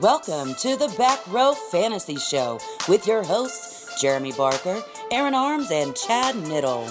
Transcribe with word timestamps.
Welcome 0.00 0.54
to 0.56 0.76
the 0.76 0.92
Back 0.98 1.26
Row 1.28 1.54
Fantasy 1.70 2.16
Show 2.16 2.58
with 2.88 3.06
your 3.06 3.22
hosts, 3.22 4.00
Jeremy 4.00 4.32
Barker, 4.32 4.82
Aaron 5.10 5.34
Arms, 5.34 5.70
and 5.70 5.94
Chad 5.94 6.34
Niddle. 6.34 6.88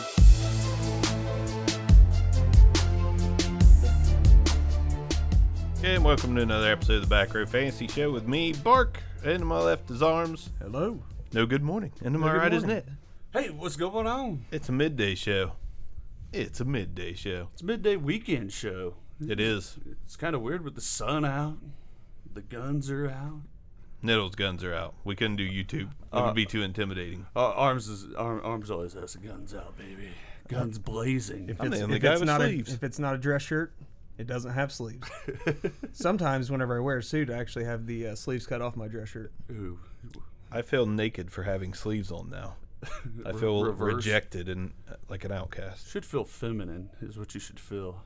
Okay, 5.77 5.95
and 5.95 6.05
welcome 6.05 6.33
to 6.35 6.41
another 6.41 6.71
episode 6.71 6.95
of 6.95 7.01
the 7.01 7.07
Back 7.07 7.33
Row 7.33 7.45
Fantasy 7.45 7.87
Show 7.87 8.09
with 8.09 8.25
me, 8.25 8.53
Bark, 8.53 9.03
and 9.23 9.39
to 9.39 9.45
my 9.45 9.59
left 9.59 9.91
is 9.91 10.01
Arms. 10.01 10.49
Hello. 10.59 10.99
No 11.33 11.45
good 11.45 11.61
morning. 11.61 11.91
And 12.03 12.13
to 12.13 12.19
my 12.19 12.31
good 12.31 12.37
right 12.37 12.53
is 12.53 12.63
morning. 12.63 12.83
Nit. 13.33 13.43
Hey, 13.43 13.49
what's 13.49 13.75
going 13.75 14.07
on? 14.07 14.45
It's 14.49 14.69
a 14.69 14.71
midday 14.71 15.13
show. 15.13 15.51
It's 16.33 16.59
a 16.59 16.65
midday 16.65 17.13
show. 17.13 17.49
It's 17.53 17.61
a 17.61 17.65
midday 17.65 17.95
weekend 17.95 18.51
show. 18.51 18.95
It 19.25 19.39
is. 19.39 19.77
It's 20.03 20.15
kind 20.15 20.35
of 20.35 20.41
weird 20.41 20.63
with 20.63 20.75
the 20.75 20.81
sun 20.81 21.23
out. 21.23 21.57
The 22.33 22.41
guns 22.41 22.89
are 22.89 23.07
out. 23.07 23.41
Niddle's 24.03 24.35
guns 24.35 24.63
are 24.63 24.73
out. 24.73 24.95
We 25.03 25.15
couldn't 25.15 25.37
do 25.37 25.47
YouTube. 25.47 25.91
It 25.91 25.95
Uh, 26.11 26.25
would 26.25 26.35
be 26.35 26.45
too 26.45 26.61
intimidating. 26.63 27.27
Uh, 27.35 27.51
arms 27.51 27.87
is 27.87 28.13
arm, 28.15 28.41
arms 28.43 28.69
always 28.71 28.93
has 28.93 29.13
the 29.13 29.19
guns 29.19 29.53
out, 29.53 29.77
baby. 29.77 30.09
Guns 30.49 30.77
blazing. 30.79 31.49
If 31.49 31.61
I'm 31.61 31.71
it's, 31.71 31.81
the 31.85 31.93
if 31.93 32.01
guy 32.01 32.11
it's 32.13 32.19
with 32.19 32.27
not 32.27 32.41
sleeves. 32.41 32.71
A, 32.71 32.73
if 32.73 32.83
it's 32.83 32.99
not 32.99 33.13
a 33.15 33.17
dress 33.17 33.43
shirt, 33.43 33.73
it 34.17 34.27
doesn't 34.27 34.51
have 34.51 34.71
sleeves. 34.73 35.07
Sometimes, 35.93 36.51
whenever 36.51 36.75
I 36.75 36.79
wear 36.81 36.97
a 36.97 37.03
suit, 37.03 37.29
I 37.29 37.35
actually 37.37 37.65
have 37.65 37.85
the 37.85 38.07
uh, 38.07 38.15
sleeves 38.15 38.45
cut 38.45 38.61
off 38.61 38.75
my 38.75 38.87
dress 38.87 39.09
shirt. 39.09 39.31
Ooh. 39.51 39.79
I 40.51 40.63
feel 40.63 40.85
naked 40.85 41.31
for 41.31 41.43
having 41.43 41.73
sleeves 41.73 42.11
on 42.11 42.29
now. 42.29 42.55
I 43.25 43.31
feel 43.33 43.63
reverse. 43.63 43.95
rejected 43.95 44.49
and 44.49 44.71
uh, 44.89 44.95
like 45.09 45.23
an 45.25 45.31
outcast. 45.31 45.89
Should 45.89 46.05
feel 46.05 46.23
feminine 46.25 46.89
is 47.01 47.17
what 47.17 47.33
you 47.33 47.39
should 47.39 47.59
feel. 47.59 48.03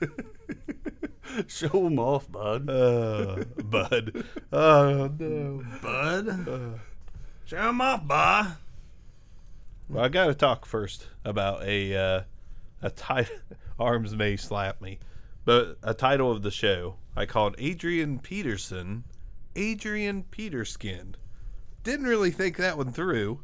Show 1.46 1.68
them 1.68 1.98
off, 1.98 2.30
bud. 2.30 2.68
Uh, 2.68 3.44
bud. 3.64 4.24
Oh, 4.52 5.10
no. 5.18 5.64
Bud, 5.80 6.80
show 7.44 7.56
'em 7.56 7.80
off, 7.80 8.06
bud. 8.06 8.56
Well, 9.88 10.04
I 10.04 10.08
got 10.08 10.26
to 10.26 10.34
talk 10.34 10.66
first 10.66 11.06
about 11.24 11.62
a 11.62 11.96
uh, 11.96 12.22
a 12.82 12.90
title. 12.90 13.36
Arms 13.78 14.14
may 14.16 14.36
slap 14.36 14.80
me, 14.80 14.98
but 15.44 15.78
a 15.82 15.94
title 15.94 16.30
of 16.32 16.42
the 16.42 16.50
show 16.50 16.96
I 17.16 17.26
called 17.26 17.54
Adrian 17.58 18.18
Peterson. 18.18 19.04
Adrian 19.56 20.24
Peterskin. 20.24 21.14
Didn't 21.82 22.06
really 22.06 22.30
think 22.30 22.56
that 22.56 22.76
one 22.76 22.92
through. 22.92 23.40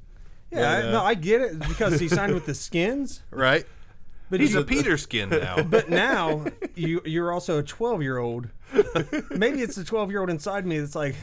Yeah, 0.56 0.70
I, 0.70 0.82
uh, 0.82 0.90
no, 0.92 1.02
I 1.02 1.14
get 1.14 1.40
it 1.42 1.58
because 1.60 2.00
he 2.00 2.08
signed 2.08 2.34
with 2.34 2.46
the 2.46 2.54
Skins, 2.54 3.22
Right? 3.30 3.66
but 4.30 4.40
He's 4.40 4.54
a 4.54 4.58
he- 4.58 4.64
Peterskin 4.64 5.28
now. 5.30 5.62
But 5.68 5.88
now 5.90 6.44
you 6.74 7.00
you're 7.04 7.32
also 7.32 7.58
a 7.58 7.62
12 7.62 8.02
year 8.02 8.18
old. 8.18 8.48
Maybe 9.30 9.62
it's 9.62 9.76
the 9.76 9.84
12 9.84 10.10
year 10.10 10.20
old 10.20 10.30
inside 10.30 10.66
me 10.66 10.78
that's 10.80 10.94
like, 10.96 11.14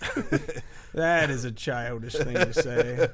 that 0.94 1.30
is 1.30 1.44
a 1.44 1.50
childish 1.52 2.14
thing 2.14 2.34
to 2.34 2.52
say. 2.54 3.08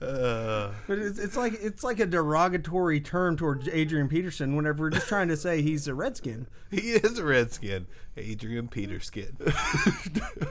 Uh, 0.00 0.70
But 0.86 0.98
it's, 0.98 1.18
it's 1.18 1.36
like 1.36 1.54
it's 1.60 1.82
like 1.82 2.00
a 2.00 2.06
derogatory 2.06 3.00
term 3.00 3.36
towards 3.36 3.68
Adrian 3.68 4.08
Peterson 4.08 4.54
whenever 4.56 4.84
we're 4.84 4.90
just 4.90 5.08
trying 5.08 5.28
to 5.28 5.36
say 5.36 5.62
he's 5.62 5.88
a 5.88 5.94
Redskin. 5.94 6.46
he 6.70 6.92
is 6.92 7.18
a 7.18 7.24
Redskin. 7.24 7.86
Adrian 8.18 8.68
Peterskin. 8.68 9.36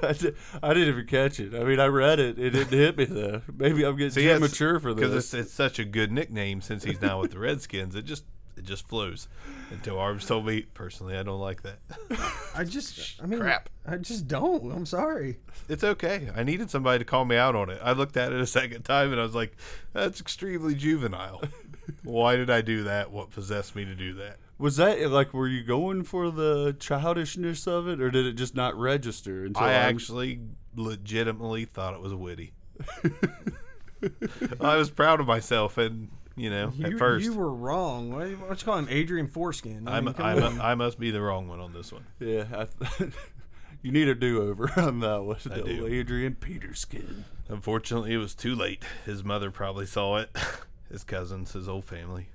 I, 0.03 0.13
di- 0.13 0.33
I 0.61 0.73
didn't 0.73 0.89
even 0.89 1.07
catch 1.07 1.39
it. 1.39 1.53
I 1.55 1.63
mean, 1.63 1.79
I 1.79 1.85
read 1.87 2.19
it. 2.19 2.37
It 2.37 2.51
didn't 2.51 2.69
hit 2.77 2.97
me 2.97 3.05
though. 3.05 3.41
Maybe 3.55 3.83
I'm 3.83 3.95
getting 3.97 4.23
too 4.23 4.39
mature 4.39 4.79
for 4.79 4.93
because 4.93 5.11
this. 5.11 5.33
it's, 5.33 5.45
it's 5.47 5.53
such 5.53 5.79
a 5.79 5.85
good 5.85 6.11
nickname 6.11 6.61
since 6.61 6.83
he's 6.83 7.01
now 7.01 7.21
with 7.21 7.31
the 7.31 7.39
Redskins. 7.39 7.95
It 7.95 8.05
just 8.05 8.23
it 8.57 8.63
just 8.63 8.87
flows. 8.87 9.27
Until 9.71 9.97
Arms 9.99 10.25
told 10.25 10.45
me 10.45 10.61
personally, 10.73 11.17
I 11.17 11.23
don't 11.23 11.39
like 11.39 11.61
that. 11.63 11.79
I 12.55 12.63
just, 12.63 13.19
I 13.23 13.25
mean, 13.25 13.39
Crap. 13.39 13.69
I 13.87 13.97
just 13.97 14.27
don't. 14.27 14.71
I'm 14.71 14.85
sorry. 14.85 15.37
It's 15.69 15.83
okay. 15.83 16.29
I 16.35 16.43
needed 16.43 16.69
somebody 16.71 16.99
to 16.99 17.05
call 17.05 17.25
me 17.25 17.35
out 17.35 17.55
on 17.55 17.69
it. 17.69 17.79
I 17.83 17.91
looked 17.93 18.17
at 18.17 18.31
it 18.33 18.39
a 18.39 18.47
second 18.47 18.83
time 18.83 19.11
and 19.11 19.19
I 19.19 19.23
was 19.23 19.35
like, 19.35 19.55
that's 19.93 20.19
extremely 20.21 20.75
juvenile. 20.75 21.43
Why 22.03 22.35
did 22.35 22.49
I 22.49 22.61
do 22.61 22.83
that? 22.83 23.11
What 23.11 23.31
possessed 23.31 23.75
me 23.75 23.85
to 23.85 23.95
do 23.95 24.13
that? 24.15 24.37
Was 24.57 24.77
that 24.77 24.99
like, 25.11 25.33
were 25.33 25.47
you 25.47 25.63
going 25.63 26.03
for 26.03 26.31
the 26.31 26.75
childishness 26.79 27.67
of 27.67 27.87
it, 27.89 27.99
or 27.99 28.09
did 28.09 28.25
it 28.25 28.33
just 28.33 28.55
not 28.55 28.75
register 28.75 29.43
until 29.45 29.63
I 29.63 29.73
I'm- 29.73 29.95
actually 29.95 30.39
legitimately 30.75 31.65
thought 31.65 31.93
it 31.93 31.99
was 32.01 32.13
witty. 32.13 32.53
I 34.61 34.75
was 34.75 34.89
proud 34.89 35.19
of 35.19 35.27
myself, 35.27 35.77
and 35.77 36.09
you 36.35 36.49
know, 36.49 36.71
You, 36.75 36.85
at 36.85 36.97
first, 36.97 37.25
you 37.25 37.33
were 37.33 37.53
wrong. 37.53 38.11
Why, 38.11 38.33
why 38.33 38.47
don't 38.47 38.61
you 38.61 38.65
call 38.65 38.77
him 38.77 38.87
Adrian 38.89 39.27
Foreskin? 39.27 39.87
I 39.87 39.97
I'm, 39.97 40.05
mean, 40.05 40.13
come 40.13 40.25
I'm, 40.25 40.43
on. 40.43 40.61
I 40.61 40.75
must 40.75 40.99
be 40.99 41.11
the 41.11 41.21
wrong 41.21 41.47
one 41.47 41.59
on 41.59 41.73
this 41.73 41.91
one. 41.91 42.05
Yeah, 42.19 42.45
I 42.53 42.67
you 43.81 43.91
need 43.91 44.07
a 44.07 44.15
do-over 44.15 44.71
on 44.77 44.99
that 44.99 45.23
one. 45.23 45.37
I 45.49 45.61
do. 45.61 45.87
Adrian 45.87 46.35
Peterskin. 46.35 47.25
Unfortunately, 47.47 48.13
it 48.13 48.17
was 48.17 48.35
too 48.35 48.55
late. 48.55 48.83
His 49.05 49.23
mother 49.23 49.51
probably 49.51 49.85
saw 49.85 50.17
it. 50.17 50.35
His 50.91 51.03
cousins, 51.03 51.51
his 51.53 51.65
whole 51.65 51.81
family. 51.81 52.29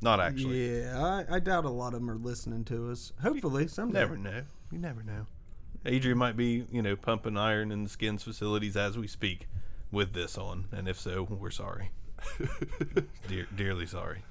Not 0.00 0.20
actually. 0.20 0.82
yeah, 0.82 1.24
I, 1.28 1.36
I 1.36 1.38
doubt 1.40 1.64
a 1.64 1.68
lot 1.68 1.94
of 1.94 2.00
them 2.00 2.08
are 2.08 2.16
listening 2.16 2.64
to 2.66 2.90
us. 2.90 3.12
Hopefully, 3.22 3.66
someday. 3.66 3.98
Never 3.98 4.16
know. 4.16 4.42
You 4.70 4.78
never 4.78 5.02
know. 5.02 5.26
Adrian 5.84 6.16
might 6.16 6.36
be, 6.36 6.64
you 6.70 6.80
know, 6.80 6.94
pumping 6.94 7.36
iron 7.36 7.72
in 7.72 7.82
the 7.82 7.88
skins 7.88 8.22
facilities 8.22 8.76
as 8.76 8.96
we 8.96 9.08
speak 9.08 9.48
with 9.90 10.12
this 10.12 10.38
on, 10.38 10.68
and 10.70 10.88
if 10.88 10.98
so, 10.98 11.24
we're 11.24 11.50
sorry. 11.50 11.90
Dear, 13.28 13.46
dearly 13.54 13.86
sorry. 13.86 14.22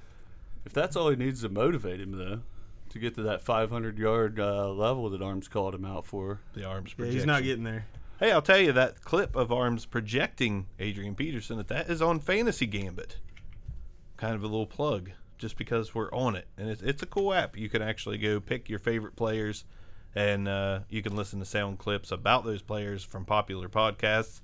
If 0.64 0.72
that's 0.72 0.96
all 0.96 1.10
he 1.10 1.16
needs 1.16 1.42
to 1.42 1.48
motivate 1.48 2.00
him, 2.00 2.12
though, 2.12 2.40
to 2.90 2.98
get 2.98 3.14
to 3.14 3.22
that 3.22 3.44
500-yard 3.44 4.38
uh, 4.38 4.68
level 4.70 5.08
that 5.10 5.22
Arms 5.22 5.48
called 5.48 5.74
him 5.74 5.84
out 5.84 6.06
for. 6.06 6.40
The 6.54 6.64
arms 6.64 6.94
Yeah, 6.98 7.06
he's 7.06 7.26
not 7.26 7.42
getting 7.42 7.64
there. 7.64 7.86
Hey, 8.18 8.32
I'll 8.32 8.42
tell 8.42 8.58
you 8.58 8.72
that 8.72 9.02
clip 9.02 9.34
of 9.34 9.50
arms 9.50 9.86
projecting 9.86 10.66
Adrian 10.78 11.14
Peterson 11.14 11.56
that 11.56 11.68
that 11.68 11.88
is 11.88 12.02
on 12.02 12.20
Fantasy 12.20 12.66
Gambit. 12.66 13.16
Kind 14.18 14.34
of 14.34 14.42
a 14.42 14.46
little 14.46 14.66
plug, 14.66 15.12
just 15.38 15.56
because 15.56 15.94
we're 15.94 16.12
on 16.12 16.36
it, 16.36 16.46
and 16.58 16.68
it's 16.68 16.82
it's 16.82 17.02
a 17.02 17.06
cool 17.06 17.32
app. 17.32 17.56
You 17.56 17.70
can 17.70 17.80
actually 17.80 18.18
go 18.18 18.38
pick 18.38 18.68
your 18.68 18.78
favorite 18.78 19.16
players, 19.16 19.64
and 20.14 20.46
uh, 20.46 20.80
you 20.90 21.00
can 21.00 21.16
listen 21.16 21.38
to 21.38 21.46
sound 21.46 21.78
clips 21.78 22.12
about 22.12 22.44
those 22.44 22.60
players 22.60 23.02
from 23.02 23.24
popular 23.24 23.70
podcasts. 23.70 24.42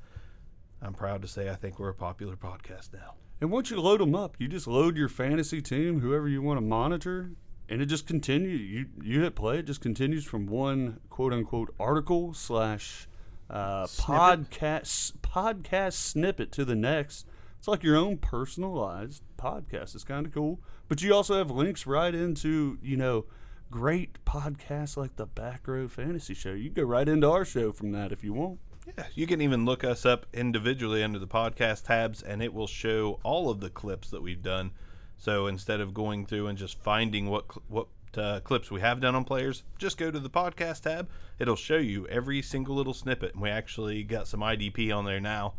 I'm 0.81 0.95
proud 0.95 1.21
to 1.21 1.28
say 1.28 1.51
I 1.51 1.55
think 1.55 1.78
we're 1.78 1.91
a 1.91 1.95
popular 1.95 2.37
podcast 2.37 2.95
now. 2.95 3.13
And 3.41 3.51
once 3.51 3.71
you 3.71 3.81
load 3.81 4.01
them 4.01 4.15
up, 4.15 4.37
you 4.39 4.49
just 4.49 4.67
load 4.67 4.97
your 4.97 5.09
fantasy 5.09 5.61
team, 5.61 6.01
whoever 6.01 6.29
you 6.29 6.41
want 6.41 6.57
to 6.57 6.63
monitor, 6.63 7.33
and 7.69 7.83
it 7.83 7.87
just 7.87 8.07
continues. 8.07 8.61
You 8.61 8.87
you 9.03 9.23
hit 9.23 9.35
play, 9.35 9.59
it 9.59 9.67
just 9.67 9.81
continues 9.81 10.25
from 10.25 10.47
one 10.47 11.01
quote 11.11 11.33
unquote 11.33 11.75
article 11.79 12.33
slash 12.33 13.09
uh, 13.51 13.85
podcast 13.87 15.13
podcast 15.21 15.95
snippet 15.95 16.51
to 16.53 16.65
the 16.65 16.75
next. 16.75 17.27
It's 17.59 17.69
like 17.69 17.83
your 17.83 17.97
own 17.97 18.19
personalized 18.19 19.23
podcast. 19.37 19.95
It's 19.95 20.05
kind 20.05 20.27
of 20.27 20.33
cool, 20.33 20.61
but 20.89 21.03
you 21.03 21.13
also 21.15 21.37
have 21.37 21.51
links 21.51 21.87
right 21.87 22.15
into 22.15 22.79
you 22.83 22.97
know 22.97 23.27
great 23.71 24.25
podcasts 24.25 24.97
like 24.97 25.17
the 25.17 25.27
Back 25.27 25.67
Row 25.69 25.89
Fantasy 25.89 26.35
Show. 26.35 26.53
You 26.53 26.71
can 26.71 26.85
go 26.85 26.89
right 26.89 27.09
into 27.09 27.31
our 27.31 27.45
show 27.45 27.73
from 27.73 27.93
that 27.93 28.13
if 28.13 28.25
you 28.25 28.33
want. 28.33 28.61
Yeah, 28.87 29.07
you 29.15 29.27
can 29.27 29.41
even 29.41 29.65
look 29.65 29.83
us 29.83 30.07
up 30.07 30.27
individually 30.33 31.03
under 31.03 31.19
the 31.19 31.27
podcast 31.27 31.85
tabs, 31.85 32.23
and 32.23 32.41
it 32.41 32.55
will 32.55 32.69
show 32.69 33.19
all 33.25 33.51
of 33.51 33.61
the 33.61 33.71
clips 33.71 34.11
that 34.11 34.23
we've 34.23 34.43
done. 34.43 34.71
So 35.17 35.49
instead 35.49 35.81
of 35.81 35.93
going 35.93 36.27
through 36.27 36.47
and 36.47 36.59
just 36.59 36.81
finding 36.83 37.29
what 37.29 37.47
what 37.69 37.89
uh, 38.17 38.41
clips 38.41 38.71
we 38.71 38.81
have 38.81 39.01
done 39.01 39.15
on 39.15 39.25
players, 39.25 39.63
just 39.79 39.99
go 39.99 40.11
to 40.11 40.21
the 40.21 40.31
podcast 40.31 40.83
tab. 40.83 41.09
It'll 41.39 41.57
show 41.57 41.77
you 41.77 42.07
every 42.07 42.43
single 42.43 42.77
little 42.77 42.95
snippet, 42.95 43.33
and 43.33 43.43
we 43.43 43.51
actually 43.51 44.03
got 44.05 44.29
some 44.29 44.41
IDP 44.41 44.95
on 44.95 45.05
there 45.05 45.21
now, 45.21 45.55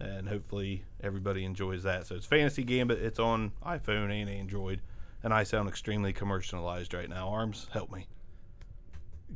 and 0.00 0.28
hopefully 0.28 0.84
everybody 1.00 1.44
enjoys 1.44 1.84
that. 1.84 2.06
So 2.06 2.16
it's 2.16 2.26
Fantasy 2.26 2.64
Gambit. 2.64 2.98
It's 2.98 3.18
on 3.18 3.52
iPhone 3.64 4.10
and 4.10 4.28
Android, 4.28 4.80
and 5.22 5.32
I 5.32 5.44
sound 5.44 5.68
extremely 5.68 6.12
commercialized 6.12 6.92
right 6.92 7.08
now. 7.08 7.28
Arms, 7.28 7.68
help 7.72 7.92
me. 7.92 8.06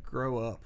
Grow 0.03 0.39
up. 0.39 0.61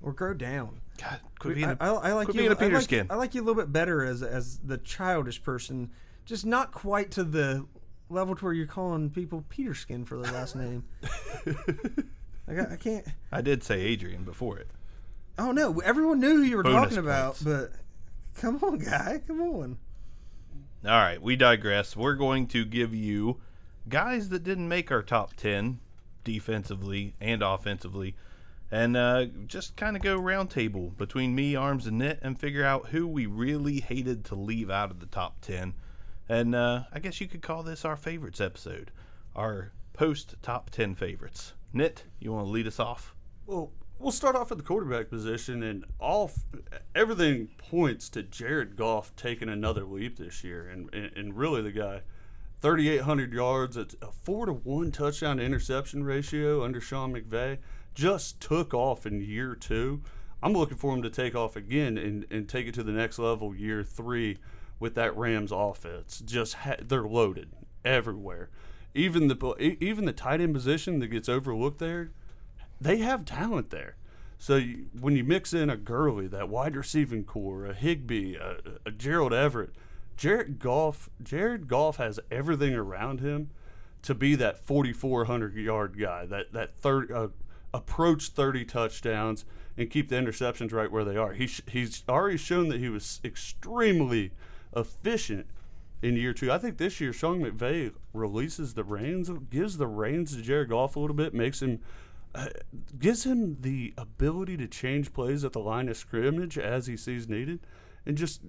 Or 0.00 0.12
grow 0.12 0.34
down. 0.34 0.80
God, 1.00 1.20
quit 1.38 1.54
being 1.56 1.68
I, 1.68 1.72
a- 1.72 1.76
I, 1.94 2.10
I 2.10 2.12
like 2.12 2.26
quit 2.26 2.36
you. 2.36 2.40
being 2.42 2.52
a 2.52 2.54
I 2.54 2.58
Peter 2.58 2.74
like, 2.76 2.84
skin. 2.84 3.06
I 3.10 3.16
like 3.16 3.34
you 3.34 3.42
a 3.42 3.44
little 3.44 3.60
bit 3.60 3.72
better 3.72 4.04
as 4.04 4.22
as 4.22 4.58
the 4.58 4.78
childish 4.78 5.42
person, 5.42 5.90
just 6.24 6.46
not 6.46 6.72
quite 6.72 7.10
to 7.12 7.24
the 7.24 7.66
level 8.08 8.34
to 8.36 8.44
where 8.44 8.54
you're 8.54 8.66
calling 8.66 9.10
people 9.10 9.44
Peter 9.48 9.74
Skin 9.74 10.04
for 10.04 10.18
their 10.18 10.32
last 10.32 10.54
name. 10.56 10.84
I, 12.48 12.60
I 12.72 12.76
can't. 12.76 13.06
I 13.32 13.40
did 13.40 13.64
say 13.64 13.80
Adrian 13.80 14.24
before 14.24 14.58
it. 14.58 14.68
Oh 15.38 15.52
no! 15.52 15.80
Everyone 15.80 16.20
knew 16.20 16.36
who 16.36 16.42
you 16.42 16.56
were 16.56 16.62
Bonus 16.62 16.82
talking 16.82 16.98
about, 16.98 17.38
but 17.42 17.72
come 18.36 18.58
on, 18.62 18.78
guy, 18.78 19.20
come 19.26 19.40
on. 19.40 19.78
All 20.84 20.90
right, 20.90 21.20
we 21.20 21.34
digress. 21.34 21.96
We're 21.96 22.14
going 22.14 22.46
to 22.48 22.64
give 22.64 22.94
you 22.94 23.40
guys 23.88 24.28
that 24.28 24.44
didn't 24.44 24.68
make 24.68 24.92
our 24.92 25.02
top 25.02 25.34
10 25.34 25.80
defensively 26.24 27.14
and 27.20 27.42
offensively 27.42 28.14
and 28.74 28.96
uh, 28.96 29.26
just 29.46 29.76
kind 29.76 29.94
of 29.94 30.02
go 30.02 30.18
roundtable 30.18 30.96
between 30.96 31.32
me, 31.32 31.54
Arms, 31.54 31.86
and 31.86 31.96
Knit 31.98 32.18
and 32.22 32.36
figure 32.36 32.64
out 32.64 32.88
who 32.88 33.06
we 33.06 33.24
really 33.24 33.78
hated 33.78 34.24
to 34.24 34.34
leave 34.34 34.68
out 34.68 34.90
of 34.90 34.98
the 34.98 35.06
top 35.06 35.40
10. 35.42 35.74
And 36.28 36.56
uh, 36.56 36.82
I 36.92 36.98
guess 36.98 37.20
you 37.20 37.28
could 37.28 37.40
call 37.40 37.62
this 37.62 37.84
our 37.84 37.94
favorites 37.94 38.40
episode, 38.40 38.90
our 39.36 39.70
post 39.92 40.34
top 40.42 40.70
10 40.70 40.96
favorites. 40.96 41.52
Nit, 41.72 42.02
you 42.18 42.32
want 42.32 42.48
to 42.48 42.50
lead 42.50 42.66
us 42.66 42.80
off? 42.80 43.14
Well, 43.46 43.70
we'll 44.00 44.10
start 44.10 44.34
off 44.34 44.50
at 44.50 44.58
the 44.58 44.64
quarterback 44.64 45.08
position, 45.08 45.62
and 45.62 45.84
all 46.00 46.32
everything 46.96 47.50
points 47.58 48.08
to 48.08 48.24
Jared 48.24 48.74
Goff 48.74 49.14
taking 49.14 49.48
another 49.48 49.84
leap 49.84 50.18
this 50.18 50.42
year, 50.42 50.66
and 50.66 50.92
and, 50.92 51.36
really 51.36 51.62
the 51.62 51.70
guy. 51.70 52.00
3,800 52.60 53.32
yards, 53.32 53.76
a 53.76 53.86
four 54.22 54.46
to 54.46 54.52
one 54.52 54.90
touchdown 54.90 55.36
to 55.36 55.44
interception 55.44 56.02
ratio 56.02 56.64
under 56.64 56.80
Sean 56.80 57.12
McVay, 57.12 57.58
just 57.94 58.40
took 58.40 58.74
off 58.74 59.06
in 59.06 59.20
year 59.20 59.54
two. 59.54 60.02
I'm 60.42 60.52
looking 60.52 60.76
for 60.76 60.94
him 60.94 61.02
to 61.02 61.10
take 61.10 61.34
off 61.34 61.56
again 61.56 61.96
and, 61.96 62.26
and 62.30 62.48
take 62.48 62.66
it 62.66 62.74
to 62.74 62.82
the 62.82 62.92
next 62.92 63.18
level 63.18 63.54
year 63.54 63.82
three 63.82 64.38
with 64.78 64.94
that 64.96 65.16
Rams 65.16 65.52
offense. 65.52 66.20
Just 66.24 66.54
ha- 66.54 66.76
they're 66.82 67.06
loaded 67.06 67.52
everywhere. 67.84 68.50
Even 68.94 69.28
the 69.28 69.76
even 69.80 70.04
the 70.04 70.12
tight 70.12 70.40
end 70.40 70.54
position 70.54 70.98
that 71.00 71.08
gets 71.08 71.28
overlooked 71.28 71.78
there, 71.78 72.12
they 72.80 72.98
have 72.98 73.24
talent 73.24 73.70
there. 73.70 73.96
So 74.38 74.56
you, 74.56 74.86
when 75.00 75.16
you 75.16 75.24
mix 75.24 75.54
in 75.54 75.70
a 75.70 75.76
Gurley, 75.76 76.26
that 76.28 76.48
wide 76.48 76.76
receiving 76.76 77.24
corps, 77.24 77.66
a 77.66 77.74
Higbee, 77.74 78.36
a, 78.36 78.56
a 78.84 78.90
Gerald 78.90 79.32
Everett, 79.32 79.70
Jared 80.16 80.58
Goff, 80.58 81.08
Jared 81.22 81.66
Goff 81.66 81.96
has 81.96 82.20
everything 82.30 82.74
around 82.74 83.20
him 83.20 83.50
to 84.02 84.14
be 84.14 84.34
that 84.34 84.58
4,400 84.58 85.54
yard 85.56 85.98
guy, 85.98 86.26
that 86.26 86.52
that 86.52 86.76
third 86.76 87.10
uh, 87.10 87.28
approach 87.74 88.28
30 88.28 88.64
touchdowns 88.64 89.44
and 89.76 89.90
keep 89.90 90.08
the 90.08 90.14
interceptions 90.16 90.72
right 90.72 90.90
where 90.90 91.04
they 91.04 91.16
are. 91.16 91.32
He 91.32 91.48
sh- 91.48 91.60
he's 91.66 92.04
already 92.08 92.38
shown 92.38 92.68
that 92.68 92.78
he 92.78 92.88
was 92.88 93.20
extremely 93.24 94.30
efficient 94.74 95.46
in 96.00 96.16
year 96.16 96.32
two. 96.32 96.52
I 96.52 96.58
think 96.58 96.78
this 96.78 97.00
year 97.00 97.12
Sean 97.12 97.40
McVay 97.40 97.92
releases 98.12 98.74
the 98.74 98.84
reins, 98.84 99.28
gives 99.50 99.76
the 99.76 99.88
reins 99.88 100.36
to 100.36 100.42
Jared 100.42 100.68
Goff 100.68 100.94
a 100.94 101.00
little 101.00 101.16
bit, 101.16 101.34
makes 101.34 101.60
him 101.60 101.80
uh, 102.34 102.48
gives 102.98 103.24
him 103.24 103.58
the 103.60 103.92
ability 103.96 104.56
to 104.56 104.66
change 104.66 105.12
plays 105.12 105.44
at 105.44 105.52
the 105.52 105.60
line 105.60 105.88
of 105.88 105.96
scrimmage 105.96 106.58
as 106.58 106.86
he 106.86 106.96
sees 106.96 107.28
needed, 107.28 107.60
and 108.06 108.16
just 108.16 108.42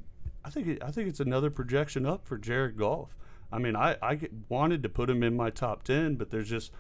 I 0.44 0.50
think 0.50 0.68
it, 0.68 0.84
I 0.84 0.92
think 0.92 1.10
it's 1.10 1.20
another 1.20 1.50
projection 1.50 2.06
up 2.06 2.28
for 2.28 2.38
Jared 2.38 2.78
Goff. 2.78 3.16
I 3.52 3.58
mean, 3.58 3.76
I 3.76 3.98
I 4.02 4.20
wanted 4.50 4.84
to 4.84 4.90
put 4.90 5.10
him 5.10 5.24
in 5.24 5.36
my 5.36 5.50
top 5.50 5.84
ten, 5.84 6.16
but 6.16 6.30
there's 6.30 6.50
just 6.50 6.72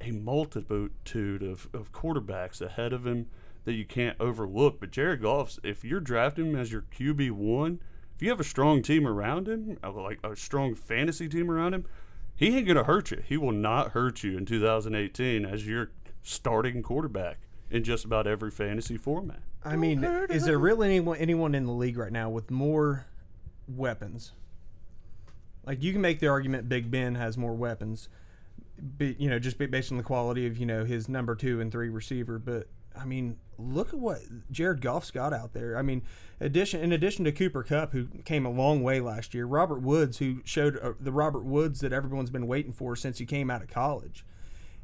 a 0.00 0.10
multitude 0.10 1.42
of, 1.42 1.68
of 1.72 1.92
quarterbacks 1.92 2.60
ahead 2.60 2.92
of 2.92 3.06
him 3.06 3.26
that 3.64 3.74
you 3.74 3.84
can't 3.84 4.18
overlook. 4.20 4.80
But 4.80 4.90
Jared 4.90 5.22
Goff's, 5.22 5.58
if 5.62 5.84
you're 5.84 6.00
drafting 6.00 6.46
him 6.46 6.56
as 6.56 6.72
your 6.72 6.82
QB 6.82 7.32
one, 7.32 7.80
if 8.14 8.22
you 8.22 8.30
have 8.30 8.40
a 8.40 8.44
strong 8.44 8.82
team 8.82 9.06
around 9.06 9.48
him, 9.48 9.78
uh, 9.84 9.92
like 9.92 10.18
a 10.24 10.34
strong 10.34 10.74
fantasy 10.74 11.28
team 11.28 11.50
around 11.50 11.74
him, 11.74 11.84
he 12.34 12.56
ain't 12.56 12.66
gonna 12.66 12.84
hurt 12.84 13.10
you. 13.10 13.22
He 13.26 13.36
will 13.36 13.52
not 13.52 13.92
hurt 13.92 14.22
you 14.22 14.36
in 14.36 14.46
2018 14.46 15.44
as 15.44 15.66
your 15.66 15.90
starting 16.22 16.82
quarterback 16.82 17.38
in 17.70 17.82
just 17.82 18.04
about 18.04 18.26
every 18.26 18.50
fantasy 18.50 18.96
format. 18.96 19.40
I 19.64 19.76
mean, 19.76 20.04
is 20.04 20.44
there 20.44 20.58
really 20.58 20.86
anyone 20.86 21.18
anyone 21.18 21.54
in 21.54 21.66
the 21.66 21.72
league 21.72 21.96
right 21.96 22.12
now 22.12 22.30
with 22.30 22.50
more 22.50 23.06
weapons? 23.66 24.32
Like 25.64 25.82
you 25.82 25.92
can 25.92 26.00
make 26.00 26.20
the 26.20 26.28
argument 26.28 26.68
Big 26.68 26.90
Ben 26.90 27.16
has 27.16 27.36
more 27.36 27.54
weapons, 27.54 28.08
but 28.78 29.20
you 29.20 29.28
know 29.28 29.38
just 29.38 29.58
based 29.58 29.90
on 29.90 29.98
the 29.98 30.04
quality 30.04 30.46
of 30.46 30.56
you 30.58 30.66
know 30.66 30.84
his 30.84 31.08
number 31.08 31.34
two 31.34 31.60
and 31.60 31.70
three 31.70 31.88
receiver. 31.88 32.38
But 32.38 32.68
I 32.98 33.04
mean, 33.04 33.38
look 33.58 33.88
at 33.88 33.98
what 33.98 34.20
Jared 34.50 34.80
Goff's 34.80 35.10
got 35.10 35.32
out 35.32 35.52
there. 35.52 35.76
I 35.76 35.82
mean, 35.82 36.02
addition 36.40 36.80
in 36.80 36.92
addition 36.92 37.24
to 37.24 37.32
Cooper 37.32 37.62
Kupp, 37.62 37.92
who 37.92 38.06
came 38.24 38.46
a 38.46 38.50
long 38.50 38.82
way 38.82 39.00
last 39.00 39.34
year, 39.34 39.46
Robert 39.46 39.80
Woods, 39.82 40.18
who 40.18 40.40
showed 40.44 40.78
uh, 40.78 40.92
the 41.00 41.12
Robert 41.12 41.44
Woods 41.44 41.80
that 41.80 41.92
everyone's 41.92 42.30
been 42.30 42.46
waiting 42.46 42.72
for 42.72 42.96
since 42.96 43.18
he 43.18 43.26
came 43.26 43.50
out 43.50 43.62
of 43.62 43.68
college. 43.68 44.24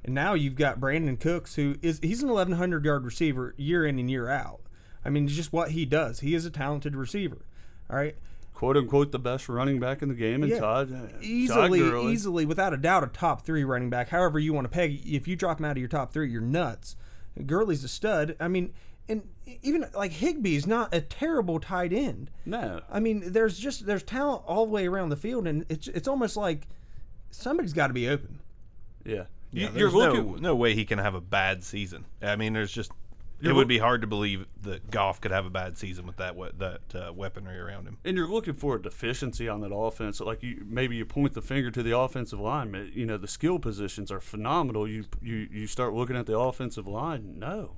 And 0.04 0.14
now 0.14 0.34
you've 0.34 0.56
got 0.56 0.80
Brandin 0.80 1.20
Cooks, 1.20 1.54
who 1.54 1.76
is 1.80 2.00
he's 2.02 2.22
an 2.22 2.28
1100 2.28 2.84
yard 2.84 3.04
receiver 3.04 3.54
year 3.56 3.86
in 3.86 3.98
and 3.98 4.10
year 4.10 4.28
out. 4.28 4.60
I 5.04 5.10
mean, 5.10 5.28
just 5.28 5.52
what 5.52 5.72
he 5.72 5.84
does. 5.84 6.20
He 6.20 6.34
is 6.34 6.46
a 6.46 6.50
talented 6.50 6.96
receiver. 6.96 7.44
All 7.90 7.96
right, 7.96 8.16
Quote 8.62 8.76
unquote 8.76 9.10
the 9.10 9.18
best 9.18 9.48
running 9.48 9.80
back 9.80 10.02
in 10.02 10.08
the 10.08 10.14
game, 10.14 10.44
and 10.44 10.52
Yeah. 10.52 10.60
Todd 10.60 10.92
uh, 10.92 11.16
easily, 11.20 11.80
Todd 11.80 11.90
Gurley. 11.90 12.12
easily, 12.12 12.46
without 12.46 12.72
a 12.72 12.76
doubt, 12.76 13.02
a 13.02 13.08
top 13.08 13.44
three 13.44 13.64
running 13.64 13.90
back. 13.90 14.10
However 14.10 14.38
you 14.38 14.52
want 14.52 14.66
to 14.66 14.68
peg. 14.68 15.00
If 15.04 15.26
you 15.26 15.34
drop 15.34 15.58
him 15.58 15.64
out 15.64 15.72
of 15.72 15.78
your 15.78 15.88
top 15.88 16.12
three, 16.12 16.30
you're 16.30 16.40
nuts. 16.40 16.94
Gurley's 17.44 17.82
a 17.82 17.88
stud. 17.88 18.36
I 18.38 18.46
mean, 18.46 18.72
and 19.08 19.28
even 19.62 19.84
like 19.96 20.12
Higbee's 20.12 20.64
not 20.66 20.94
a 20.94 21.00
terrible 21.00 21.58
tight 21.58 21.92
end. 21.92 22.30
No, 22.46 22.82
I 22.88 23.00
mean, 23.00 23.32
there's 23.32 23.58
just 23.58 23.84
there's 23.84 24.04
talent 24.04 24.42
all 24.46 24.64
the 24.66 24.70
way 24.70 24.86
around 24.86 25.08
the 25.08 25.16
field, 25.16 25.48
and 25.48 25.64
it's 25.68 25.88
it's 25.88 26.06
almost 26.06 26.36
like 26.36 26.68
somebody's 27.32 27.72
got 27.72 27.88
to 27.88 27.94
be 27.94 28.08
open. 28.08 28.38
yeah, 29.04 29.14
Yeah, 29.14 29.24
You- 29.50 29.60
you're 29.60 29.72
there's 29.72 29.94
looking. 29.94 30.26
no, 30.34 30.36
no 30.38 30.54
way 30.54 30.74
he 30.76 30.84
can 30.84 31.00
have 31.00 31.16
a 31.16 31.20
bad 31.20 31.64
season. 31.64 32.04
I 32.22 32.36
mean, 32.36 32.52
there's 32.52 32.70
just 32.70 32.92
it 33.42 33.52
would 33.54 33.68
be 33.68 33.78
hard 33.78 34.00
to 34.02 34.06
believe 34.06 34.46
that 34.62 34.90
Goff 34.90 35.20
could 35.20 35.30
have 35.32 35.44
a 35.46 35.50
bad 35.50 35.76
season 35.76 36.06
with 36.06 36.16
that 36.16 36.36
we- 36.36 36.50
that 36.58 36.94
uh, 36.94 37.12
weaponry 37.12 37.58
around 37.58 37.86
him. 37.86 37.98
and 38.04 38.16
you're 38.16 38.28
looking 38.28 38.54
for 38.54 38.76
a 38.76 38.82
deficiency 38.82 39.48
on 39.48 39.60
that 39.62 39.74
offense. 39.74 40.20
Like 40.20 40.42
you, 40.42 40.64
maybe 40.66 40.96
you 40.96 41.04
point 41.04 41.34
the 41.34 41.42
finger 41.42 41.70
to 41.70 41.82
the 41.82 41.96
offensive 41.98 42.40
line. 42.40 42.70
but, 42.72 42.92
You 42.92 43.06
know, 43.06 43.16
the 43.18 43.28
skill 43.28 43.58
positions 43.58 44.10
are 44.10 44.20
phenomenal. 44.20 44.86
You 44.88 45.04
you 45.20 45.48
you 45.50 45.66
start 45.66 45.92
looking 45.94 46.16
at 46.16 46.26
the 46.26 46.38
offensive 46.38 46.86
line. 46.86 47.38
No, 47.38 47.72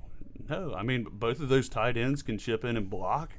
no. 0.49 0.73
I 0.73 0.83
mean, 0.83 1.07
both 1.11 1.39
of 1.39 1.49
those 1.49 1.67
tight 1.69 1.97
ends 1.97 2.21
can 2.21 2.37
chip 2.37 2.63
in 2.63 2.77
and 2.77 2.89
block. 2.89 3.33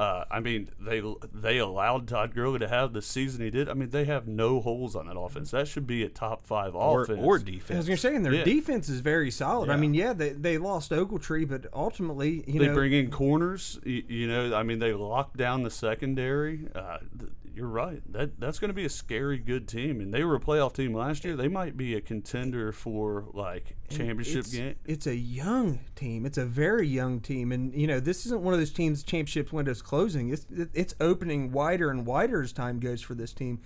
Uh, 0.00 0.24
I 0.30 0.40
mean, 0.40 0.70
they 0.80 1.02
they 1.34 1.58
allowed 1.58 2.08
Todd 2.08 2.34
Gurley 2.34 2.58
to 2.60 2.68
have 2.68 2.94
the 2.94 3.02
season 3.02 3.42
he 3.44 3.50
did. 3.50 3.68
I 3.68 3.74
mean, 3.74 3.90
they 3.90 4.04
have 4.06 4.26
no 4.26 4.60
holes 4.62 4.96
on 4.96 5.06
that 5.08 5.18
offense. 5.18 5.50
That 5.50 5.68
should 5.68 5.86
be 5.86 6.02
a 6.04 6.08
top 6.08 6.42
five 6.46 6.74
Or, 6.74 7.02
offense. 7.02 7.20
or 7.22 7.36
As 7.36 7.42
defense. 7.42 7.86
you're 7.86 7.98
saying, 7.98 8.22
their 8.22 8.32
Yeah. 8.32 8.44
defense 8.44 8.88
is 8.88 9.00
very 9.00 9.30
solid. 9.30 9.68
I 9.68 9.76
mean, 9.76 9.92
yeah, 9.92 10.14
they, 10.14 10.30
they 10.30 10.56
lost 10.56 10.90
Ogletree, 10.90 11.46
but 11.46 11.66
ultimately, 11.74 12.42
you 12.46 12.60
they 12.60 12.68
know, 12.68 12.74
bring 12.74 12.94
in 12.94 13.10
corners. 13.10 13.78
You, 13.84 14.02
you 14.08 14.26
know, 14.26 14.54
I 14.54 14.62
mean, 14.62 14.78
they 14.78 14.94
lock 14.94 15.36
down 15.36 15.64
the 15.64 15.70
secondary. 15.70 16.66
Uh, 16.74 16.96
th- 17.18 17.30
you're 17.60 17.68
right. 17.68 18.00
That 18.10 18.40
that's 18.40 18.58
going 18.58 18.70
to 18.70 18.74
be 18.74 18.86
a 18.86 18.90
scary 18.90 19.36
good 19.36 19.68
team, 19.68 20.00
and 20.00 20.14
they 20.14 20.24
were 20.24 20.34
a 20.34 20.40
playoff 20.40 20.72
team 20.72 20.94
last 20.94 21.26
year. 21.26 21.36
They 21.36 21.46
might 21.46 21.76
be 21.76 21.94
a 21.94 22.00
contender 22.00 22.72
for 22.72 23.26
like 23.34 23.76
championship 23.90 24.38
it's, 24.38 24.54
game. 24.54 24.76
it's 24.86 25.06
a 25.06 25.14
young 25.14 25.80
team. 25.94 26.24
It's 26.24 26.38
a 26.38 26.46
very 26.46 26.88
young 26.88 27.20
team, 27.20 27.52
and 27.52 27.74
you 27.74 27.86
know 27.86 28.00
this 28.00 28.24
isn't 28.24 28.40
one 28.40 28.54
of 28.54 28.60
those 28.60 28.72
teams. 28.72 29.02
Championship 29.02 29.52
window's 29.52 29.82
closing. 29.82 30.30
It's 30.30 30.46
it's 30.72 30.94
opening 31.02 31.52
wider 31.52 31.90
and 31.90 32.06
wider 32.06 32.40
as 32.40 32.54
time 32.54 32.80
goes 32.80 33.02
for 33.02 33.14
this 33.14 33.34
team. 33.34 33.60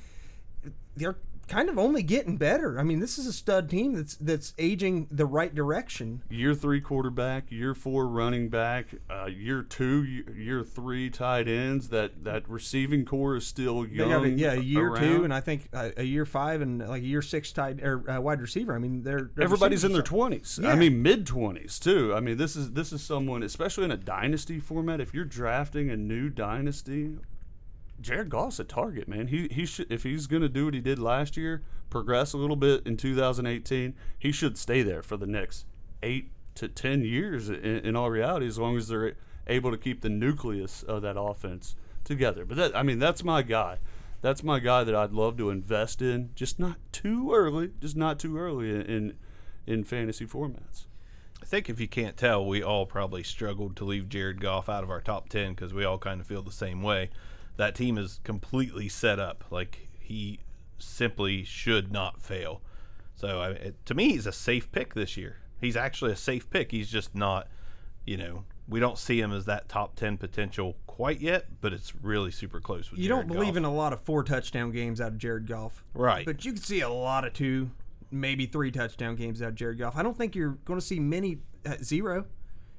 They're 0.97 1.17
kind 1.45 1.69
of 1.69 1.79
only 1.79 2.03
getting 2.03 2.37
better. 2.37 2.79
I 2.79 2.83
mean, 2.83 3.01
this 3.01 3.19
is 3.19 3.27
a 3.27 3.33
stud 3.33 3.69
team 3.71 3.95
that's 3.95 4.17
that's 4.17 4.55
aging 4.59 5.09
the 5.11 5.27
right 5.27 5.55
direction. 5.55 6.23
Year 6.31 6.55
three 6.55 6.81
quarterback, 6.81 7.51
year 7.51 7.75
four 7.75 8.07
running 8.07 8.49
back, 8.49 8.87
uh, 9.11 9.27
year 9.27 9.63
two, 9.63 10.03
year, 10.05 10.63
three 10.65 11.11
tight 11.11 11.49
ends. 11.49 11.89
That 11.89 12.25
that 12.25 12.49
receiving 12.49 13.05
corps 13.05 13.37
is 13.37 13.47
still 13.47 13.83
They 13.83 13.91
young. 13.97 14.09
got 14.11 14.25
a, 14.25 14.31
yeah, 14.31 14.53
a 14.53 14.61
year 14.61 14.89
around. 14.89 15.01
two, 15.01 15.25
and 15.25 15.33
I 15.35 15.41
think 15.41 15.69
a, 15.73 15.93
a 15.99 16.05
year 16.05 16.25
five, 16.27 16.61
and 16.61 16.79
like 16.89 17.03
a 17.03 17.07
year 17.07 17.23
six 17.23 17.53
tight 17.53 17.83
or 17.83 18.09
uh, 18.11 18.21
wide 18.21 18.41
receiver. 18.41 18.75
I 18.75 18.79
mean, 18.79 19.03
they're, 19.03 19.31
their 19.35 19.45
Everybody's 19.45 19.85
in 19.85 19.93
their 19.93 20.03
twenties. 20.03 20.59
Yeah. 20.63 20.71
I 20.71 20.75
mean, 20.77 21.03
mid 21.03 21.27
twenties 21.27 21.79
too. 21.79 22.15
I 22.15 22.21
mean, 22.21 22.37
this 22.37 22.57
is 22.57 22.73
this 22.73 22.93
is 22.93 23.03
someone, 23.03 23.43
especially 23.43 23.85
in 23.85 23.91
a 23.91 23.97
dynasty 23.97 24.61
format. 24.61 25.01
If 25.01 25.13
you're 25.15 25.25
drafting 25.25 25.91
a 25.91 25.97
new 25.97 26.29
dynasty, 26.29 27.11
Jared 28.01 28.29
Goff's 28.29 28.59
a 28.59 28.65
target, 28.65 29.09
man. 29.09 29.29
He 29.29 29.49
he 29.49 29.67
should 29.67 29.91
if 29.91 30.03
he's 30.03 30.27
to 30.27 30.49
do 30.49 30.67
what 30.67 30.75
he 30.75 30.81
did 30.81 30.99
last 30.99 31.37
year, 31.37 31.63
progress 31.91 32.33
a 32.33 32.39
little 32.39 32.57
bit 32.57 32.87
in 32.87 32.97
2018. 32.97 33.95
He 34.19 34.33
should 34.33 34.59
stay 34.59 34.83
there 34.83 35.03
for 35.03 35.17
the 35.17 35.27
next 35.27 35.67
eight 36.03 36.31
to 36.57 36.69
ten 36.69 37.03
years. 37.05 37.49
In, 37.49 37.57
in 37.59 37.97
all 37.97 38.11
reality, 38.11 38.47
as 38.47 38.59
long 38.59 38.77
as 38.77 38.89
they're 38.89 39.15
able 39.47 39.71
to 39.71 39.79
keep 39.79 40.01
the 40.01 40.09
nucleus 40.09 40.83
of 40.83 41.03
that 41.03 41.19
offense 41.19 41.77
together. 42.05 42.45
But 42.45 42.57
that 42.57 42.77
I 42.77 42.83
mean, 42.83 42.99
that's 42.99 43.25
my 43.25 43.43
guy. 43.43 43.79
That's 44.21 44.43
my 44.43 44.59
guy 44.59 44.85
that 44.85 44.95
I'd 44.95 45.13
love 45.13 45.37
to 45.37 45.51
invest 45.51 46.01
in, 46.01 46.31
just 46.35 46.59
not 46.59 46.79
too 46.93 47.33
early, 47.35 47.73
just 47.81 47.97
not 47.97 48.19
too 48.19 48.39
early 48.39 48.71
in 48.71 48.83
in, 48.83 49.17
in 49.67 49.85
fantasy 49.85 50.27
formats. 50.27 50.87
I 51.45 51.47
think 51.47 51.69
if 51.69 51.79
you 51.79 51.89
can't 51.89 52.17
tell, 52.17 52.47
we 52.47 52.63
all 52.63 52.87
probably 52.87 53.23
struggled 53.23 53.77
to 53.77 53.85
leave 53.85 54.09
Jared 54.09 54.41
Goff 54.41 54.67
out 54.71 54.83
of 54.83 54.91
our 54.91 55.03
top 55.03 55.29
10 55.29 55.51
because 55.51 55.75
we 55.75 55.85
all 55.85 55.99
kind 55.99 56.19
of 56.23 56.27
feel 56.27 56.41
the 56.41 56.51
same 56.51 56.83
way. 56.83 57.11
That 57.57 57.75
team 57.75 57.99
is 57.99 58.21
completely 58.25 58.89
set 58.89 59.19
up. 59.19 59.45
Like, 59.51 59.89
he 59.99 60.41
simply 60.79 61.45
should 61.45 61.93
not 61.93 62.21
fail. 62.21 62.63
So, 63.15 63.41
I, 63.41 63.51
it, 63.51 63.87
to 63.87 63.95
me, 63.95 64.11
he's 64.11 64.27
a 64.27 64.33
safe 64.33 64.71
pick 64.73 64.95
this 64.95 65.17
year. 65.17 65.39
He's 65.61 65.77
actually 65.77 66.13
a 66.13 66.17
safe 66.17 66.51
pick. 66.51 66.73
He's 66.73 66.91
just 66.91 67.15
not, 67.15 67.49
you 68.05 68.17
know, 68.17 68.45
we 68.69 68.81
don't 68.81 68.99
see 68.99 69.21
him 69.21 69.33
as 69.33 69.45
that 69.47 69.69
top 69.69 69.95
10 69.97 70.17
potential 70.17 70.77
quite 70.87 71.21
yet, 71.21 71.47
but 71.61 71.73
it's 71.73 71.95
really 71.97 72.31
super 72.31 72.61
close 72.61 72.91
with 72.91 72.99
You 73.01 73.09
Jared 73.09 73.29
don't 73.29 73.35
believe 73.35 73.55
Goff. 73.55 73.59
in 73.59 73.65
a 73.65 73.73
lot 73.73 73.93
of 73.93 74.01
four 74.01 74.25
touchdown 74.25 74.71
games 74.71 75.01
out 75.01 75.09
of 75.09 75.19
Jared 75.19 75.47
Goff, 75.47 75.85
Right. 75.95 76.25
But 76.25 76.45
you 76.45 76.53
can 76.53 76.63
see 76.63 76.81
a 76.81 76.89
lot 76.89 77.25
of 77.25 77.33
two, 77.33 77.71
maybe 78.11 78.47
three 78.47 78.71
touchdown 78.71 79.17
games 79.17 79.43
out 79.43 79.49
of 79.51 79.55
Jared 79.55 79.79
Goff. 79.79 79.97
I 79.97 80.03
don't 80.03 80.17
think 80.17 80.35
you're 80.35 80.59
going 80.65 80.81
to 80.81 80.85
see 80.85 80.99
many 81.01 81.39
at 81.65 81.85
zero. 81.85 82.27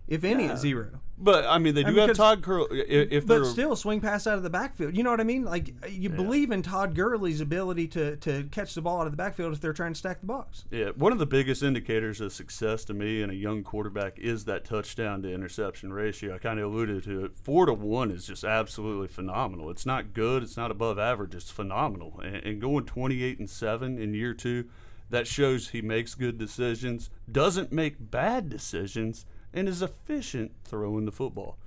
If 0.08 0.24
any, 0.24 0.46
at 0.46 0.60
zero. 0.60 1.02
But 1.18 1.46
I 1.46 1.60
mean, 1.60 1.76
they 1.76 1.84
do 1.84 1.92
mean, 1.92 2.00
have 2.00 2.08
because- 2.10 2.18
Todd 2.18 2.44
Curl. 2.44 2.68
If, 2.72 3.12
if 3.12 3.26
But 3.26 3.36
they're 3.36 3.46
still, 3.46 3.76
swing 3.78 4.02
pass 4.02 4.28
out 4.28 4.36
of 4.36 4.44
the 4.44 4.50
backfield. 4.50 4.98
You 4.98 5.04
know 5.04 5.12
what 5.12 5.22
I 5.22 5.24
mean? 5.24 5.46
Like 5.46 5.74
uh, 5.82 5.88
you 5.88 6.10
believe 6.10 6.52
in 6.52 6.62
Todd 6.62 6.94
Gurley's 6.94 7.40
ability 7.40 7.88
to 7.90 8.18
to 8.18 8.44
catch 8.52 8.76
the 8.76 8.82
ball 8.82 9.00
out 9.00 9.08
of 9.08 9.14
the 9.14 9.18
backfield 9.18 9.54
if 9.54 9.62
they're 9.62 9.72
trying 9.72 9.94
to 9.94 9.98
stack 9.98 10.20
the 10.20 10.26
box. 10.28 10.66
Yeah, 10.72 10.90
one 10.90 11.14
of 11.14 11.20
the 11.20 11.26
biggest 11.26 11.64
indicators 11.64 12.20
of 12.20 12.34
success 12.34 12.84
to 12.86 12.94
me 12.94 13.22
in 13.22 13.30
a 13.30 13.34
young 13.34 13.64
quarterback 13.64 14.20
is 14.20 14.44
that 14.44 14.66
touchdown 14.66 15.22
to 15.22 15.34
interception 15.34 15.94
ratio. 15.94 16.36
I 16.36 16.38
kind 16.38 16.60
of 16.60 16.66
alluded 16.70 17.06
to 17.06 17.24
it. 17.26 17.38
Four 17.38 17.66
to 17.68 17.74
one 17.74 18.12
is 18.12 18.28
just 18.28 18.44
absolutely 18.44 19.08
phenomenal. 19.08 19.70
It's 19.70 19.86
not 19.86 20.14
good. 20.14 20.44
It's 20.44 20.58
not 20.58 20.70
above 20.70 21.00
average. 21.00 21.34
It's 21.34 21.50
phenomenal. 21.50 22.20
And, 22.22 22.36
and 22.36 22.60
going 22.62 22.84
twenty 22.86 23.24
eight 23.24 23.40
and 23.40 23.50
seven 23.50 23.98
in 23.98 24.14
year 24.14 24.34
two, 24.34 24.66
that 25.10 25.28
shows 25.28 25.70
he 25.70 25.82
makes 25.82 26.14
good 26.14 26.38
decisions, 26.38 27.10
doesn't 27.32 27.72
make 27.72 28.12
bad 28.12 28.50
decisions, 28.50 29.26
and 29.56 29.68
is 29.68 29.82
efficient 29.82 30.52
throwing 30.64 31.06
the 31.06 31.12
football. 31.12 31.58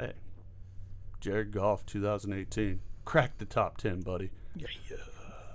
Hey, 0.00 0.12
Jared 1.20 1.52
Goff, 1.52 1.86
2018, 1.86 2.80
cracked 3.04 3.38
the 3.38 3.44
top 3.44 3.76
ten, 3.76 4.00
buddy. 4.00 4.30
Yeah, 4.56 4.66
yeah. 4.90 4.96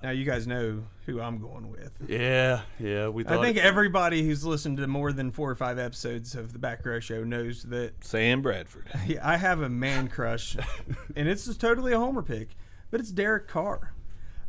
Now 0.03 0.09
you 0.09 0.25
guys 0.25 0.47
know 0.47 0.81
who 1.05 1.21
I'm 1.21 1.37
going 1.39 1.69
with. 1.69 1.91
Yeah, 2.07 2.61
yeah. 2.79 3.07
We 3.09 3.23
thought 3.23 3.37
I 3.37 3.41
think 3.43 3.57
it- 3.57 3.63
everybody 3.63 4.23
who's 4.23 4.43
listened 4.43 4.77
to 4.77 4.87
more 4.87 5.11
than 5.13 5.29
four 5.31 5.49
or 5.51 5.55
five 5.55 5.77
episodes 5.77 6.33
of 6.33 6.53
the 6.53 6.59
Back 6.59 6.83
Row 6.85 6.99
Show 6.99 7.23
knows 7.23 7.63
that 7.63 8.03
Sam 8.03 8.41
Bradford. 8.41 8.85
Yeah, 9.07 9.19
I 9.27 9.37
have 9.37 9.61
a 9.61 9.69
man 9.69 10.07
crush, 10.07 10.55
and 11.15 11.27
it's 11.27 11.45
just 11.45 11.61
totally 11.61 11.93
a 11.93 11.99
homer 11.99 12.23
pick, 12.23 12.55
but 12.89 12.99
it's 12.99 13.11
Derek 13.11 13.47
Carr. 13.47 13.93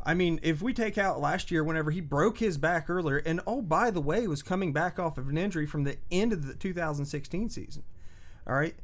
I 0.05 0.15
mean, 0.15 0.41
if 0.43 0.61
we 0.61 0.73
take 0.73 0.99
out 0.99 1.21
last 1.21 1.51
year, 1.51 1.63
whenever 1.63 1.91
he 1.91 2.01
broke 2.01 2.39
his 2.39 2.59
back 2.59 2.91
earlier, 2.91 3.19
and 3.19 3.41
oh, 3.47 3.63
by 3.63 3.91
the 3.91 4.01
way, 4.01 4.27
was 4.27 4.43
coming 4.43 4.73
back 4.73 4.99
off 4.99 5.17
of 5.17 5.29
an 5.29 5.39
injury 5.39 5.67
from 5.67 5.85
the 5.85 5.97
end 6.11 6.33
of 6.33 6.47
the 6.47 6.55
2016 6.55 7.49
season. 7.49 7.85
All 8.47 8.55
right. 8.55 8.75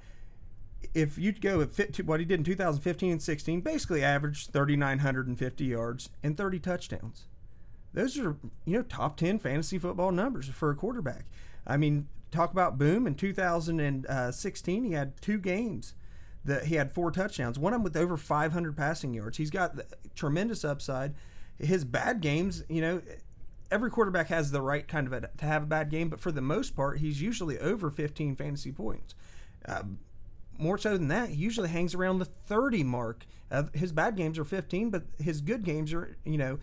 If 0.94 1.18
you 1.18 1.32
go 1.32 1.60
at 1.60 2.00
what 2.04 2.20
he 2.20 2.26
did 2.26 2.38
in 2.38 2.44
2015 2.44 3.10
and 3.10 3.22
16, 3.22 3.60
basically 3.62 4.04
averaged 4.04 4.52
3,950 4.52 5.64
yards 5.64 6.10
and 6.22 6.36
30 6.36 6.60
touchdowns. 6.60 7.26
Those 7.92 8.16
are, 8.18 8.36
you 8.64 8.76
know, 8.76 8.82
top 8.82 9.16
10 9.16 9.40
fantasy 9.40 9.78
football 9.78 10.12
numbers 10.12 10.48
for 10.48 10.70
a 10.70 10.76
quarterback. 10.76 11.24
I 11.66 11.76
mean, 11.76 12.06
talk 12.30 12.52
about 12.52 12.78
boom 12.78 13.08
in 13.08 13.16
2016, 13.16 14.84
he 14.84 14.92
had 14.92 15.20
two 15.20 15.38
games 15.38 15.94
that 16.44 16.64
he 16.64 16.76
had 16.76 16.92
four 16.92 17.10
touchdowns, 17.10 17.58
one 17.58 17.72
of 17.72 17.78
them 17.78 17.84
with 17.84 17.96
over 17.96 18.16
500 18.16 18.76
passing 18.76 19.12
yards. 19.14 19.36
He's 19.38 19.50
got 19.50 19.76
the 19.76 19.86
tremendous 20.14 20.64
upside. 20.64 21.14
His 21.58 21.84
bad 21.84 22.20
games, 22.20 22.64
you 22.68 22.80
know, 22.80 23.02
every 23.70 23.90
quarterback 23.90 24.28
has 24.28 24.50
the 24.50 24.62
right 24.62 24.86
kind 24.86 25.06
of 25.06 25.12
a, 25.12 25.20
to 25.38 25.44
have 25.44 25.64
a 25.64 25.66
bad 25.66 25.90
game, 25.90 26.08
but 26.08 26.20
for 26.20 26.32
the 26.32 26.40
most 26.40 26.74
part, 26.76 26.98
he's 26.98 27.20
usually 27.20 27.58
over 27.58 27.90
15 27.90 28.36
fantasy 28.36 28.72
points. 28.72 29.14
Uh, 29.66 29.82
more 30.56 30.78
so 30.78 30.96
than 30.96 31.08
that, 31.08 31.28
he 31.30 31.36
usually 31.36 31.68
hangs 31.68 31.94
around 31.94 32.18
the 32.18 32.24
30 32.24 32.82
mark. 32.84 33.26
Uh, 33.50 33.64
his 33.74 33.92
bad 33.92 34.16
games 34.16 34.38
are 34.38 34.44
15, 34.44 34.90
but 34.90 35.02
his 35.20 35.40
good 35.40 35.64
games 35.64 35.92
are, 35.92 36.16
you 36.24 36.38
know, 36.38 36.58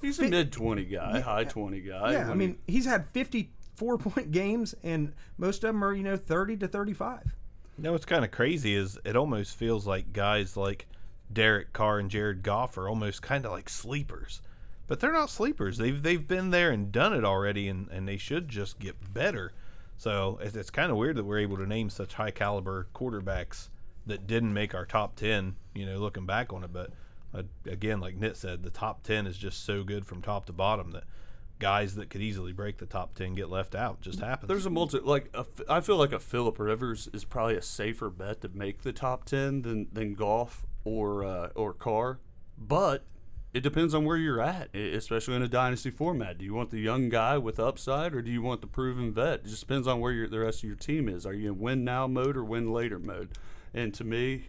He's 0.00 0.18
a 0.18 0.26
mid 0.28 0.50
twenty 0.50 0.84
guy, 0.84 1.20
high 1.20 1.44
twenty 1.44 1.80
guy. 1.80 2.14
yeah. 2.14 2.28
I 2.28 2.34
mean, 2.34 2.58
he's 2.66 2.86
had 2.86 3.06
54 3.06 3.98
point 3.98 4.32
games, 4.32 4.74
and 4.82 5.12
most 5.38 5.62
of 5.62 5.68
them 5.68 5.84
are, 5.84 5.92
you 5.94 6.02
know, 6.02 6.16
30 6.16 6.56
to 6.56 6.66
35. 6.66 7.36
You 7.82 7.88
know 7.88 7.94
what's 7.94 8.06
kind 8.06 8.24
of 8.24 8.30
crazy 8.30 8.76
is 8.76 8.96
it 9.04 9.16
almost 9.16 9.56
feels 9.56 9.88
like 9.88 10.12
guys 10.12 10.56
like 10.56 10.86
Derek 11.32 11.72
Carr 11.72 11.98
and 11.98 12.08
Jared 12.08 12.44
Goff 12.44 12.78
are 12.78 12.88
almost 12.88 13.22
kind 13.22 13.44
of 13.44 13.50
like 13.50 13.68
sleepers, 13.68 14.40
but 14.86 15.00
they're 15.00 15.12
not 15.12 15.30
sleepers. 15.30 15.78
They've 15.78 16.00
they've 16.00 16.28
been 16.28 16.50
there 16.50 16.70
and 16.70 16.92
done 16.92 17.12
it 17.12 17.24
already, 17.24 17.66
and, 17.66 17.88
and 17.88 18.06
they 18.06 18.18
should 18.18 18.48
just 18.48 18.78
get 18.78 19.12
better. 19.12 19.52
So 19.96 20.38
it's, 20.40 20.54
it's 20.54 20.70
kind 20.70 20.92
of 20.92 20.96
weird 20.96 21.16
that 21.16 21.24
we're 21.24 21.40
able 21.40 21.56
to 21.56 21.66
name 21.66 21.90
such 21.90 22.14
high 22.14 22.30
caliber 22.30 22.86
quarterbacks 22.94 23.68
that 24.06 24.28
didn't 24.28 24.52
make 24.52 24.76
our 24.76 24.86
top 24.86 25.16
ten. 25.16 25.56
You 25.74 25.86
know, 25.86 25.98
looking 25.98 26.24
back 26.24 26.52
on 26.52 26.62
it, 26.62 26.72
but 26.72 26.90
uh, 27.34 27.42
again, 27.66 27.98
like 27.98 28.14
Nit 28.14 28.36
said, 28.36 28.62
the 28.62 28.70
top 28.70 29.02
ten 29.02 29.26
is 29.26 29.36
just 29.36 29.64
so 29.64 29.82
good 29.82 30.06
from 30.06 30.22
top 30.22 30.46
to 30.46 30.52
bottom 30.52 30.92
that 30.92 31.02
guys 31.62 31.94
that 31.94 32.10
could 32.10 32.20
easily 32.20 32.52
break 32.52 32.76
the 32.76 32.86
top 32.86 33.14
ten 33.14 33.34
get 33.34 33.48
left 33.48 33.74
out. 33.74 34.00
Just 34.02 34.20
happens. 34.20 34.48
there's 34.48 34.66
a 34.66 34.70
multi 34.70 34.98
like 34.98 35.30
a, 35.32 35.46
I 35.68 35.80
feel 35.80 35.96
like 35.96 36.12
a 36.12 36.18
Philip 36.18 36.58
Rivers 36.58 37.08
is 37.14 37.24
probably 37.24 37.56
a 37.56 37.62
safer 37.62 38.10
bet 38.10 38.42
to 38.42 38.50
make 38.52 38.82
the 38.82 38.92
top 38.92 39.24
ten 39.24 39.62
than 39.62 39.86
than 39.92 40.14
Goff 40.14 40.66
or 40.84 41.24
uh, 41.24 41.48
or 41.54 41.72
Carr, 41.72 42.18
but 42.58 43.04
it 43.54 43.62
depends 43.62 43.94
on 43.94 44.04
where 44.04 44.16
you're 44.16 44.40
at, 44.40 44.74
especially 44.74 45.36
in 45.36 45.42
a 45.42 45.48
dynasty 45.48 45.90
format. 45.90 46.38
Do 46.38 46.44
you 46.44 46.54
want 46.54 46.70
the 46.70 46.80
young 46.80 47.08
guy 47.10 47.36
with 47.38 47.60
upside, 47.60 48.14
or 48.14 48.22
do 48.22 48.30
you 48.30 48.42
want 48.42 48.62
the 48.62 48.66
proven 48.66 49.12
vet? 49.12 49.40
It 49.40 49.46
just 49.46 49.60
depends 49.60 49.86
on 49.86 50.00
where 50.00 50.26
the 50.26 50.40
rest 50.40 50.58
of 50.60 50.64
your 50.64 50.76
team 50.76 51.08
is. 51.08 51.26
Are 51.26 51.34
you 51.34 51.52
in 51.52 51.58
win 51.58 51.84
now 51.84 52.06
mode 52.06 52.36
or 52.36 52.44
win 52.44 52.72
later 52.72 52.98
mode? 52.98 53.28
And 53.74 53.92
to 53.94 54.04
me, 54.04 54.48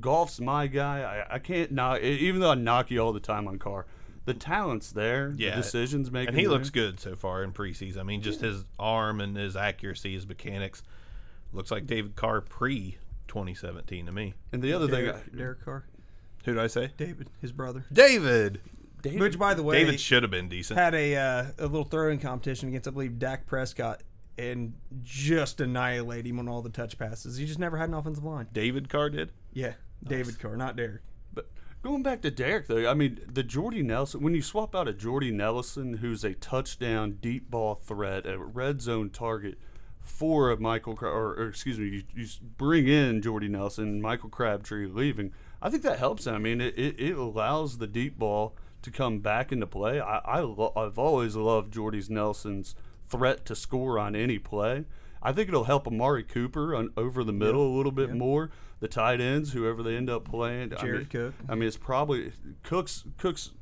Goff's 0.00 0.38
my 0.38 0.66
guy. 0.66 1.26
I, 1.30 1.34
I 1.36 1.38
can't 1.38 1.72
knock, 1.72 2.00
even 2.02 2.40
though 2.40 2.50
I 2.50 2.54
knock 2.54 2.90
you 2.90 3.00
all 3.00 3.12
the 3.12 3.20
time 3.20 3.48
on 3.48 3.58
Carr. 3.58 3.86
The 4.24 4.34
talent's 4.34 4.92
there. 4.92 5.34
Yeah. 5.36 5.56
The 5.56 5.62
decisions 5.62 6.10
making. 6.10 6.28
and 6.28 6.36
he 6.36 6.44
there. 6.44 6.52
looks 6.52 6.70
good 6.70 7.00
so 7.00 7.16
far 7.16 7.42
in 7.42 7.52
preseason. 7.52 7.98
I 7.98 8.02
mean, 8.04 8.22
just 8.22 8.40
his 8.40 8.64
arm 8.78 9.20
and 9.20 9.36
his 9.36 9.56
accuracy, 9.56 10.14
his 10.14 10.26
mechanics, 10.26 10.82
looks 11.52 11.70
like 11.70 11.86
David 11.86 12.14
Carr 12.16 12.40
pre 12.40 12.98
2017 13.28 14.06
to 14.06 14.12
me. 14.12 14.34
And 14.52 14.62
the 14.62 14.72
other 14.72 14.86
thing, 14.88 15.06
Derek, 15.06 15.36
Derek 15.36 15.64
Carr, 15.64 15.84
Who 16.44 16.54
did 16.54 16.62
I 16.62 16.66
say? 16.66 16.90
David, 16.96 17.28
his 17.40 17.52
brother. 17.52 17.84
David. 17.92 18.60
David, 19.02 19.20
Which, 19.20 19.38
by 19.38 19.54
the 19.54 19.64
way, 19.64 19.78
David 19.82 19.98
should 20.00 20.22
have 20.22 20.30
been 20.30 20.48
decent. 20.48 20.78
had 20.78 20.94
a 20.94 21.16
uh, 21.16 21.46
a 21.58 21.62
little 21.66 21.84
throwing 21.84 22.20
competition 22.20 22.68
against, 22.68 22.86
I 22.86 22.92
believe, 22.92 23.18
Dak 23.18 23.46
Prescott, 23.46 24.02
and 24.38 24.74
just 25.02 25.60
annihilate 25.60 26.24
him 26.24 26.38
on 26.38 26.48
all 26.48 26.62
the 26.62 26.70
touch 26.70 26.96
passes. 26.96 27.36
He 27.36 27.44
just 27.44 27.58
never 27.58 27.76
had 27.76 27.88
an 27.88 27.96
offensive 27.96 28.22
line. 28.22 28.46
David 28.52 28.88
Carr 28.88 29.10
did. 29.10 29.32
Yeah, 29.52 29.72
David 30.04 30.38
Carr, 30.38 30.56
not 30.56 30.76
Derek. 30.76 31.00
Going 31.82 32.04
back 32.04 32.22
to 32.22 32.30
Derek, 32.30 32.68
though, 32.68 32.88
I 32.88 32.94
mean, 32.94 33.20
the 33.26 33.42
Jordy 33.42 33.82
Nelson, 33.82 34.22
when 34.22 34.34
you 34.34 34.42
swap 34.42 34.74
out 34.74 34.86
a 34.86 34.92
Jordy 34.92 35.32
Nelson, 35.32 35.94
who's 35.94 36.22
a 36.22 36.34
touchdown, 36.34 37.18
deep 37.20 37.50
ball 37.50 37.74
threat, 37.74 38.24
a 38.24 38.38
red 38.38 38.80
zone 38.80 39.10
target, 39.10 39.58
for 40.00 40.50
a 40.50 40.56
Michael, 40.56 40.96
or, 41.02 41.34
or 41.34 41.48
excuse 41.48 41.78
me, 41.78 41.86
you, 41.86 42.02
you 42.14 42.26
bring 42.56 42.86
in 42.86 43.20
Jordy 43.20 43.48
Nelson, 43.48 44.00
Michael 44.00 44.28
Crabtree 44.28 44.86
leaving, 44.86 45.32
I 45.60 45.70
think 45.70 45.82
that 45.82 45.98
helps 45.98 46.26
him. 46.26 46.34
I 46.34 46.38
mean, 46.38 46.60
it, 46.60 46.78
it, 46.78 47.00
it 47.00 47.16
allows 47.16 47.78
the 47.78 47.86
deep 47.86 48.18
ball 48.18 48.56
to 48.82 48.90
come 48.90 49.20
back 49.20 49.52
into 49.52 49.66
play. 49.66 50.00
I, 50.00 50.18
I 50.18 50.40
lo- 50.40 50.72
I've 50.76 50.98
always 50.98 51.36
loved 51.36 51.72
Jordy 51.72 52.02
Nelson's 52.08 52.74
threat 53.08 53.44
to 53.46 53.54
score 53.56 53.98
on 53.98 54.16
any 54.16 54.38
play. 54.38 54.84
I 55.22 55.32
think 55.32 55.48
it'll 55.48 55.64
help 55.64 55.86
Amari 55.86 56.24
Cooper 56.24 56.74
on, 56.74 56.92
over 56.96 57.22
the 57.22 57.32
middle 57.32 57.64
a 57.64 57.76
little 57.76 57.92
bit 57.92 58.10
more. 58.18 58.50
The 58.82 58.88
tight 58.88 59.20
ends, 59.20 59.52
whoever 59.52 59.80
they 59.80 59.94
end 59.94 60.10
up 60.10 60.24
playing. 60.24 60.74
I 60.74 60.80
Jared 60.80 60.98
mean, 60.98 61.06
Cook. 61.06 61.34
I 61.48 61.54
mean, 61.54 61.68
it's 61.68 61.76
probably 61.76 62.32
Cook's 62.64 63.04
Cook's 63.16 63.52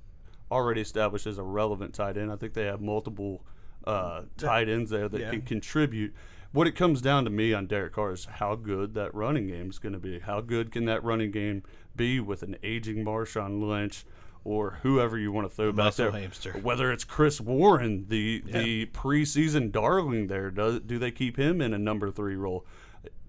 already 0.51 0.81
established 0.81 1.27
as 1.27 1.37
a 1.37 1.43
relevant 1.43 1.93
tight 1.93 2.17
end. 2.17 2.33
I 2.33 2.37
think 2.37 2.55
they 2.55 2.65
have 2.65 2.81
multiple 2.81 3.45
uh, 3.85 4.23
tight 4.39 4.71
ends 4.71 4.91
there 4.91 5.11
that 5.11 5.21
yeah. 5.21 5.29
can 5.29 5.43
contribute. 5.43 6.15
What 6.53 6.67
it 6.67 6.73
comes 6.73 7.03
down 7.03 7.25
to 7.25 7.31
me 7.31 7.53
on 7.53 7.67
Derek 7.67 7.93
Carr 7.93 8.13
is 8.13 8.25
how 8.25 8.55
good 8.55 8.95
that 8.95 9.15
running 9.15 9.49
game 9.49 9.69
is 9.69 9.79
going 9.79 9.93
to 9.93 9.99
be. 9.99 10.21
How 10.21 10.41
good 10.41 10.73
can 10.73 10.87
that 10.87 11.05
running 11.05 11.33
game 11.33 11.65
be 11.95 12.19
with 12.19 12.43
an 12.43 12.57
aging 12.63 13.05
Marshawn 13.05 13.63
Lynch 13.63 14.07
or 14.43 14.79
whoever 14.83 15.19
you 15.19 15.33
want 15.33 15.51
to 15.51 15.55
throw 15.55 15.71
back 15.71 15.85
Muscle 15.85 16.13
there? 16.13 16.23
hamster. 16.23 16.53
Whether 16.53 16.91
it's 16.91 17.05
Chris 17.05 17.43
Warren, 17.43 18.07
the 18.09 18.43
the 18.47 18.87
preseason 18.87 19.71
darling 19.71 20.29
there, 20.29 20.51
does 20.51 20.81
do 20.81 20.99
they 20.99 21.11
keep 21.11 21.37
him 21.37 21.61
in 21.61 21.75
a 21.75 21.79
number 21.79 22.11
three 22.11 22.37
role? 22.37 22.65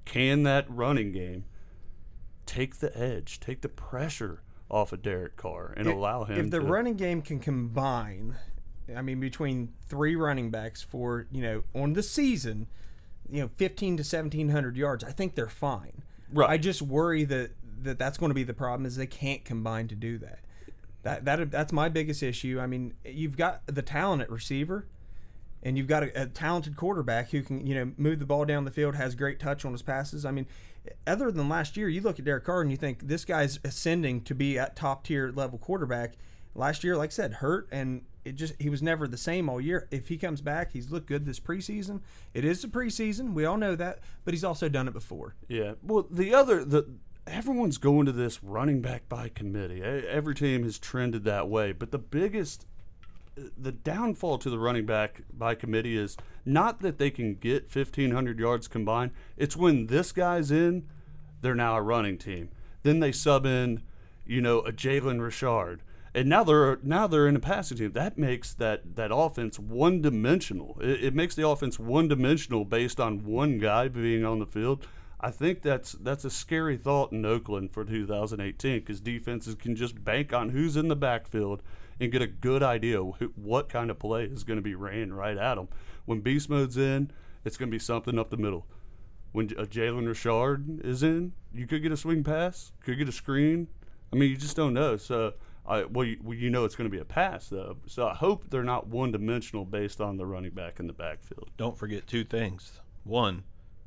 Can 0.05 0.43
that 0.43 0.65
running 0.69 1.11
game 1.11 1.43
take 2.51 2.77
the 2.77 2.95
edge, 2.97 3.39
take 3.39 3.61
the 3.61 3.69
pressure 3.69 4.41
off 4.69 4.91
of 4.91 5.01
Derek 5.01 5.37
Carr, 5.37 5.73
and 5.77 5.87
If- 5.87 5.93
allow 5.93 6.25
him? 6.25 6.37
If 6.37 6.51
the 6.51 6.59
to, 6.59 6.65
running 6.65 6.95
game 6.95 7.21
can 7.21 7.39
combine, 7.39 8.35
I 8.93 9.01
mean, 9.01 9.19
between 9.19 9.73
three 9.87 10.15
running 10.15 10.51
backs 10.51 10.81
for 10.81 11.27
you 11.31 11.41
know 11.41 11.63
on 11.73 11.93
the 11.93 12.03
season, 12.03 12.67
you 13.29 13.41
know, 13.41 13.49
fifteen 13.55 13.95
to 13.97 14.03
seventeen 14.03 14.49
hundred 14.49 14.75
yards, 14.75 15.03
I 15.03 15.11
think 15.11 15.35
they're 15.35 15.47
fine. 15.47 16.03
Right. 16.33 16.49
I 16.49 16.57
just 16.57 16.81
worry 16.81 17.23
that, 17.25 17.51
that 17.83 17.97
that's 17.97 18.17
going 18.17 18.29
to 18.29 18.33
be 18.33 18.43
the 18.43 18.53
problem 18.53 18.85
is 18.85 18.95
they 18.95 19.07
can't 19.07 19.43
combine 19.43 19.87
to 19.89 19.95
do 19.95 20.17
that. 20.19 20.39
That 21.03 21.25
that 21.25 21.51
that's 21.51 21.71
my 21.73 21.89
biggest 21.89 22.21
issue. 22.21 22.59
I 22.61 22.67
mean, 22.67 22.93
you've 23.05 23.37
got 23.37 23.61
the 23.65 23.81
talent 23.81 24.21
at 24.21 24.29
receiver, 24.29 24.87
and 25.63 25.77
you've 25.77 25.87
got 25.87 26.03
a, 26.03 26.23
a 26.23 26.25
talented 26.27 26.75
quarterback 26.75 27.29
who 27.31 27.41
can 27.41 27.65
you 27.65 27.75
know 27.75 27.91
move 27.97 28.19
the 28.19 28.25
ball 28.25 28.45
down 28.45 28.65
the 28.65 28.71
field, 28.71 28.95
has 28.95 29.15
great 29.15 29.39
touch 29.39 29.65
on 29.65 29.71
his 29.71 29.81
passes. 29.81 30.25
I 30.25 30.31
mean, 30.31 30.47
other 31.05 31.31
than 31.31 31.49
last 31.49 31.77
year, 31.77 31.87
you 31.87 32.01
look 32.01 32.19
at 32.19 32.25
Derek 32.25 32.45
Carr 32.45 32.61
and 32.61 32.71
you 32.71 32.77
think 32.77 33.07
this 33.07 33.25
guy's 33.25 33.59
ascending 33.63 34.21
to 34.23 34.35
be 34.35 34.57
at 34.57 34.75
top 34.75 35.03
tier 35.03 35.31
level 35.31 35.57
quarterback. 35.57 36.13
Last 36.53 36.83
year, 36.83 36.97
like 36.97 37.09
I 37.09 37.13
said, 37.13 37.33
hurt 37.35 37.69
and 37.71 38.01
it 38.25 38.35
just 38.35 38.53
he 38.59 38.69
was 38.69 38.81
never 38.81 39.07
the 39.07 39.17
same 39.17 39.49
all 39.49 39.61
year. 39.61 39.87
If 39.91 40.07
he 40.09 40.17
comes 40.17 40.41
back, 40.41 40.71
he's 40.73 40.91
looked 40.91 41.07
good 41.07 41.25
this 41.25 41.39
preseason. 41.39 42.01
It 42.33 42.45
is 42.45 42.61
the 42.61 42.67
preseason, 42.67 43.33
we 43.33 43.45
all 43.45 43.57
know 43.57 43.75
that, 43.75 43.99
but 44.25 44.33
he's 44.33 44.43
also 44.43 44.69
done 44.69 44.87
it 44.87 44.93
before. 44.93 45.35
Yeah. 45.47 45.73
Well, 45.81 46.07
the 46.09 46.33
other 46.33 46.63
the 46.63 46.87
everyone's 47.27 47.77
going 47.77 48.05
to 48.07 48.11
this 48.11 48.43
running 48.43 48.81
back 48.81 49.07
by 49.07 49.29
committee. 49.29 49.81
Every 49.81 50.35
team 50.35 50.63
has 50.63 50.79
trended 50.79 51.23
that 51.25 51.47
way, 51.47 51.71
but 51.71 51.91
the 51.91 51.99
biggest 51.99 52.65
the 53.35 53.71
downfall 53.71 54.37
to 54.39 54.49
the 54.49 54.59
running 54.59 54.85
back 54.85 55.21
by 55.33 55.55
committee 55.55 55.97
is 55.97 56.17
not 56.45 56.81
that 56.81 56.97
they 56.97 57.09
can 57.09 57.35
get 57.35 57.73
1,500 57.73 58.39
yards 58.39 58.67
combined. 58.67 59.11
It's 59.37 59.55
when 59.55 59.87
this 59.87 60.11
guy's 60.11 60.51
in, 60.51 60.87
they're 61.41 61.55
now 61.55 61.75
a 61.75 61.81
running 61.81 62.17
team. 62.17 62.49
Then 62.83 62.99
they 62.99 63.11
sub 63.11 63.45
in, 63.45 63.83
you 64.25 64.41
know, 64.41 64.59
a 64.59 64.71
Jalen 64.71 65.21
Richard, 65.21 65.81
and 66.13 66.27
now 66.27 66.43
they're 66.43 66.79
now 66.83 67.07
they're 67.07 67.27
in 67.27 67.35
a 67.35 67.39
passing 67.39 67.77
team. 67.77 67.91
That 67.93 68.17
makes 68.17 68.53
that 68.55 68.95
that 68.95 69.11
offense 69.13 69.57
one 69.57 70.01
dimensional. 70.01 70.77
It, 70.81 71.05
it 71.05 71.15
makes 71.15 71.35
the 71.35 71.47
offense 71.47 71.79
one 71.79 72.07
dimensional 72.07 72.65
based 72.65 72.99
on 72.99 73.25
one 73.25 73.59
guy 73.59 73.87
being 73.87 74.25
on 74.25 74.39
the 74.39 74.45
field. 74.45 74.85
I 75.19 75.31
think 75.31 75.61
that's 75.61 75.93
that's 75.93 76.25
a 76.25 76.29
scary 76.29 76.77
thought 76.77 77.11
in 77.11 77.25
Oakland 77.25 77.71
for 77.71 77.85
2018 77.85 78.79
because 78.79 78.99
defenses 78.99 79.55
can 79.55 79.75
just 79.75 80.03
bank 80.03 80.33
on 80.33 80.49
who's 80.49 80.75
in 80.75 80.87
the 80.87 80.95
backfield 80.95 81.61
and 82.01 82.11
get 82.11 82.21
a 82.23 82.27
good 82.27 82.63
idea 82.63 82.99
what 82.99 83.69
kind 83.69 83.91
of 83.91 83.99
play 83.99 84.23
is 84.23 84.43
going 84.43 84.57
to 84.57 84.63
be 84.63 84.73
ran 84.73 85.13
right 85.13 85.37
at 85.37 85.55
them. 85.55 85.69
When 86.05 86.19
beast 86.19 86.49
mode's 86.49 86.75
in, 86.75 87.11
it's 87.45 87.57
going 87.57 87.69
to 87.69 87.71
be 87.71 87.79
something 87.79 88.17
up 88.17 88.31
the 88.31 88.37
middle. 88.37 88.65
When 89.33 89.51
a 89.55 89.61
uh, 89.61 89.65
Jalen 89.65 90.07
Richard 90.07 90.81
is 90.83 91.03
in, 91.03 91.33
you 91.53 91.67
could 91.67 91.83
get 91.83 91.91
a 91.91 91.97
swing 91.97 92.23
pass, 92.23 92.71
could 92.83 92.97
get 92.97 93.07
a 93.07 93.11
screen. 93.13 93.67
I 94.11 94.15
mean, 94.15 94.31
you 94.31 94.35
just 94.35 94.55
don't 94.55 94.73
know. 94.73 94.97
So, 94.97 95.33
I, 95.65 95.83
well, 95.83 96.05
you, 96.05 96.17
well, 96.23 96.35
you 96.35 96.49
know 96.49 96.65
it's 96.65 96.75
going 96.75 96.89
to 96.89 96.93
be 96.93 97.01
a 97.01 97.05
pass 97.05 97.47
though. 97.49 97.77
So 97.85 98.07
I 98.07 98.15
hope 98.15 98.49
they're 98.49 98.63
not 98.63 98.87
one 98.87 99.11
dimensional 99.11 99.63
based 99.63 100.01
on 100.01 100.17
the 100.17 100.25
running 100.25 100.51
back 100.51 100.79
in 100.79 100.87
the 100.87 100.93
backfield. 100.93 101.51
Don't 101.55 101.77
forget 101.77 102.07
two 102.07 102.23
things. 102.23 102.81
One, 103.03 103.43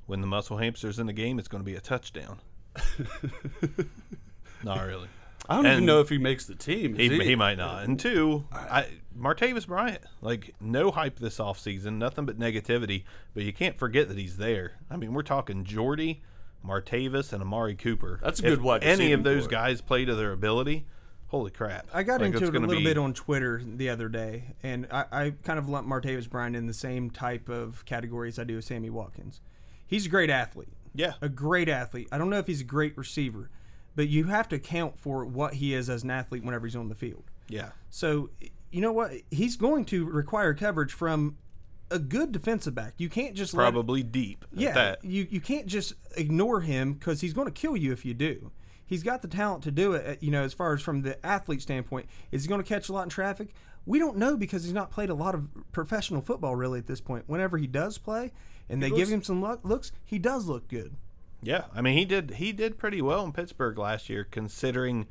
when 0.07 0.21
the 0.21 0.29
muscle 0.29 0.57
hamster's 0.57 1.01
in 1.01 1.07
the 1.07 1.13
game, 1.13 1.41
it's 1.41 1.49
going 1.49 1.63
to 1.63 1.67
be 1.71 1.77
a 1.77 1.81
touchdown. 1.81 2.41
Not 4.65 4.87
really. 4.87 5.09
I 5.49 5.57
don't 5.57 5.67
even 5.67 5.85
know 5.87 6.01
if 6.01 6.09
he 6.09 6.19
makes 6.19 6.47
the 6.47 6.55
team. 6.55 6.95
He, 6.95 7.07
Is 7.07 7.27
he 7.27 7.37
might 7.37 7.59
not. 7.59 7.85
And 7.85 7.99
two, 8.01 8.47
I, 8.53 8.87
Martavis 9.19 9.67
Bryant, 9.67 10.01
like 10.23 10.55
no 10.61 10.91
hype 10.91 11.19
this 11.19 11.39
offseason, 11.39 11.99
nothing 11.99 12.25
but 12.25 12.39
negativity. 12.39 13.05
But 13.35 13.43
you 13.45 13.53
can't 13.53 13.79
forget 13.79 14.09
that 14.09 14.17
he's 14.19 14.39
there. 14.39 14.79
I 14.91 14.97
mean, 14.97 15.13
we're 15.13 15.23
talking 15.23 15.65
Jordy, 15.65 16.23
Martavis, 16.67 17.33
and 17.33 17.43
Amari 17.43 17.75
Cooper. 17.75 18.21
That's 18.23 18.41
a 18.41 18.43
good 18.43 18.63
one. 18.63 18.83
Any 18.83 19.13
of 19.13 19.23
those 19.23 19.47
guys 19.47 19.81
play 19.81 20.05
to 20.05 20.15
their 20.15 20.33
ability. 20.33 20.87
Holy 21.29 21.51
crap! 21.51 21.89
I 21.93 22.05
got 22.05 22.21
Like, 22.21 22.33
into 22.35 22.45
it 22.47 22.55
a 22.55 22.59
little 22.61 22.77
be- 22.77 22.85
bit 22.85 22.97
on 22.97 23.13
Twitter 23.13 23.61
the 23.65 23.89
other 23.89 24.09
day, 24.09 24.55
and 24.63 24.87
I, 24.93 25.05
I 25.11 25.31
kind 25.43 25.59
of 25.59 25.69
lump 25.69 25.87
Martavis 25.89 26.31
Bryant 26.31 26.55
in 26.55 26.67
the 26.67 26.75
same 26.75 27.11
type 27.11 27.49
of 27.49 27.85
categories 27.87 28.39
I 28.39 28.45
do 28.45 28.57
with 28.57 28.65
Sammy 28.65 28.89
Watkins. 28.89 29.41
He's 29.87 30.07
a 30.07 30.09
great 30.09 30.31
athlete. 30.31 30.69
Yeah, 30.95 31.15
a 31.21 31.29
great 31.29 31.69
athlete. 31.69 32.09
I 32.13 32.19
don't 32.19 32.31
know 32.31 32.39
if 32.39 32.47
he's 32.47 32.61
a 32.61 32.65
great 32.65 32.97
receiver, 32.97 33.51
but 33.95 34.09
you 34.09 34.25
have 34.25 34.49
to 34.51 34.57
account 34.57 34.99
for 34.99 35.25
what 35.25 35.55
he 35.55 35.75
is 35.75 35.89
as 35.91 36.03
an 36.03 36.11
athlete 36.11 36.45
whenever 36.45 36.67
he's 36.67 36.77
on 36.77 36.89
the 36.89 36.95
field. 36.95 37.25
yeah. 37.49 37.71
So, 37.91 38.31
you 38.71 38.81
know 38.81 38.93
what? 38.93 39.13
He's 39.31 39.57
going 39.57 39.85
to 39.87 40.05
require 40.05 40.53
coverage 40.55 40.93
from 40.93 41.37
a 41.91 41.99
good 42.01 42.33
defensive 42.33 42.75
back. 42.75 42.95
You 42.97 43.09
can't 43.09 43.35
just 43.37 43.55
Probably 43.55 44.03
deep. 44.03 44.45
at 44.53 44.59
yeah, 44.59 44.95
you 45.03 45.29
you 45.31 45.41
can't 45.41 45.67
just 45.67 45.93
ignore 46.17 46.61
him 46.63 46.95
because 46.95 47.21
he's 47.21 47.33
going 47.33 47.47
to 47.47 47.53
kill 47.53 47.77
you 47.77 47.93
if 47.93 48.05
you 48.05 48.15
do. 48.15 48.51
He's 48.87 49.03
got 49.03 49.23
the 49.23 49.29
talent 49.29 49.63
to 49.65 49.71
do 49.71 49.93
it. 49.93 50.07
uh, 50.07 50.15
You 50.21 50.31
know, 50.33 50.43
as 50.43 50.53
far 50.53 50.75
as 50.75 50.83
from 50.83 51.03
the 51.03 51.25
athlete 51.25 51.63
standpoint, 51.63 52.07
is 52.33 52.43
he 52.43 52.49
going 52.49 52.63
to 52.63 52.69
catch 52.69 52.89
a 52.89 52.93
lot 52.93 53.05
in 53.05 53.09
traffic? 53.11 53.55
We 53.87 53.99
don't 53.99 54.17
know 54.17 54.37
because 54.37 54.65
he's 54.65 54.73
not 54.73 54.91
played 54.91 55.11
a 55.11 55.15
lot 55.15 55.35
of 55.35 55.47
professional 55.73 56.21
football 56.21 56.57
really 56.57 56.79
at 56.81 56.87
this 56.87 57.01
point. 57.01 57.25
Whenever 57.29 57.59
he 57.59 57.67
does 57.67 57.97
play, 57.99 58.33
and 58.69 58.83
they 58.83 58.91
give 58.91 59.09
him 59.09 59.23
some 59.23 59.41
look, 59.41 59.61
looks, 59.63 59.93
he 60.05 60.19
does 60.19 60.47
look 60.47 60.69
good. 60.69 60.97
Yeah, 61.45 61.65
I 61.75 61.81
mean 61.81 61.97
he 61.97 62.05
did 62.05 62.33
he 62.33 62.53
did 62.53 62.79
pretty 62.79 63.03
well 63.03 63.25
in 63.25 63.33
Pittsburgh 63.33 63.79
last 63.79 64.09
year 64.09 64.27
considering 64.31 65.07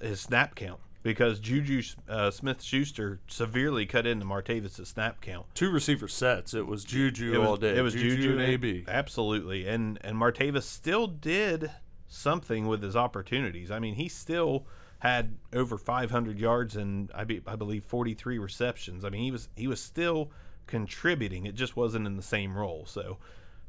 his 0.00 0.20
snap 0.20 0.54
count 0.54 0.80
because 1.02 1.40
Juju 1.40 1.82
uh, 2.08 2.30
Smith 2.30 2.62
Schuster 2.62 3.20
severely 3.26 3.86
cut 3.86 4.06
into 4.06 4.24
Martavis' 4.26 4.86
snap 4.86 5.20
count. 5.20 5.46
two 5.54 5.70
receiver 5.70 6.08
sets. 6.08 6.54
It 6.54 6.66
was 6.66 6.84
Juju 6.84 7.34
It 7.34 7.38
was, 7.38 7.48
all 7.48 7.56
day. 7.56 7.76
It 7.76 7.82
was 7.82 7.94
Juju, 7.94 8.32
and 8.32 8.40
AB. 8.42 8.84
absolutely, 8.88 9.66
and 9.66 9.98
and 10.02 10.16
Martavis 10.16 10.62
still 10.64 11.06
did 11.06 11.70
something 12.08 12.66
with 12.66 12.82
his 12.82 12.96
opportunities. 12.96 13.70
I 13.70 13.78
mean, 13.78 13.94
he 13.94 14.08
still 14.08 14.66
had 14.98 15.36
over 15.54 15.78
500 15.78 16.38
yards 16.38 16.76
and 16.76 17.10
I, 17.14 17.24
be, 17.24 17.40
I 17.46 17.56
believe 17.56 17.84
43 17.84 18.38
receptions. 18.38 19.04
I 19.04 19.08
mean, 19.08 19.22
he 19.22 19.30
was 19.30 19.48
he 19.56 19.66
was 19.66 19.80
still 19.80 20.30
contributing. 20.66 21.46
It 21.46 21.54
just 21.54 21.76
wasn't 21.76 22.06
in 22.06 22.16
the 22.16 22.22
same 22.22 22.56
role. 22.56 22.84
So 22.86 23.18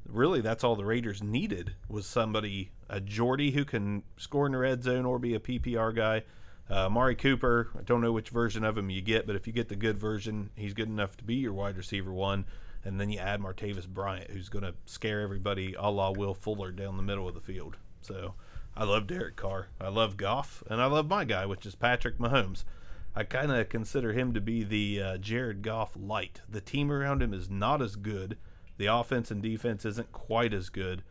really 0.07 0.41
that's 0.41 0.63
all 0.63 0.75
the 0.75 0.85
Raiders 0.85 1.23
needed 1.23 1.75
was 1.87 2.05
somebody 2.05 2.71
a 2.89 2.99
Jordy 2.99 3.51
who 3.51 3.65
can 3.65 4.03
score 4.17 4.45
in 4.45 4.51
the 4.51 4.57
red 4.57 4.83
zone 4.83 5.05
or 5.05 5.19
be 5.19 5.35
a 5.35 5.39
PPR 5.39 5.95
guy. 5.95 6.23
Uh, 6.69 6.85
Amari 6.85 7.15
Cooper, 7.15 7.69
I 7.77 7.81
don't 7.81 8.01
know 8.01 8.13
which 8.13 8.29
version 8.29 8.63
of 8.63 8.77
him 8.77 8.89
you 8.89 9.01
get, 9.01 9.27
but 9.27 9.35
if 9.35 9.45
you 9.45 9.53
get 9.53 9.67
the 9.67 9.75
good 9.75 9.99
version, 9.99 10.51
he's 10.55 10.73
good 10.73 10.87
enough 10.87 11.17
to 11.17 11.23
be 11.23 11.35
your 11.35 11.53
wide 11.53 11.77
receiver 11.77 12.13
one. 12.13 12.45
And 12.83 12.99
then 12.99 13.09
you 13.09 13.19
add 13.19 13.41
Martavis 13.41 13.87
Bryant, 13.87 14.31
who's 14.31 14.49
going 14.49 14.63
to 14.63 14.73
scare 14.85 15.21
everybody 15.21 15.75
a 15.77 15.89
la 15.89 16.11
Will 16.11 16.33
Fuller 16.33 16.71
down 16.71 16.97
the 16.97 17.03
middle 17.03 17.27
of 17.27 17.35
the 17.35 17.41
field. 17.41 17.77
So 18.01 18.33
I 18.75 18.85
love 18.85 19.05
Derek 19.05 19.35
Carr. 19.35 19.67
I 19.79 19.89
love 19.89 20.17
Goff. 20.17 20.63
And 20.67 20.81
I 20.81 20.85
love 20.85 21.07
my 21.07 21.25
guy, 21.25 21.45
which 21.45 21.65
is 21.65 21.75
Patrick 21.75 22.17
Mahomes. 22.17 22.63
I 23.13 23.23
kind 23.25 23.51
of 23.51 23.67
consider 23.67 24.13
him 24.13 24.33
to 24.33 24.41
be 24.41 24.63
the 24.63 25.01
uh, 25.01 25.17
Jared 25.17 25.61
Goff 25.61 25.97
light. 25.99 26.41
The 26.49 26.61
team 26.61 26.91
around 26.91 27.21
him 27.21 27.33
is 27.33 27.49
not 27.49 27.81
as 27.81 27.97
good. 27.97 28.37
The 28.81 28.87
offense 28.87 29.29
and 29.29 29.43
defense 29.43 29.85
isn't 29.85 30.11
quite 30.11 30.55
as 30.55 30.69
good. 30.69 31.03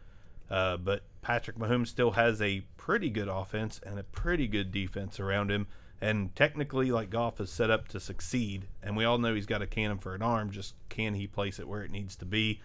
Uh, 0.51 0.77
but 0.77 1.05
Patrick 1.23 1.57
Mahomes 1.57 1.87
still 1.87 2.11
has 2.11 2.43
a 2.43 2.65
pretty 2.77 3.11
good 3.11 3.29
offense 3.29 3.81
and 3.87 3.97
a 3.97 4.03
pretty 4.03 4.49
good 4.49 4.73
defense 4.73 5.21
around 5.21 5.53
him. 5.53 5.69
And 6.01 6.35
technically, 6.35 6.91
like 6.91 7.11
Goff 7.11 7.41
is 7.41 7.49
set 7.49 7.71
up 7.71 7.87
to 7.87 8.01
succeed. 8.01 8.67
And 8.83 8.97
we 8.97 9.05
all 9.05 9.19
know 9.19 9.37
he's 9.37 9.47
got 9.47 9.63
a 9.63 9.69
cannon 9.69 9.99
for 9.99 10.17
an 10.17 10.21
arm. 10.21 10.51
Just 10.51 10.75
can 10.89 11.15
he 11.15 11.29
place 11.29 11.61
it 11.61 11.69
where 11.69 11.85
it 11.85 11.93
needs 11.93 12.17
to 12.17 12.25
be? 12.25 12.61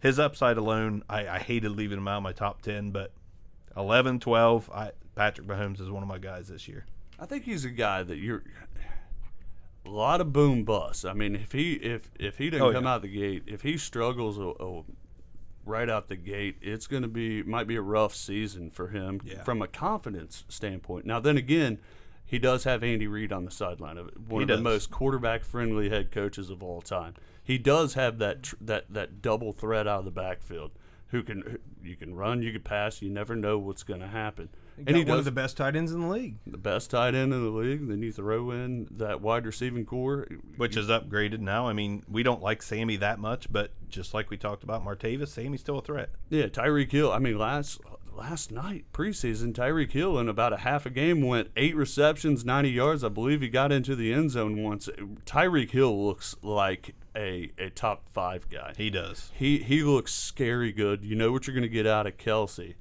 His 0.00 0.18
upside 0.18 0.56
alone, 0.56 1.02
I, 1.06 1.28
I 1.28 1.38
hated 1.38 1.72
leaving 1.72 1.98
him 1.98 2.08
out 2.08 2.16
of 2.16 2.22
my 2.22 2.32
top 2.32 2.62
10, 2.62 2.92
but 2.92 3.12
11, 3.76 4.20
12, 4.20 4.70
I, 4.70 4.92
Patrick 5.14 5.46
Mahomes 5.46 5.82
is 5.82 5.90
one 5.90 6.02
of 6.02 6.08
my 6.08 6.16
guys 6.16 6.48
this 6.48 6.66
year. 6.66 6.86
I 7.20 7.26
think 7.26 7.44
he's 7.44 7.66
a 7.66 7.70
guy 7.70 8.04
that 8.04 8.16
you're 8.16 8.42
a 9.86 9.90
lot 9.90 10.20
of 10.20 10.32
boom 10.32 10.64
bust. 10.64 11.04
I 11.06 11.12
mean, 11.12 11.34
if 11.36 11.52
he 11.52 11.74
if 11.74 12.10
if 12.18 12.38
he 12.38 12.50
didn't 12.50 12.62
Oh, 12.66 12.72
come 12.72 12.84
yeah. 12.84 12.94
out 12.94 13.02
the 13.02 13.08
gate, 13.08 13.44
if 13.46 13.62
he 13.62 13.76
struggles 13.78 14.38
right 15.64 15.88
out 15.90 16.08
the 16.08 16.16
gate, 16.16 16.56
it's 16.60 16.86
going 16.86 17.02
to 17.02 17.08
be 17.08 17.42
might 17.42 17.66
be 17.66 17.76
a 17.76 17.82
rough 17.82 18.14
season 18.14 18.70
for 18.70 18.88
him 18.88 19.20
Yeah. 19.24 19.42
from 19.42 19.62
a 19.62 19.66
confidence 19.68 20.44
standpoint. 20.48 21.06
Now, 21.06 21.20
then 21.20 21.36
again, 21.36 21.78
he 22.24 22.38
does 22.38 22.64
have 22.64 22.82
Andy 22.82 23.06
Reid 23.06 23.32
on 23.32 23.44
the 23.44 23.50
sideline 23.50 23.98
of 23.98 24.08
it, 24.08 24.18
one 24.18 24.40
He 24.40 24.42
of 24.44 24.48
does. 24.48 24.58
the 24.58 24.62
most 24.64 24.90
quarterback 24.90 25.44
friendly 25.44 25.88
head 25.88 26.10
coaches 26.10 26.50
of 26.50 26.62
all 26.62 26.80
time. 26.82 27.14
He 27.42 27.58
does 27.58 27.94
have 27.94 28.18
that 28.18 28.42
tr- 28.44 28.56
that 28.60 28.86
that 28.92 29.22
double 29.22 29.52
threat 29.52 29.86
out 29.86 30.00
of 30.00 30.04
the 30.04 30.10
backfield. 30.10 30.72
Who 31.08 31.22
can 31.22 31.58
you 31.82 31.94
can 31.96 32.14
run, 32.14 32.42
you 32.42 32.52
can 32.52 32.62
pass. 32.62 33.00
You 33.02 33.10
never 33.10 33.36
know 33.36 33.58
what's 33.58 33.82
going 33.84 34.00
to 34.00 34.08
happen. 34.08 34.48
Got 34.78 34.88
And 34.88 34.96
he 34.96 35.02
one 35.04 35.06
does 35.06 35.18
of 35.20 35.24
the 35.26 35.30
best 35.40 35.56
tight 35.56 35.76
ends 35.76 35.92
in 35.92 36.00
the 36.00 36.08
league. 36.08 36.36
the 36.46 36.58
best 36.58 36.90
tight 36.90 37.14
end 37.14 37.32
in 37.32 37.42
the 37.42 37.50
league. 37.50 37.88
Then 37.88 38.02
you 38.02 38.12
throw 38.12 38.50
in 38.50 38.88
that 38.92 39.20
wide 39.20 39.46
receiving 39.46 39.84
corps. 39.86 40.26
which 40.56 40.76
is 40.76 40.88
upgraded 40.88 41.40
now. 41.40 41.68
I 41.68 41.72
mean, 41.72 42.02
we 42.08 42.22
don't 42.22 42.42
like 42.42 42.62
Sammy 42.62 42.96
that 42.96 43.18
much, 43.18 43.50
but 43.52 43.72
just 43.88 44.14
like 44.14 44.30
we 44.30 44.36
talked 44.36 44.62
about 44.62 44.84
Martavis, 44.84 45.28
Sammy's 45.28 45.60
still 45.60 45.78
a 45.78 45.82
threat. 45.82 46.10
Yeah, 46.28 46.46
Tyreek 46.46 46.90
Hill. 46.92 47.10
I 47.12 47.18
mean, 47.18 47.38
last 47.38 47.80
last 48.12 48.50
night 48.50 48.86
preseason, 48.92 49.52
Tyreek 49.52 49.92
Hill 49.92 50.18
in 50.18 50.28
about 50.28 50.52
a 50.52 50.58
half 50.58 50.86
a 50.86 50.90
game 50.90 51.20
went 51.22 51.50
eight 51.56 51.76
receptions, 51.76 52.44
ninety 52.44 52.70
yards. 52.70 53.04
I 53.04 53.08
believe 53.08 53.40
he 53.42 53.48
got 53.48 53.72
into 53.72 53.94
the 53.94 54.12
end 54.12 54.30
zone 54.30 54.62
once. 54.62 54.88
Tyreek 55.24 55.70
Hill 55.70 56.06
looks 56.06 56.34
like 56.42 56.94
a 57.14 57.50
a 57.58 57.70
top 57.70 58.08
five 58.10 58.48
guy. 58.50 58.72
He 58.76 58.90
does. 58.90 59.30
He 59.34 59.58
he 59.58 59.82
looks 59.82 60.12
scary 60.14 60.72
good. 60.72 61.04
You 61.04 61.14
know 61.16 61.32
what 61.32 61.46
you're 61.46 61.54
going 61.54 61.62
to 61.62 61.68
get 61.68 61.86
out 61.86 62.06
of 62.06 62.16
Kelce. 62.16 62.74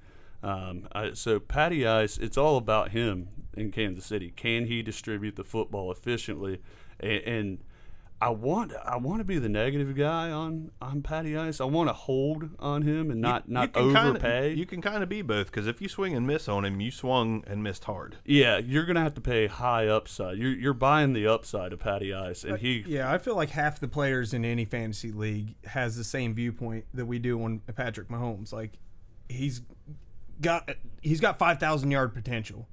Um, 0.46 0.88
I, 0.92 1.14
so 1.14 1.40
Patty 1.40 1.88
Ice, 1.88 2.18
it's 2.18 2.38
all 2.38 2.58
about 2.58 2.92
him 2.92 3.30
in 3.58 3.72
Kansas 3.72 4.06
City. 4.06 4.32
Can 4.36 4.68
he 4.68 4.82
distribute 4.84 5.36
the 5.36 5.44
football 5.44 5.92
efficiently? 5.92 6.62
And, 7.00 7.12
and 7.24 7.58
I 8.22 8.30
want 8.30 8.72
I 8.86 8.96
want 8.98 9.20
to 9.20 9.24
be 9.26 9.40
the 9.40 9.50
negative 9.50 9.94
guy 9.96 10.30
on 10.32 10.72
on 10.82 11.02
Patty 11.02 11.36
Ice. 11.36 11.60
I 11.60 11.66
want 11.66 11.90
to 11.90 11.94
hold 11.94 12.50
on 12.60 12.84
him 12.84 13.12
and 13.12 13.20
not 13.20 13.50
not 13.50 13.74
can 13.74 13.86
kinda- 13.94 14.10
overpay. 14.10 14.54
you 14.54 14.66
can 14.66 14.82
kind 14.82 15.04
of 15.04 15.10
be 15.10 15.22
both 15.22 15.48
because 15.48 15.68
if 15.68 15.82
you 15.82 15.90
swing 15.90 16.16
and 16.16 16.26
miss 16.26 16.48
on 16.48 16.64
him, 16.64 16.80
you 16.80 16.92
swung 16.92 17.44
and 17.48 17.62
missed 17.62 17.84
hard. 17.86 18.18
yeah, 18.24 18.58
you're 18.58 18.86
gonna 18.86 19.02
have 19.02 19.16
to 19.16 19.22
pay 19.22 19.48
high 19.48 19.88
upside. 19.88 20.38
You're 20.38 20.54
you're 20.54 20.74
buying 20.74 21.12
the 21.14 21.28
upside 21.28 21.74
of 21.74 21.80
Patty 21.80 22.14
Ice, 22.14 22.44
and 22.46 22.58
he 22.60 22.84
Yeah, 22.88 23.12
I 23.12 23.18
feel 23.18 23.36
like 23.36 23.50
half 23.50 23.80
the 23.80 23.88
players 23.90 24.34
in 24.34 24.46
any 24.46 24.64
fantasy 24.64 25.12
league 25.12 25.56
has 25.66 25.98
the 25.98 26.04
same 26.06 26.34
viewpoint 26.34 26.86
that 26.94 27.08
we 27.08 27.20
do 27.20 27.44
on 27.44 27.60
Patrick 27.76 28.08
Mahomes. 28.10 28.54
Like 28.54 28.74
he's 29.28 29.62
got 30.42 30.70
he's 31.02 31.20
got 31.20 31.38
5,000 31.38 31.92
yard 31.92 32.14
potential. 32.14 32.68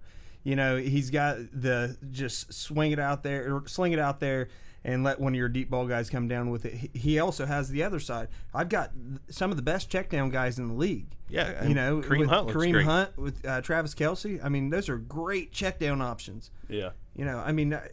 You 0.44 0.56
know, 0.56 0.76
he's 0.76 1.10
got 1.10 1.36
the 1.52 1.96
just 2.10 2.52
swing 2.52 2.90
it 2.92 2.98
out 2.98 3.22
there 3.22 3.54
or 3.54 3.66
sling 3.68 3.92
it 3.92 3.98
out 4.00 4.18
there 4.20 4.48
and 4.84 5.04
let 5.04 5.20
one 5.20 5.32
of 5.32 5.36
your 5.38 5.48
deep 5.48 5.70
ball 5.70 5.86
guys 5.86 6.10
come 6.10 6.26
down 6.26 6.50
with 6.50 6.64
it. 6.64 6.90
He- 6.92 7.20
also 7.20 7.46
has 7.46 7.68
the 7.68 7.84
other 7.84 8.00
side. 8.00 8.26
I've 8.52 8.68
got 8.68 8.90
some 9.28 9.50
of 9.52 9.56
the 9.56 9.62
best 9.62 9.88
check 9.88 10.10
down 10.10 10.30
guys 10.30 10.58
in 10.58 10.66
the 10.66 10.74
league. 10.74 11.06
Yeah, 11.28 11.64
you 11.64 11.74
know, 11.74 12.00
Kareem 12.00 12.18
with 12.18 12.28
Hunt 12.30 12.48
Kareem. 12.48 12.82
Hunt 12.82 13.16
with 13.16 13.46
uh, 13.46 13.60
Travis 13.60 13.94
Kelce. 13.94 14.44
I 14.44 14.48
mean, 14.48 14.70
those 14.70 14.88
are 14.88 14.98
great 14.98 15.52
check 15.52 15.78
down 15.78 16.02
options. 16.02 16.50
yeah. 16.68 16.90
You 17.14 17.24
know, 17.24 17.38
I 17.38 17.52
mean, 17.52 17.74
uh, 17.74 17.86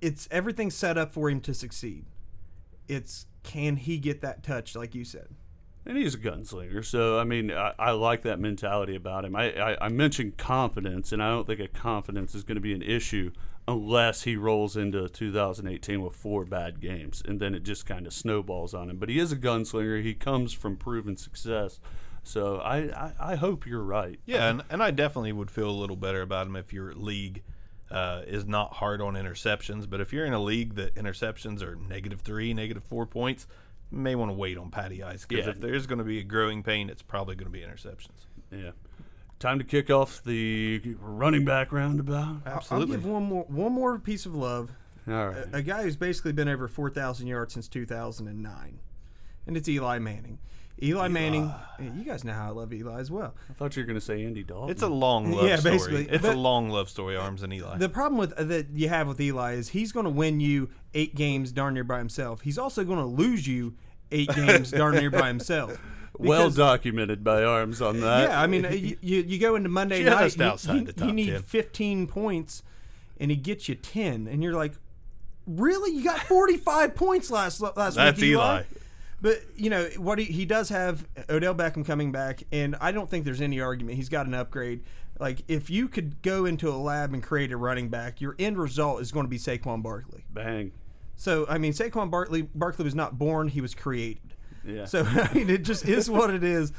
it's 0.00 0.26
everything 0.30 0.70
set 0.70 0.96
up 0.96 1.12
for 1.12 1.28
him 1.28 1.40
to 1.42 1.52
succeed. 1.52 2.06
It's 2.88 3.26
can 3.42 3.76
he 3.76 3.98
get 3.98 4.20
that 4.22 4.42
touch, 4.42 4.74
like 4.74 4.94
you 4.94 5.04
said? 5.04 5.28
And 5.90 5.98
he's 5.98 6.14
a 6.14 6.18
gunslinger, 6.18 6.84
so 6.84 7.18
I 7.18 7.24
mean, 7.24 7.50
I, 7.50 7.72
I 7.76 7.90
like 7.90 8.22
that 8.22 8.38
mentality 8.38 8.94
about 8.94 9.24
him. 9.24 9.34
I, 9.34 9.50
I, 9.60 9.86
I 9.86 9.88
mentioned 9.88 10.38
confidence, 10.38 11.10
and 11.10 11.20
I 11.20 11.30
don't 11.30 11.48
think 11.48 11.58
a 11.58 11.66
confidence 11.66 12.32
is 12.32 12.44
going 12.44 12.54
to 12.54 12.60
be 12.60 12.72
an 12.72 12.80
issue 12.80 13.32
unless 13.66 14.22
he 14.22 14.36
rolls 14.36 14.76
into 14.76 15.08
2018 15.08 16.00
with 16.00 16.14
four 16.14 16.44
bad 16.44 16.78
games, 16.78 17.24
and 17.26 17.40
then 17.40 17.56
it 17.56 17.64
just 17.64 17.86
kind 17.86 18.06
of 18.06 18.12
snowballs 18.12 18.72
on 18.72 18.88
him. 18.88 18.98
But 18.98 19.08
he 19.08 19.18
is 19.18 19.32
a 19.32 19.36
gunslinger. 19.36 20.00
He 20.00 20.14
comes 20.14 20.52
from 20.52 20.76
proven 20.76 21.16
success, 21.16 21.80
so 22.22 22.58
I, 22.58 22.76
I, 22.76 23.12
I 23.18 23.34
hope 23.34 23.66
you're 23.66 23.82
right. 23.82 24.20
Yeah, 24.26 24.48
and, 24.48 24.62
and 24.70 24.84
I 24.84 24.92
definitely 24.92 25.32
would 25.32 25.50
feel 25.50 25.70
a 25.70 25.72
little 25.72 25.96
better 25.96 26.22
about 26.22 26.46
him 26.46 26.54
if 26.54 26.72
your 26.72 26.94
league 26.94 27.42
uh, 27.90 28.22
is 28.28 28.46
not 28.46 28.74
hard 28.74 29.00
on 29.00 29.14
interceptions. 29.14 29.90
But 29.90 30.00
if 30.00 30.12
you're 30.12 30.24
in 30.24 30.34
a 30.34 30.40
league 30.40 30.76
that 30.76 30.94
interceptions 30.94 31.62
are 31.62 31.74
negative 31.74 32.20
three, 32.20 32.54
negative 32.54 32.84
four 32.84 33.06
points, 33.06 33.48
may 33.90 34.14
want 34.14 34.30
to 34.30 34.34
wait 34.34 34.56
on 34.58 34.70
Patty 34.70 35.02
Ice 35.02 35.24
because 35.26 35.46
Yeah. 35.46 35.52
if 35.52 35.60
there's 35.60 35.86
going 35.86 35.98
to 35.98 36.04
be 36.04 36.18
a 36.18 36.24
growing 36.24 36.62
pain, 36.62 36.88
it's 36.90 37.02
probably 37.02 37.34
going 37.34 37.50
to 37.50 37.58
be 37.58 37.60
interceptions. 37.64 38.26
Yeah. 38.50 38.70
Time 39.38 39.58
to 39.58 39.64
kick 39.64 39.90
off 39.90 40.22
the 40.22 40.96
running 41.00 41.44
back 41.44 41.72
roundabout. 41.72 42.42
Absolutely. 42.46 42.96
I'll 42.96 43.00
give 43.00 43.06
one 43.10 43.22
more 43.24 43.44
one 43.48 43.72
more 43.72 43.98
piece 43.98 44.26
of 44.26 44.34
love. 44.34 44.70
All 45.08 45.28
right. 45.28 45.46
A, 45.52 45.56
a 45.58 45.62
guy 45.62 45.82
who's 45.82 45.96
basically 45.96 46.32
been 46.32 46.48
over 46.48 46.68
4,000 46.68 47.26
yards 47.26 47.54
since 47.54 47.66
2009, 47.68 48.78
and 49.46 49.56
it's 49.56 49.68
Eli 49.68 49.98
Manning. 49.98 50.38
Eli, 50.82 51.08
Manning, 51.08 51.52
yeah, 51.78 51.90
you 51.94 52.04
guys 52.04 52.24
know 52.24 52.32
how 52.32 52.46
I 52.48 52.50
love 52.50 52.72
Eli 52.72 53.00
as 53.00 53.10
well. 53.10 53.34
I 53.50 53.52
thought 53.52 53.76
you 53.76 53.82
were 53.82 53.86
going 53.86 53.98
to 53.98 54.04
say 54.04 54.24
Andy 54.24 54.42
Dalton. 54.42 54.70
It's 54.70 54.82
a 54.82 54.88
long 54.88 55.30
love 55.32 55.46
Yeah, 55.46 55.56
story. 55.56 55.76
basically. 55.76 56.08
It's 56.08 56.24
a 56.24 56.32
long 56.34 56.70
love 56.70 56.88
story, 56.88 57.16
Arms 57.16 57.42
and 57.42 57.52
Eli. 57.52 57.76
The 57.78 57.88
problem 57.88 58.18
with 58.18 58.34
that 58.36 58.68
you 58.70 58.88
have 58.88 59.06
with 59.06 59.20
Eli 59.20 59.52
is 59.54 59.68
he's 59.68 59.92
going 59.92 60.04
to 60.04 60.10
win 60.10 60.40
you 60.40 60.70
eight 60.94 61.14
games 61.14 61.52
darn 61.52 61.74
near 61.74 61.84
by 61.84 61.98
himself. 61.98 62.40
He's 62.40 62.56
also 62.58 62.84
going 62.84 62.98
to 62.98 63.04
lose 63.04 63.46
you 63.46 63.74
eight 64.10 64.34
games 64.34 64.70
darn 64.72 64.94
near 64.94 65.10
by 65.10 65.28
himself. 65.28 65.78
well 66.18 66.50
documented 66.50 67.22
by 67.22 67.44
Arms 67.44 67.82
on 67.82 68.00
that. 68.00 68.28
Yeah, 68.30 68.40
I 68.40 68.46
mean, 68.46 68.64
uh, 68.64 68.70
you, 68.70 68.96
you 69.02 69.20
you 69.22 69.38
go 69.38 69.54
into 69.56 69.68
Monday 69.68 70.02
Just 70.02 70.38
night, 70.38 70.46
outside 70.46 70.74
you, 70.74 70.80
the 70.80 70.86
you, 70.86 70.92
top 70.92 71.06
you 71.08 71.12
need 71.12 71.30
10. 71.30 71.42
15 71.42 72.06
points, 72.06 72.62
and 73.18 73.30
he 73.30 73.36
gets 73.36 73.68
you 73.68 73.74
10, 73.74 74.26
and 74.28 74.42
you're 74.42 74.54
like, 74.54 74.72
really? 75.46 75.94
You 75.94 76.04
got 76.04 76.20
45 76.20 76.94
points 76.94 77.30
last 77.30 77.60
last 77.60 77.96
That's 77.96 78.16
week, 78.18 78.30
Eli. 78.30 78.54
Eli. 78.56 78.62
But 79.22 79.42
you 79.54 79.70
know 79.70 79.84
what? 79.98 80.18
He, 80.18 80.24
he 80.24 80.44
does 80.46 80.70
have 80.70 81.06
Odell 81.28 81.54
Beckham 81.54 81.84
coming 81.84 82.10
back, 82.10 82.42
and 82.52 82.76
I 82.80 82.92
don't 82.92 83.08
think 83.08 83.24
there's 83.24 83.40
any 83.40 83.60
argument. 83.60 83.96
He's 83.96 84.08
got 84.08 84.26
an 84.26 84.34
upgrade. 84.34 84.82
Like 85.18 85.42
if 85.48 85.68
you 85.68 85.88
could 85.88 86.22
go 86.22 86.46
into 86.46 86.70
a 86.70 86.76
lab 86.76 87.12
and 87.12 87.22
create 87.22 87.52
a 87.52 87.56
running 87.56 87.90
back, 87.90 88.20
your 88.20 88.34
end 88.38 88.58
result 88.58 89.02
is 89.02 89.12
going 89.12 89.26
to 89.26 89.30
be 89.30 89.38
Saquon 89.38 89.82
Barkley. 89.82 90.24
Bang. 90.30 90.72
So 91.16 91.44
I 91.48 91.58
mean, 91.58 91.72
Saquon 91.72 92.10
Barkley 92.10 92.42
Barkley 92.42 92.84
was 92.84 92.94
not 92.94 93.18
born; 93.18 93.48
he 93.48 93.60
was 93.60 93.74
created. 93.74 94.34
Yeah. 94.64 94.86
So 94.86 95.04
I 95.06 95.32
mean, 95.34 95.50
it 95.50 95.62
just 95.62 95.86
is 95.86 96.08
what 96.08 96.30
it 96.30 96.42
is. 96.42 96.72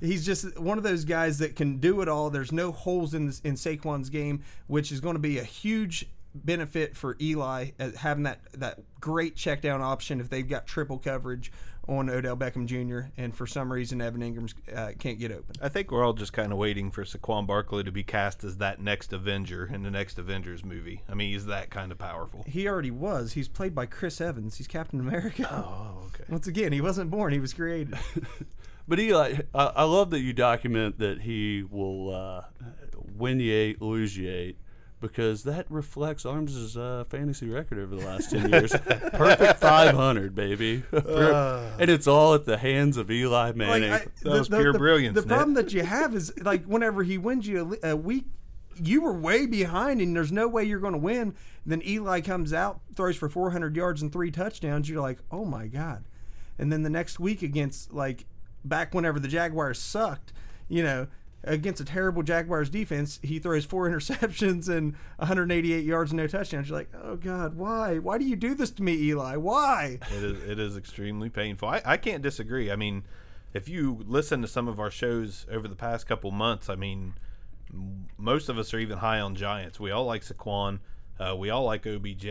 He's 0.00 0.24
just 0.24 0.56
one 0.60 0.78
of 0.78 0.84
those 0.84 1.04
guys 1.04 1.38
that 1.38 1.56
can 1.56 1.78
do 1.78 2.00
it 2.02 2.08
all. 2.08 2.30
There's 2.30 2.52
no 2.52 2.70
holes 2.70 3.14
in 3.14 3.26
this, 3.26 3.40
in 3.40 3.54
Saquon's 3.54 4.10
game, 4.10 4.44
which 4.68 4.92
is 4.92 5.00
going 5.00 5.16
to 5.16 5.20
be 5.20 5.38
a 5.38 5.44
huge 5.44 6.06
benefit 6.34 6.96
for 6.96 7.16
Eli 7.20 7.70
uh, 7.80 7.90
having 7.96 8.22
that 8.22 8.40
that 8.54 8.78
great 9.00 9.34
check 9.34 9.60
down 9.60 9.80
option 9.80 10.20
if 10.20 10.28
they've 10.28 10.48
got 10.48 10.68
triple 10.68 10.98
coverage 10.98 11.50
on 11.88 12.10
Odell 12.10 12.36
Beckham 12.36 12.66
Jr. 12.66 13.08
and 13.16 13.34
for 13.34 13.46
some 13.46 13.72
reason 13.72 14.00
Evan 14.00 14.20
Engram's 14.20 14.54
uh, 14.74 14.92
can't 14.98 15.18
get 15.18 15.32
open. 15.32 15.56
I 15.60 15.68
think 15.68 15.90
we're 15.90 16.04
all 16.04 16.12
just 16.12 16.32
kind 16.32 16.52
of 16.52 16.58
waiting 16.58 16.90
for 16.90 17.04
Saquon 17.04 17.46
Barkley 17.46 17.82
to 17.82 17.90
be 17.90 18.04
cast 18.04 18.44
as 18.44 18.58
that 18.58 18.80
next 18.80 19.12
Avenger 19.12 19.66
in 19.72 19.82
the 19.82 19.90
next 19.90 20.18
Avengers 20.18 20.64
movie. 20.64 21.02
I 21.08 21.14
mean, 21.14 21.32
he's 21.32 21.46
that 21.46 21.70
kind 21.70 21.90
of 21.90 21.98
powerful. 21.98 22.44
He 22.46 22.68
already 22.68 22.90
was. 22.90 23.32
He's 23.32 23.48
played 23.48 23.74
by 23.74 23.86
Chris 23.86 24.20
Evans. 24.20 24.58
He's 24.58 24.66
Captain 24.66 25.00
America. 25.00 25.48
Oh, 25.50 26.06
okay. 26.08 26.24
Once 26.28 26.46
again, 26.46 26.72
he 26.72 26.80
wasn't 26.80 27.10
born; 27.10 27.32
he 27.32 27.40
was 27.40 27.54
created. 27.54 27.98
But 28.88 28.98
Eli, 28.98 29.40
I, 29.54 29.64
I 29.66 29.82
love 29.84 30.08
that 30.10 30.20
you 30.20 30.32
document 30.32 30.98
that 30.98 31.20
he 31.20 31.62
will 31.62 32.14
uh, 32.14 32.44
win 33.18 33.38
you 33.38 33.52
eight, 33.52 33.82
lose 33.82 34.16
you 34.16 34.30
eight, 34.30 34.56
because 35.00 35.44
that 35.44 35.66
reflects 35.70 36.26
Arms' 36.26 36.76
uh, 36.76 37.04
fantasy 37.08 37.48
record 37.48 37.78
over 37.78 37.94
the 37.96 38.04
last 38.04 38.30
10 38.30 38.48
years. 38.50 38.72
Perfect 38.72 39.58
500, 39.60 40.34
baby. 40.34 40.82
and 40.92 41.90
it's 41.90 42.06
all 42.06 42.34
at 42.34 42.44
the 42.44 42.56
hands 42.58 42.96
of 42.96 43.10
Eli 43.10 43.52
Manning. 43.52 43.92
I- 43.92 44.06
That 44.22 44.30
was 44.38 44.48
pure 44.48 44.72
brilliance, 44.76 45.14
The 45.14 45.20
Nick. 45.22 45.28
problem 45.28 45.54
that 45.54 45.72
you 45.72 45.82
have 45.84 46.14
is 46.14 46.32
like 46.42 46.64
whenever 46.64 47.02
he 47.02 47.16
wins 47.18 47.46
you 47.46 47.78
a, 47.82 47.90
a 47.90 47.96
week, 47.96 48.24
you 48.80 49.00
were 49.02 49.12
way 49.12 49.46
behind, 49.46 50.00
and 50.00 50.14
there's 50.14 50.30
no 50.32 50.46
way 50.48 50.62
you're 50.64 50.78
going 50.80 50.92
to 50.92 50.98
win. 50.98 51.34
Then 51.66 51.82
Eli 51.84 52.20
comes 52.20 52.52
out, 52.52 52.80
throws 52.94 53.16
for 53.16 53.28
400 53.28 53.74
yards 53.76 54.02
and 54.02 54.12
three 54.12 54.30
touchdowns. 54.30 54.88
You're 54.88 55.02
like, 55.02 55.18
oh 55.30 55.44
my 55.44 55.66
god! 55.66 56.04
And 56.58 56.72
then 56.72 56.82
the 56.82 56.90
next 56.90 57.18
week 57.20 57.42
against 57.42 57.92
like 57.92 58.24
back 58.64 58.94
whenever 58.94 59.18
the 59.20 59.28
Jaguars 59.28 59.78
sucked, 59.80 60.32
you 60.68 60.82
know. 60.82 61.06
Against 61.44 61.80
a 61.80 61.84
terrible 61.84 62.24
Jaguars 62.24 62.68
defense, 62.68 63.20
he 63.22 63.38
throws 63.38 63.64
four 63.64 63.88
interceptions 63.90 64.68
and 64.68 64.94
188 65.16 65.84
yards 65.84 66.10
and 66.10 66.18
no 66.18 66.26
touchdowns. 66.26 66.68
You're 66.68 66.78
like, 66.78 66.90
oh 67.02 67.16
God, 67.16 67.54
why? 67.54 67.98
Why 67.98 68.18
do 68.18 68.24
you 68.24 68.36
do 68.36 68.54
this 68.54 68.70
to 68.72 68.82
me, 68.82 68.94
Eli? 68.94 69.36
Why? 69.36 69.98
It 70.10 70.22
is 70.24 70.42
it 70.42 70.58
is 70.58 70.76
extremely 70.76 71.30
painful. 71.30 71.68
I, 71.68 71.82
I 71.84 71.96
can't 71.96 72.22
disagree. 72.22 72.70
I 72.72 72.76
mean, 72.76 73.04
if 73.54 73.68
you 73.68 74.04
listen 74.06 74.42
to 74.42 74.48
some 74.48 74.68
of 74.68 74.80
our 74.80 74.90
shows 74.90 75.46
over 75.50 75.68
the 75.68 75.76
past 75.76 76.06
couple 76.06 76.30
months, 76.30 76.68
I 76.68 76.74
mean, 76.74 77.14
most 78.16 78.48
of 78.48 78.58
us 78.58 78.74
are 78.74 78.78
even 78.78 78.98
high 78.98 79.20
on 79.20 79.34
Giants. 79.34 79.78
We 79.78 79.90
all 79.90 80.04
like 80.04 80.22
Saquon. 80.22 80.80
Uh, 81.18 81.36
we 81.36 81.50
all 81.50 81.64
like 81.64 81.86
OBJ. 81.86 82.26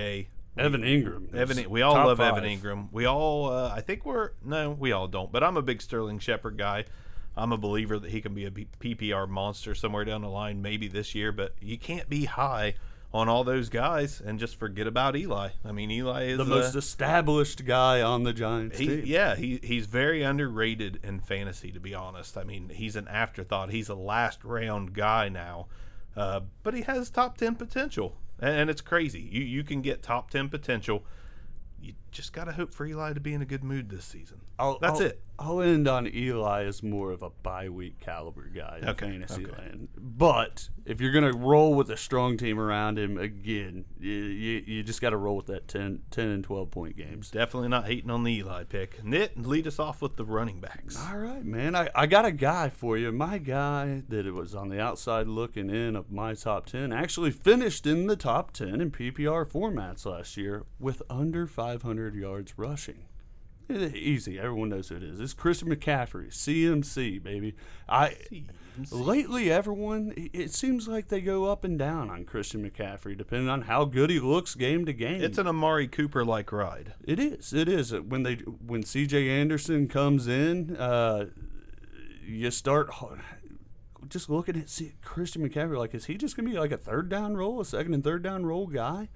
Evan 0.58 0.82
Engram. 0.82 1.34
Evan, 1.36 1.70
we 1.70 1.82
all 1.82 1.94
love 1.94 2.18
five. 2.18 2.38
Evan 2.38 2.50
Engram. 2.50 2.88
We 2.92 3.06
all, 3.06 3.52
uh, 3.52 3.72
I 3.76 3.82
think 3.82 4.06
we're 4.06 4.32
no, 4.44 4.72
we 4.72 4.92
all 4.92 5.08
don't. 5.08 5.32
But 5.32 5.44
I'm 5.44 5.58
a 5.58 5.62
big 5.62 5.82
Sterling 5.82 6.20
Shepard 6.20 6.58
guy. 6.58 6.86
I'm 7.38 7.52
a 7.52 7.58
believer 7.58 8.00
that 8.00 8.10
he 8.12 8.20
can 8.22 8.34
be 8.34 8.46
a 8.46 8.52
PPR 8.52 9.28
monster 9.30 9.76
somewhere 9.76 10.04
down 10.06 10.22
the 10.22 10.30
line, 10.30 10.62
maybe 10.62 10.88
this 10.88 11.14
year. 11.16 11.32
But 11.32 11.54
you 11.62 11.78
can't 11.78 12.10
be 12.10 12.26
high 12.26 12.74
on 13.14 13.30
all 13.30 13.44
those 13.46 13.70
guys 13.70 14.20
and 14.20 14.38
just 14.38 14.58
forget 14.60 14.86
about 14.86 15.16
Eli. 15.16 15.50
I 15.64 15.72
mean, 15.72 15.90
Eli 15.92 16.24
is 16.26 16.38
The 16.38 16.46
most 16.46 16.76
established 16.76 17.64
guy 17.66 18.02
on 18.02 18.24
the 18.24 18.34
Giants 18.34 18.78
he, 18.78 18.88
team. 18.88 19.04
yeah, 19.06 19.36
he 19.36 19.60
he's 19.64 19.86
very 19.86 20.24
underrated 20.24 21.00
in 21.04 21.20
fantasy, 21.22 21.72
to 21.72 21.80
be 21.80 21.94
honest. 21.96 22.38
I 22.38 22.44
mean, 22.44 22.70
he's 22.70 22.96
an 22.96 23.08
afterthought. 23.08 23.70
He's 23.72 23.88
a 23.90 23.96
last 23.96 24.44
round 24.44 24.94
guy 24.94 25.30
now, 25.30 25.68
uh, 26.18 26.42
but 26.64 26.74
he 26.74 26.82
has 26.82 27.10
top 27.10 27.38
ten 27.38 27.56
potential, 27.56 28.18
and, 28.40 28.62
and 28.62 28.70
it's 28.70 28.82
crazy. 28.82 29.22
You 29.22 29.42
you 29.42 29.64
can 29.64 29.82
get 29.82 30.04
top 30.04 30.30
ten 30.30 30.50
potential. 30.50 31.06
You 31.80 31.94
just 32.12 32.34
gotta 32.34 32.52
hope 32.52 32.74
for 32.74 32.86
Eli 32.86 33.14
to 33.14 33.20
be 33.20 33.34
in 33.34 33.42
a 33.42 33.46
good 33.46 33.64
mood 33.64 33.90
this 33.90 34.04
season. 34.04 34.42
I'll- 34.60 34.80
That's 34.80 35.00
I'll- 35.00 35.08
it. 35.08 35.22
I'll 35.40 35.62
end 35.62 35.88
on 35.88 36.08
Eli 36.08 36.64
as 36.64 36.82
more 36.82 37.12
of 37.12 37.22
a 37.22 37.30
bye 37.30 37.70
week 37.70 38.00
caliber 38.00 38.50
guy 38.54 38.80
in 38.82 38.90
Okay, 38.90 39.06
fantasy 39.08 39.46
okay. 39.46 39.56
land. 39.56 39.90
But 39.96 40.70
if 40.86 41.00
you're 41.00 41.12
going 41.12 41.32
to 41.32 41.38
roll 41.38 41.76
with 41.76 41.92
a 41.92 41.98
strong 41.98 42.38
team 42.38 42.60
around 42.60 42.98
him, 42.98 43.18
again, 43.18 43.86
you, 44.00 44.12
you, 44.12 44.64
you 44.66 44.84
just 44.84 45.00
got 45.00 45.12
to 45.12 45.18
roll 45.18 45.36
with 45.38 45.46
that 45.48 45.68
10, 45.68 46.02
10 46.10 46.28
and 46.30 46.44
12 46.44 46.72
point 46.72 46.98
games. 46.98 47.30
Definitely 47.30 47.70
not 47.70 47.86
hating 47.86 48.10
on 48.10 48.24
the 48.24 48.34
Eli 48.34 48.64
pick. 48.64 49.04
Nit, 49.04 49.38
lead 49.38 49.68
us 49.68 49.78
off 49.78 50.02
with 50.02 50.16
the 50.16 50.26
running 50.26 50.60
backs. 50.60 50.98
All 51.08 51.18
right, 51.18 51.46
man. 51.46 51.76
I, 51.76 51.90
I 51.94 52.08
got 52.08 52.26
a 52.26 52.32
guy 52.32 52.70
for 52.70 52.98
you. 52.98 53.12
My 53.12 53.38
guy 53.38 54.04
that 54.10 54.26
it 54.26 54.34
was 54.34 54.56
on 54.56 54.70
the 54.70 54.82
outside 54.82 55.28
looking 55.28 55.70
in 55.70 55.96
of 55.96 56.12
my 56.12 56.34
top 56.34 56.66
10 56.66 56.92
actually 56.92 57.32
finished 57.32 57.86
in 57.86 58.08
the 58.08 58.16
top 58.16 58.54
10 58.54 58.82
in 58.82 58.90
PPR 58.92 59.46
formats 59.46 60.06
last 60.06 60.36
year 60.36 60.66
with 60.80 61.04
under 61.10 61.46
500 61.46 62.16
yards 62.16 62.58
rushing. 62.58 63.04
Eh, 63.70 63.90
Easy. 63.94 64.40
Everyone 64.40 64.70
knows 64.70 64.90
who 64.90 64.96
it 64.96 65.04
is. 65.04 65.20
It's 65.20 65.34
Christian 65.34 65.70
McCaffrey, 65.70 66.28
CMC, 66.32 67.22
baby. 67.22 67.56
I 67.90 68.16
lately 68.92 69.52
everyone 69.52 70.14
it- 70.34 70.54
seems 70.54 70.88
like 70.88 71.08
they 71.10 71.20
go 71.22 71.46
up 71.46 71.64
and 71.64 71.78
down 71.80 72.10
on 72.10 72.24
Christian 72.26 72.68
McCaffrey 72.70 73.18
depending 73.18 73.50
on 73.50 73.64
how 73.64 73.86
good 73.86 74.10
he 74.10 74.20
looks 74.20 74.56
game 74.56 74.86
to 74.86 74.94
game. 74.94 75.22
It's 75.22 75.38
an 75.38 75.48
Amari 75.48 75.88
Cooper 75.88 76.24
like 76.24 76.52
ride. 76.52 76.94
It 77.04 77.20
is. 77.20 77.54
It 77.54 77.68
is. 77.68 77.92
When 77.94 78.24
they 78.24 78.36
when 78.36 78.84
C.J. 78.84 79.30
Anderson 79.30 79.88
comes 79.88 80.28
in, 80.28 80.76
uh, 80.78 81.26
you 82.26 82.52
start 82.52 82.90
just 84.10 84.30
looking 84.30 84.58
at 84.58 84.70
see, 84.70 84.94
Christian 85.02 85.48
McCaffrey. 85.48 85.78
Like, 85.78 85.94
is 85.96 86.06
he 86.06 86.16
just 86.16 86.36
gonna 86.38 86.50
be 86.50 86.58
like 86.60 86.72
a 86.72 86.78
third 86.78 87.10
down 87.10 87.36
role, 87.36 87.60
a 87.60 87.66
second 87.66 87.94
and 87.94 88.04
third 88.04 88.22
down 88.24 88.46
role 88.46 88.68
guy? 88.68 89.10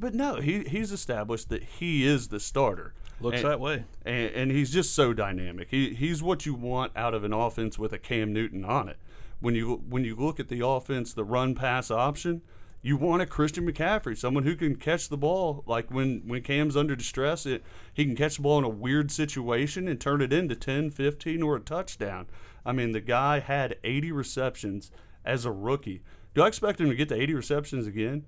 But 0.00 0.14
no, 0.14 0.36
he 0.40 0.64
he's 0.64 0.90
established 0.90 1.48
that 1.50 1.62
he 1.62 2.04
is 2.04 2.28
the 2.28 2.40
starter. 2.40 2.94
Looks 3.20 3.38
And- 3.38 3.46
that 3.50 3.60
way. 3.60 3.84
and, 4.04 4.30
and 4.32 4.50
he's 4.50 4.72
just 4.72 4.94
so 4.94 5.12
dynamic. 5.12 5.68
He 5.70 5.94
he's 5.94 6.22
what 6.22 6.44
you 6.46 6.54
want 6.54 6.92
out 6.96 7.14
of 7.14 7.24
an 7.24 7.32
offense 7.32 7.78
with 7.78 7.92
a 7.92 7.98
Cam 7.98 8.32
Newton 8.32 8.64
on 8.64 8.88
it. 8.88 8.98
When 9.40 9.54
you 9.54 9.82
when 9.88 10.04
you 10.04 10.14
look 10.16 10.40
at 10.40 10.48
the 10.48 10.66
offense, 10.66 11.12
the 11.14 11.24
run 11.24 11.54
pass 11.54 11.90
option, 11.90 12.42
you 12.82 12.96
want 12.96 13.22
a 13.22 13.26
Christian 13.26 13.66
McCaffrey, 13.70 14.16
someone 14.16 14.42
who 14.44 14.56
can 14.56 14.76
catch 14.76 15.08
the 15.08 15.16
ball. 15.16 15.62
Like 15.66 15.90
when 15.90 16.22
when 16.26 16.42
Cam's 16.42 16.76
under 16.76 16.96
distress, 16.96 17.46
it 17.46 17.62
he 17.92 18.04
can 18.04 18.16
catch 18.16 18.36
the 18.36 18.42
ball 18.42 18.58
in 18.58 18.64
a 18.64 18.68
weird 18.68 19.10
situation 19.10 19.86
and 19.88 20.00
turn 20.00 20.20
it 20.20 20.32
into 20.32 20.54
10, 20.56 20.90
15, 20.90 21.42
or 21.42 21.56
a 21.56 21.60
touchdown. 21.60 22.26
I 22.66 22.72
mean, 22.72 22.92
the 22.92 23.00
guy 23.00 23.40
had 23.40 23.76
80 23.84 24.12
receptions 24.12 24.90
as 25.24 25.44
a 25.44 25.52
rookie. 25.52 26.02
Do 26.34 26.42
I 26.42 26.48
expect 26.48 26.80
him 26.80 26.88
to 26.88 26.94
get 26.94 27.08
to 27.10 27.14
80 27.20 27.34
receptions 27.34 27.86
again? 27.86 28.24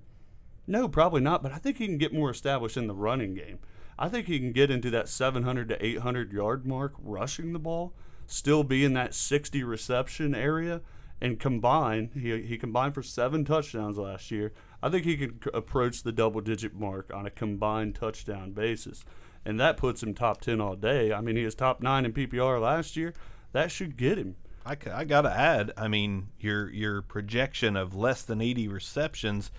No, 0.65 0.87
probably 0.87 1.21
not. 1.21 1.43
But 1.43 1.51
I 1.51 1.57
think 1.57 1.77
he 1.77 1.87
can 1.87 1.97
get 1.97 2.13
more 2.13 2.29
established 2.29 2.77
in 2.77 2.87
the 2.87 2.93
running 2.95 3.33
game. 3.33 3.59
I 3.99 4.09
think 4.09 4.27
he 4.27 4.39
can 4.39 4.51
get 4.51 4.69
into 4.69 4.89
that 4.91 5.09
700 5.09 5.69
to 5.69 5.85
800 5.85 6.31
yard 6.31 6.65
mark 6.65 6.93
rushing 6.99 7.53
the 7.53 7.59
ball, 7.59 7.93
still 8.25 8.63
be 8.63 8.85
in 8.85 8.93
that 8.93 9.13
60 9.13 9.63
reception 9.63 10.35
area, 10.35 10.81
and 11.19 11.39
combine. 11.39 12.11
He, 12.13 12.41
he 12.43 12.57
combined 12.57 12.93
for 12.93 13.03
seven 13.03 13.43
touchdowns 13.43 13.97
last 13.97 14.29
year. 14.29 14.53
I 14.83 14.89
think 14.89 15.05
he 15.05 15.17
could 15.17 15.49
approach 15.53 16.03
the 16.03 16.11
double 16.11 16.41
digit 16.41 16.75
mark 16.75 17.11
on 17.13 17.25
a 17.25 17.31
combined 17.31 17.95
touchdown 17.95 18.51
basis. 18.51 19.03
And 19.43 19.59
that 19.59 19.77
puts 19.77 20.03
him 20.03 20.13
top 20.13 20.41
10 20.41 20.61
all 20.61 20.75
day. 20.75 21.11
I 21.11 21.21
mean, 21.21 21.35
he 21.35 21.45
was 21.45 21.55
top 21.55 21.81
nine 21.81 22.05
in 22.05 22.13
PPR 22.13 22.61
last 22.61 22.95
year. 22.95 23.13
That 23.53 23.71
should 23.71 23.97
get 23.97 24.17
him. 24.17 24.35
I, 24.65 24.75
I 24.93 25.05
gotta 25.05 25.31
add. 25.31 25.71
I 25.77 25.87
mean, 25.87 26.27
your 26.39 26.69
your 26.69 27.01
projection 27.01 27.77
of 27.77 27.95
less 27.95 28.21
than 28.21 28.41
80 28.41 28.67
receptions 28.67 29.49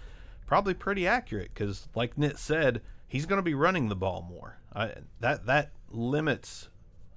probably 0.46 0.74
pretty 0.74 1.06
accurate 1.06 1.50
because, 1.54 1.88
like 1.94 2.18
Nit 2.18 2.38
said, 2.38 2.82
he's 3.08 3.26
going 3.26 3.38
to 3.38 3.42
be 3.42 3.54
running 3.54 3.88
the 3.88 3.96
ball 3.96 4.24
more. 4.28 4.58
I, 4.74 4.92
that 5.20 5.46
that 5.46 5.72
limits 5.90 6.68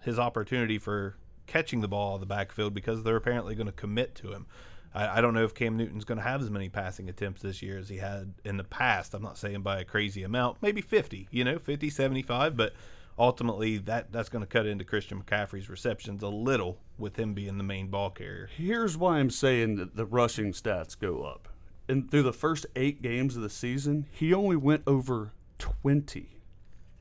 his 0.01 0.17
opportunity 0.17 0.79
for 0.79 1.15
catching 1.45 1.81
the 1.81 1.87
ball 1.87 2.15
of 2.15 2.21
the 2.21 2.25
backfield 2.25 2.73
because 2.73 3.03
they're 3.03 3.17
apparently 3.17 3.53
going 3.53 3.67
to 3.67 3.73
commit 3.73 4.15
to 4.15 4.31
him. 4.31 4.47
I, 4.93 5.17
I 5.17 5.21
don't 5.21 5.33
know 5.33 5.43
if 5.43 5.53
Cam 5.53 5.77
Newton's 5.77 6.05
going 6.05 6.17
to 6.17 6.23
have 6.23 6.41
as 6.41 6.49
many 6.49 6.69
passing 6.69 7.09
attempts 7.09 7.41
this 7.41 7.61
year 7.61 7.77
as 7.77 7.89
he 7.89 7.97
had 7.97 8.33
in 8.43 8.57
the 8.57 8.63
past. 8.63 9.13
I'm 9.13 9.21
not 9.21 9.37
saying 9.37 9.61
by 9.61 9.79
a 9.79 9.83
crazy 9.83 10.23
amount, 10.23 10.57
maybe 10.61 10.81
50, 10.81 11.27
you 11.29 11.43
know, 11.43 11.59
50, 11.59 11.89
75, 11.89 12.55
but 12.55 12.73
ultimately 13.19 13.77
that 13.77 14.11
that's 14.11 14.29
going 14.29 14.43
to 14.43 14.47
cut 14.47 14.65
into 14.65 14.85
Christian 14.85 15.21
McCaffrey's 15.21 15.69
receptions 15.69 16.23
a 16.23 16.29
little 16.29 16.79
with 16.97 17.17
him 17.17 17.33
being 17.33 17.57
the 17.57 17.63
main 17.63 17.87
ball 17.87 18.09
carrier. 18.09 18.49
Here's 18.55 18.97
why 18.97 19.19
I'm 19.19 19.29
saying 19.29 19.75
that 19.75 19.95
the 19.95 20.05
rushing 20.05 20.53
stats 20.53 20.97
go 20.97 21.23
up. 21.23 21.49
And 21.87 22.09
through 22.09 22.23
the 22.23 22.33
first 22.33 22.65
eight 22.75 23.01
games 23.01 23.35
of 23.35 23.41
the 23.41 23.49
season, 23.49 24.05
he 24.11 24.33
only 24.33 24.55
went 24.55 24.83
over 24.87 25.33
20. 25.61 26.41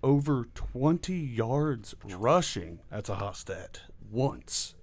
Over 0.02 0.44
20 0.54 1.14
yards 1.14 1.94
rushing 2.04 2.80
That's 2.90 3.08
a 3.08 3.14
hot 3.14 3.36
stat. 3.36 3.80
once. 4.10 4.74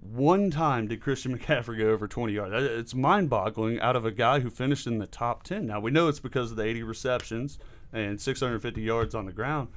One 0.00 0.50
time 0.50 0.88
did 0.88 1.00
Christian 1.00 1.38
McCaffrey 1.38 1.78
go 1.78 1.90
over 1.90 2.08
20 2.08 2.32
yards. 2.32 2.52
It's 2.54 2.92
mind 2.92 3.30
boggling 3.30 3.80
out 3.80 3.94
of 3.94 4.04
a 4.04 4.10
guy 4.10 4.40
who 4.40 4.50
finished 4.50 4.88
in 4.88 4.98
the 4.98 5.06
top 5.06 5.44
10. 5.44 5.64
Now, 5.64 5.78
we 5.78 5.92
know 5.92 6.08
it's 6.08 6.18
because 6.18 6.50
of 6.50 6.56
the 6.56 6.64
80 6.64 6.82
receptions 6.82 7.58
and 7.92 8.20
650 8.20 8.82
yards 8.82 9.14
on 9.14 9.26
the 9.26 9.32
ground. 9.32 9.68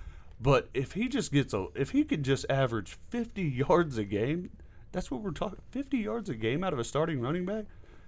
But 0.41 0.69
if 0.73 0.93
he 0.93 1.07
just 1.07 1.31
gets 1.31 1.53
a, 1.53 1.67
if 1.75 1.91
he 1.91 2.03
could 2.03 2.23
just 2.23 2.45
average 2.49 2.97
50 3.09 3.43
yards 3.43 3.99
a 3.99 4.03
game, 4.03 4.49
that's 4.91 5.11
what 5.11 5.21
we're 5.21 5.31
talking. 5.31 5.59
50 5.69 5.97
yards 5.97 6.29
a 6.29 6.35
game 6.35 6.63
out 6.63 6.73
of 6.73 6.79
a 6.79 6.83
starting 6.83 7.21
running 7.21 7.45
back, 7.45 7.65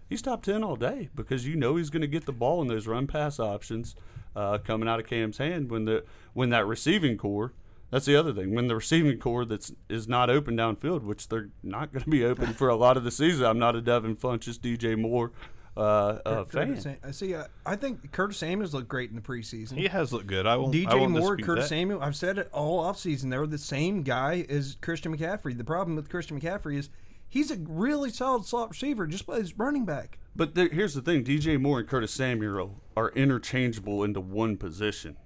he's 0.08 0.24
top 0.24 0.42
10 0.42 0.64
all 0.64 0.76
day 0.76 1.10
because 1.16 1.48
you 1.48 1.56
know 1.56 1.76
he's 1.76 1.92
going 1.92 2.02
to 2.02 2.08
get 2.08 2.26
the 2.26 2.34
ball 2.34 2.62
in 2.64 2.68
those 2.68 2.88
run 2.88 3.06
pass 3.06 3.40
options 3.40 3.96
uh, 4.40 4.58
coming 4.60 4.88
out 4.88 5.00
of 5.02 5.06
Cam's 5.06 5.38
hand 5.38 5.70
when 5.70 5.86
the 5.86 6.06
when 6.34 6.50
that 6.50 6.66
receiving 6.66 7.18
corps. 7.18 7.54
That's 7.92 8.06
the 8.06 8.16
other 8.16 8.32
thing. 8.32 8.54
When 8.54 8.68
the 8.68 8.76
receiving 8.76 9.18
corps 9.18 9.46
that's 9.46 9.74
is 9.90 10.08
not 10.08 10.30
open 10.30 10.56
downfield, 10.56 11.04
which 11.04 11.28
they're 11.28 11.50
not 11.64 11.92
going 11.92 12.04
to 12.04 12.10
be 12.10 12.24
open 12.24 12.54
for 12.54 12.70
a 12.70 12.76
lot 12.76 12.98
of 12.98 13.04
the 13.04 13.12
season. 13.12 13.46
I'm 13.46 13.60
not 13.60 13.76
a 13.76 13.82
Devin 13.82 14.16
Funchess, 14.16 14.60
DJ 14.60 14.98
Moore 14.98 15.32
uh, 15.76 15.82
uh, 16.26 16.46
fan. 16.46 16.68
Curtis, 16.68 16.84
Sam- 16.84 16.98
I 17.04 17.12
see. 17.12 17.34
Uh, 17.34 17.46
I 17.66 17.76
think 17.76 18.12
Curtis 18.12 18.38
Samuels 18.38 18.74
looked 18.74 18.88
great 18.88 19.10
in 19.10 19.16
the 19.16 19.22
preseason. 19.22 19.74
He 19.74 19.88
has 19.88 20.14
looked 20.14 20.28
good. 20.28 20.46
I 20.46 20.56
won't. 20.56 20.74
I 20.74 20.78
DJ 20.78 21.00
won't 21.00 21.12
Moore, 21.12 21.36
Curtis 21.36 21.66
that. 21.66 21.70
Samuel. 21.70 22.02
I've 22.02 22.16
said 22.16 22.38
it 22.38 22.50
all 22.54 22.84
offseason. 22.84 23.30
They're 23.32 23.48
the 23.48 23.58
same 23.58 24.04
guy 24.04 24.46
as 24.48 24.78
Christian 24.82 25.18
McCaffrey. 25.18 25.58
The 25.58 25.64
problem 25.64 25.96
with 25.96 26.10
Christian 26.10 26.40
McCaffrey 26.40 26.78
is 26.78 26.90
he's 27.30 27.52
a 27.52 27.58
really 27.58 28.10
solid 28.10 28.46
slot 28.46 28.70
receiver, 28.70 29.08
just 29.08 29.26
plays 29.26 29.58
running 29.58 29.86
back. 29.86 30.20
But 30.36 30.56
there, 30.56 30.70
here's 30.70 30.94
the 30.94 31.02
thing: 31.02 31.24
DJ 31.24 31.60
Moore 31.60 31.80
and 31.80 31.88
Curtis 31.88 32.12
Samuel 32.12 32.82
are 32.98 33.12
interchangeable 33.12 34.04
into 34.04 34.20
one 34.20 34.58
position. 34.58 35.18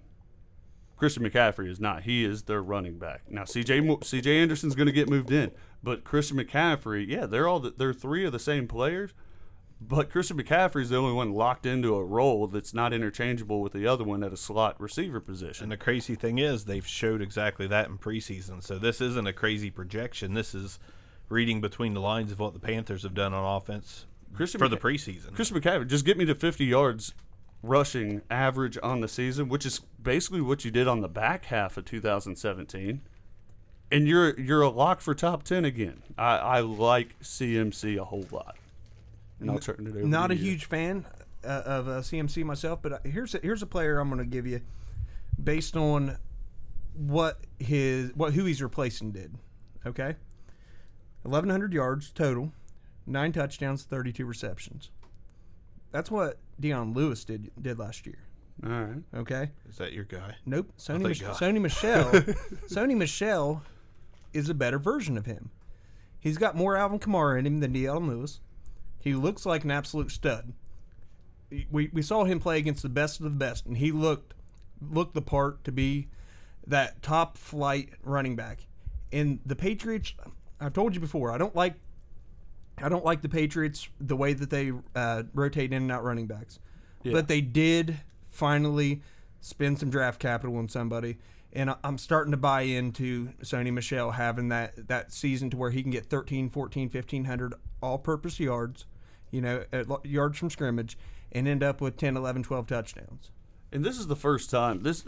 Christian 0.95 1.23
McCaffrey 1.23 1.69
is 1.69 1.79
not. 1.79 2.03
He 2.03 2.23
is 2.23 2.43
their 2.43 2.61
running 2.61 2.97
back. 2.99 3.23
Now 3.29 3.43
CJ 3.43 3.85
Mo- 3.85 3.97
CJ 3.97 4.41
Anderson's 4.41 4.75
going 4.75 4.87
to 4.87 4.93
get 4.93 5.09
moved 5.09 5.31
in, 5.31 5.51
but 5.81 6.03
Christian 6.03 6.37
McCaffrey, 6.37 7.07
yeah, 7.07 7.25
they're 7.25 7.47
all 7.47 7.59
the, 7.59 7.73
they're 7.75 7.93
three 7.93 8.25
of 8.25 8.31
the 8.31 8.39
same 8.39 8.67
players. 8.67 9.13
But 9.81 10.09
Christian 10.09 10.41
McCaffrey 10.41 10.83
is 10.83 10.89
the 10.89 10.97
only 10.97 11.13
one 11.13 11.33
locked 11.33 11.65
into 11.65 11.95
a 11.95 12.05
role 12.05 12.47
that's 12.47 12.73
not 12.73 12.93
interchangeable 12.93 13.61
with 13.61 13.73
the 13.73 13.85
other 13.85 14.05
one 14.05 14.23
at 14.23 14.31
a 14.31 14.37
slot 14.37 14.79
receiver 14.79 15.19
position. 15.19 15.63
And 15.63 15.71
the 15.73 15.77
crazy 15.77 16.15
thing 16.15 16.37
is, 16.37 16.63
they've 16.63 16.87
showed 16.87 17.21
exactly 17.21 17.67
that 17.67 17.89
in 17.89 17.97
preseason. 17.97 18.63
So 18.63 18.79
this 18.79 19.01
isn't 19.01 19.27
a 19.27 19.33
crazy 19.33 19.69
projection. 19.69 20.35
This 20.35 20.55
is 20.55 20.79
reading 21.29 21.61
between 21.61 21.93
the 21.93 22.01
lines 22.01 22.31
of 22.31 22.39
what 22.39 22.53
the 22.53 22.59
Panthers 22.59 23.03
have 23.03 23.13
done 23.13 23.33
on 23.33 23.57
offense 23.57 24.05
Christian 24.35 24.59
for 24.59 24.67
the 24.67 24.77
preseason. 24.77 25.33
Christian 25.33 25.59
McCaffrey, 25.59 25.87
just 25.87 26.05
get 26.05 26.17
me 26.17 26.25
to 26.25 26.35
50 26.35 26.65
yards 26.65 27.13
rushing 27.61 28.21
average 28.29 28.77
on 28.83 29.01
the 29.01 29.07
season, 29.07 29.47
which 29.47 29.65
is 29.65 29.79
basically 30.01 30.41
what 30.41 30.65
you 30.65 30.71
did 30.71 30.87
on 30.87 31.01
the 31.01 31.07
back 31.07 31.45
half 31.45 31.77
of 31.77 31.85
2017. 31.85 33.01
And 33.91 34.07
you're 34.07 34.39
you're 34.39 34.61
a 34.61 34.69
lock 34.69 35.01
for 35.01 35.13
top 35.13 35.43
10 35.43 35.65
again. 35.65 36.01
I, 36.17 36.37
I 36.37 36.59
like 36.61 37.19
CMC 37.21 37.99
a 37.99 38.03
whole 38.03 38.25
lot. 38.31 38.57
And 39.39 39.51
I'll 39.51 39.59
turn 39.59 39.85
it 39.87 39.95
over 39.95 40.07
Not 40.07 40.27
to 40.27 40.33
a 40.33 40.37
you. 40.37 40.43
huge 40.51 40.65
fan 40.65 41.05
uh, 41.43 41.61
of 41.65 41.87
uh, 41.87 41.91
CMC 42.01 42.43
myself, 42.43 42.79
but 42.81 42.93
uh, 42.93 42.97
here's 43.03 43.35
a, 43.35 43.39
here's 43.39 43.61
a 43.61 43.67
player 43.67 43.99
I'm 43.99 44.09
going 44.09 44.19
to 44.19 44.25
give 44.25 44.47
you 44.47 44.61
based 45.41 45.75
on 45.75 46.17
what 46.95 47.39
his 47.59 48.11
what 48.15 48.33
who 48.33 48.45
he's 48.45 48.61
replacing 48.63 49.11
did. 49.11 49.35
Okay, 49.85 50.15
1,100 51.23 51.73
yards 51.73 52.11
total, 52.11 52.53
nine 53.05 53.31
touchdowns, 53.31 53.83
32 53.83 54.25
receptions. 54.25 54.89
That's 55.91 56.09
what 56.11 56.37
Dion 56.59 56.93
Lewis 56.93 57.23
did 57.23 57.51
did 57.61 57.79
last 57.79 58.05
year. 58.05 58.19
All 58.65 58.69
right. 58.71 59.03
Okay. 59.15 59.51
Is 59.69 59.77
that 59.77 59.93
your 59.93 60.03
guy? 60.03 60.35
Nope. 60.45 60.71
Sony, 60.77 61.03
Mich- 61.03 61.21
Sony 61.23 61.61
Michel. 61.61 62.11
Sony 62.67 62.95
Michel 62.95 63.63
is 64.31 64.49
a 64.49 64.53
better 64.53 64.79
version 64.79 65.17
of 65.17 65.25
him. 65.25 65.49
He's 66.19 66.37
got 66.37 66.55
more 66.55 66.77
Alvin 66.77 66.99
Kamara 66.99 67.39
in 67.39 67.45
him 67.45 67.59
than 67.59 67.73
Dion 67.73 68.07
Lewis. 68.07 68.39
He 68.99 69.13
looks 69.13 69.45
like 69.45 69.63
an 69.63 69.71
absolute 69.71 70.11
stud. 70.11 70.53
We, 71.69 71.89
we 71.91 72.01
saw 72.01 72.23
him 72.23 72.39
play 72.39 72.57
against 72.57 72.81
the 72.81 72.89
best 72.89 73.19
of 73.19 73.25
the 73.25 73.29
best, 73.29 73.65
and 73.65 73.77
he 73.77 73.91
looked 73.91 74.33
looked 74.81 75.13
the 75.13 75.21
part 75.21 75.63
to 75.65 75.71
be 75.71 76.07
that 76.65 77.01
top 77.01 77.37
flight 77.37 77.89
running 78.03 78.35
back. 78.35 78.65
And 79.11 79.39
the 79.45 79.55
Patriots, 79.55 80.13
I've 80.63 80.73
told 80.73 80.95
you 80.95 81.01
before, 81.01 81.31
I 81.31 81.37
don't 81.37 81.55
like 81.55 81.75
I 82.81 82.89
don't 82.89 83.05
like 83.05 83.21
the 83.21 83.29
Patriots 83.29 83.87
the 83.99 84.15
way 84.15 84.33
that 84.33 84.49
they 84.49 84.71
uh, 84.95 85.23
rotate 85.33 85.71
in 85.71 85.83
and 85.83 85.91
out 85.91 86.03
running 86.03 86.25
backs. 86.25 86.59
But 87.13 87.27
they 87.27 87.41
did 87.41 87.99
finally 88.29 89.01
spend 89.41 89.77
some 89.77 89.89
draft 89.89 90.19
capital 90.19 90.57
on 90.57 90.69
somebody. 90.69 91.17
And 91.51 91.75
I'm 91.83 91.97
starting 91.97 92.31
to 92.31 92.37
buy 92.37 92.61
into 92.61 93.33
Sony 93.43 93.71
Michel 93.71 94.11
having 94.11 94.49
that, 94.49 94.87
that 94.87 95.11
season 95.11 95.49
to 95.51 95.57
where 95.57 95.69
he 95.69 95.83
can 95.83 95.91
get 95.91 96.05
13, 96.07 96.49
14, 96.49 96.89
1500 96.89 97.53
all 97.81 97.99
purpose 97.99 98.39
yards, 98.39 98.85
you 99.29 99.41
know, 99.41 99.63
yards 100.03 100.39
from 100.39 100.49
scrimmage, 100.49 100.97
and 101.31 101.47
end 101.47 101.61
up 101.61 101.79
with 101.79 101.97
10, 101.97 102.17
11, 102.17 102.43
12 102.43 102.65
touchdowns. 102.65 103.29
And 103.71 103.83
this 103.85 103.99
is 103.99 104.07
the 104.07 104.15
first 104.15 104.49
time 104.49 104.81
this 104.83 105.03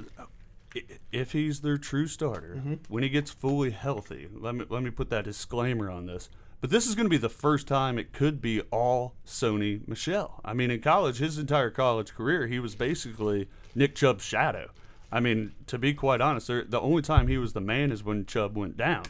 if 1.12 1.32
he's 1.32 1.62
their 1.62 1.78
true 1.78 2.08
starter, 2.08 2.56
mm-hmm. 2.58 2.74
when 2.88 3.04
he 3.04 3.10
gets 3.10 3.32
fully 3.32 3.72
healthy. 3.72 4.28
Let 4.34 4.56
me 4.56 4.66
let 4.70 4.84
me 4.84 4.90
put 4.90 5.10
that 5.10 5.26
disclaimer 5.26 5.90
on 5.90 6.06
this. 6.06 6.30
But 6.62 6.70
this 6.72 6.88
is 6.88 6.96
going 6.96 7.06
to 7.06 7.12
be 7.12 7.18
the 7.18 7.30
first 7.30 7.68
time 7.68 8.00
it 8.00 8.12
could 8.14 8.42
be 8.42 8.62
all 8.72 9.14
Sony 9.26 9.88
Michel. 9.88 10.42
I 10.44 10.54
mean, 10.54 10.72
in 10.72 10.82
college, 10.82 11.18
his 11.18 11.38
entire 11.38 11.70
college 11.70 12.14
career, 12.14 12.48
he 12.48 12.60
was 12.60 12.76
basically 12.76 13.50
Nick 13.76 13.94
Chubb's 13.94 14.24
shadow. 14.24 14.72
I 15.12 15.20
mean, 15.20 15.54
to 15.68 15.78
be 15.78 15.94
quite 15.94 16.22
honest, 16.22 16.48
the 16.48 16.82
only 16.82 17.02
time 17.02 17.28
he 17.28 17.38
was 17.38 17.54
the 17.54 17.62
man 17.62 17.92
is 17.92 18.04
when 18.04 18.26
Chubb 18.26 18.58
went 18.58 18.78
down 18.78 19.04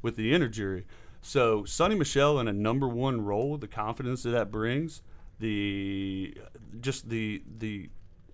with 0.00 0.16
the 0.16 0.32
injury. 0.32 0.86
So, 1.20 1.62
Sony 1.62 1.96
Michel 1.96 2.40
in 2.40 2.48
a 2.48 2.52
number 2.52 2.88
one 2.88 3.24
role, 3.24 3.58
the 3.58 3.68
confidence 3.68 4.22
that 4.22 4.30
that 4.30 4.50
brings, 4.50 5.02
the 5.38 6.36
just 6.80 7.10
the 7.10 7.42
the 7.58 7.90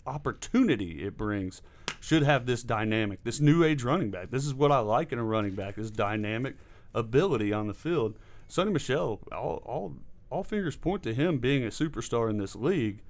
opportunity 0.07 1.05
it 1.05 1.17
brings 1.17 1.63
should 2.01 2.23
have 2.23 2.47
this 2.47 2.63
dynamic, 2.63 3.25
this 3.25 3.41
new 3.41 3.65
age 3.65 3.83
running 3.83 4.11
back. 4.11 4.31
This 4.31 4.47
is 4.47 4.55
what 4.55 4.73
I 4.73 4.79
like 4.79 5.13
in 5.13 5.19
a 5.19 5.25
running 5.25 5.55
back: 5.55 5.77
this 5.77 5.91
dynamic 5.91 6.57
ability 6.95 7.53
on 7.53 7.67
the 7.67 7.75
field. 7.75 8.19
Sony 8.49 8.73
Michel, 8.73 9.21
all 9.33 9.63
all 9.65 9.95
all 10.31 10.45
fingers 10.45 10.77
point 10.77 11.03
to 11.03 11.15
him 11.15 11.39
being 11.39 11.65
a 11.65 11.69
superstar 11.69 12.31
in 12.31 12.39
this 12.39 12.55
league 12.55 13.03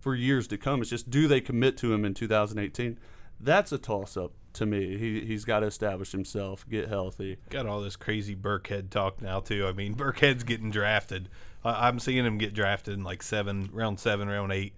for 0.00 0.14
years 0.14 0.46
to 0.48 0.58
come. 0.58 0.80
It's 0.80 0.90
just 0.90 1.10
do 1.10 1.28
they 1.28 1.40
commit 1.40 1.76
to 1.78 1.92
him 1.92 2.04
in 2.04 2.14
2018? 2.14 2.98
That's 3.40 3.72
a 3.72 3.78
toss 3.78 4.16
up 4.16 4.32
to 4.54 4.66
me. 4.66 4.96
He 4.98 5.20
he's 5.24 5.44
got 5.44 5.60
to 5.60 5.66
establish 5.66 6.12
himself, 6.12 6.68
get 6.68 6.88
healthy. 6.88 7.38
Got 7.50 7.66
all 7.66 7.80
this 7.80 7.96
crazy 7.96 8.34
Burkhead 8.34 8.90
talk 8.90 9.22
now 9.22 9.40
too. 9.40 9.66
I 9.66 9.72
mean, 9.72 9.94
Burkhead's 9.96 10.44
getting 10.44 10.70
drafted. 10.70 11.28
I'm 11.64 11.98
seeing 11.98 12.24
him 12.24 12.38
get 12.38 12.54
drafted 12.54 12.94
in 12.94 13.04
like 13.04 13.22
seven, 13.22 13.68
round 13.72 14.00
seven, 14.00 14.28
round 14.28 14.52
eight. 14.52 14.74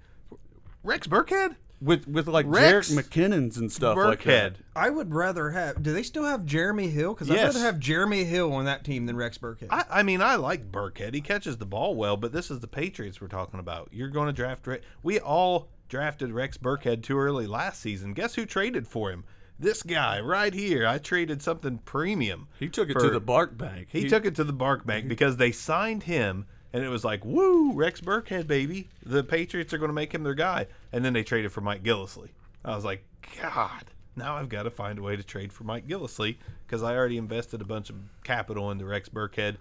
Rex 0.83 1.07
Burkhead, 1.07 1.57
With 1.83 2.07
with 2.07 2.27
like 2.29 2.45
Rex 2.47 2.91
Jerick 2.91 3.05
McKinnon's 3.09 3.57
and 3.57 3.73
stuff 3.73 3.97
like 3.97 4.23
that. 4.25 4.53
Burkhead. 4.53 4.57
I 4.77 4.91
would 4.91 5.15
rather 5.15 5.51
have. 5.51 5.83
Do 5.83 5.93
they 5.95 6.03
still 6.03 6.25
have 6.25 6.45
Jeremy 6.45 6.89
Hill? 6.89 7.15
Because 7.15 7.31
I'd 7.31 7.35
Yes. 7.37 7.55
rather 7.55 7.65
have 7.67 7.79
Jeremy 7.79 8.25
Hill 8.25 8.53
on 8.53 8.67
that 8.67 8.85
team 8.85 9.07
than 9.07 9.17
Rex 9.17 9.39
Burkhead. 9.39 9.69
I, 9.71 9.85
I 9.91 10.03
mean, 10.03 10.21
I 10.21 10.37
like 10.37 10.71
Burkhead. 10.71 11.15
He 11.15 11.23
catches 11.23 11.57
the 11.57 11.65
ball 11.65 11.95
well, 11.95 12.19
but 12.19 12.33
this 12.33 12.51
is 12.51 12.61
the 12.61 12.67
Patriots 12.69 13.21
we're 13.21 13.29
talking 13.29 13.61
about. 13.61 13.89
You're 13.93 14.09
going 14.11 14.27
to 14.27 14.33
draft. 14.33 14.67
Re- 14.67 14.81
we 15.03 15.19
all 15.21 15.69
drafted 15.89 16.33
Rex 16.33 16.59
Burkhead 16.59 17.03
too 17.03 17.19
early 17.19 17.47
last 17.47 17.81
season. 17.81 18.13
Guess 18.13 18.35
who 18.35 18.45
traded 18.45 18.87
for 18.87 19.11
him? 19.11 19.25
This 19.59 19.83
guy 19.83 20.21
right 20.21 20.53
here. 20.53 20.87
I 20.87 20.99
traded 20.99 21.41
something 21.43 21.79
premium. 21.79 22.49
He 22.59 22.69
took 22.69 22.91
it 22.91 22.95
for- 22.95 23.01
to 23.05 23.11
the 23.11 23.21
Bark 23.21 23.57
Bank. 23.57 23.89
He, 23.91 24.07
took 24.09 24.27
it 24.27 24.35
to 24.37 24.45
the 24.45 24.53
Bark 24.53 24.85
Bank 24.87 25.09
because 25.09 25.39
they 25.39 25.51
signed 25.53 26.03
him, 26.03 26.45
and 26.73 26.85
it 26.85 26.89
was 26.89 27.05
like, 27.05 27.25
woo, 27.25 27.73
Rex 27.73 28.01
Burkhead, 28.01 28.47
baby. 28.47 28.89
The 29.05 29.25
Patriots 29.25 29.73
are 29.73 29.79
going 29.79 29.89
to 29.89 29.95
make 29.95 30.13
him 30.13 30.23
their 30.23 30.35
guy. 30.35 30.67
And 30.93 31.05
then 31.05 31.13
they 31.13 31.23
traded 31.23 31.53
for 31.53 31.61
Mike 31.61 31.83
Gillislee. 31.83 32.31
I 32.65 32.75
was 32.75 32.85
like, 32.85 33.05
God, 33.41 33.85
now 34.17 34.37
I've 34.37 34.49
got 34.49 34.65
to 34.65 34.71
find 34.71 34.99
a 34.99 35.03
way 35.03 35.17
to 35.17 35.23
trade 35.23 35.53
for 35.53 35.65
Mike 35.65 35.89
Gillislee 35.89 36.37
because 36.67 36.83
I 36.83 36.95
already 36.97 37.17
invested 37.17 37.61
a 37.61 37.65
bunch 37.65 37.91
of 37.91 37.97
capital 38.23 38.71
into 38.71 38.85
Rex 38.85 39.09
Burkhead. 39.09 39.57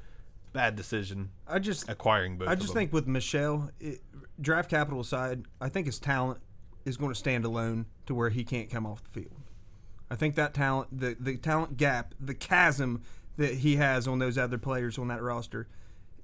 Bad 0.52 0.76
decision 0.76 1.30
I 1.48 1.60
just 1.60 1.88
acquiring 1.89 2.38
both. 2.38 2.48
I 2.48 2.56
just 2.56 2.74
think 2.74 2.91
with 2.91 3.08
Michel, 3.08 3.69
it, 3.80 4.02
draft 4.41 4.69
capital 4.69 5.00
aside, 5.00 5.45
I 5.62 5.69
think 5.69 5.86
his 5.86 6.00
talent 6.00 6.39
is 6.86 6.98
going 6.98 7.12
to 7.12 7.19
stand 7.19 7.45
alone 7.45 7.86
to 8.08 8.15
where 8.15 8.30
he 8.30 8.43
can't 8.43 8.67
come 8.69 8.88
off 8.88 9.04
the 9.04 9.22
field. 9.22 9.41
I 10.10 10.15
think 10.15 10.34
that 10.36 10.56
talent, 10.56 11.00
the 11.00 11.15
the 11.19 11.38
talent 11.38 11.78
gap, 11.78 12.15
the 12.19 12.34
chasm 12.34 13.04
that 13.38 13.56
he 13.56 13.76
has 13.76 14.08
on 14.08 14.17
those 14.17 14.39
other 14.39 14.58
players 14.58 14.98
on 14.98 15.08
that 15.10 15.22
roster, 15.22 15.67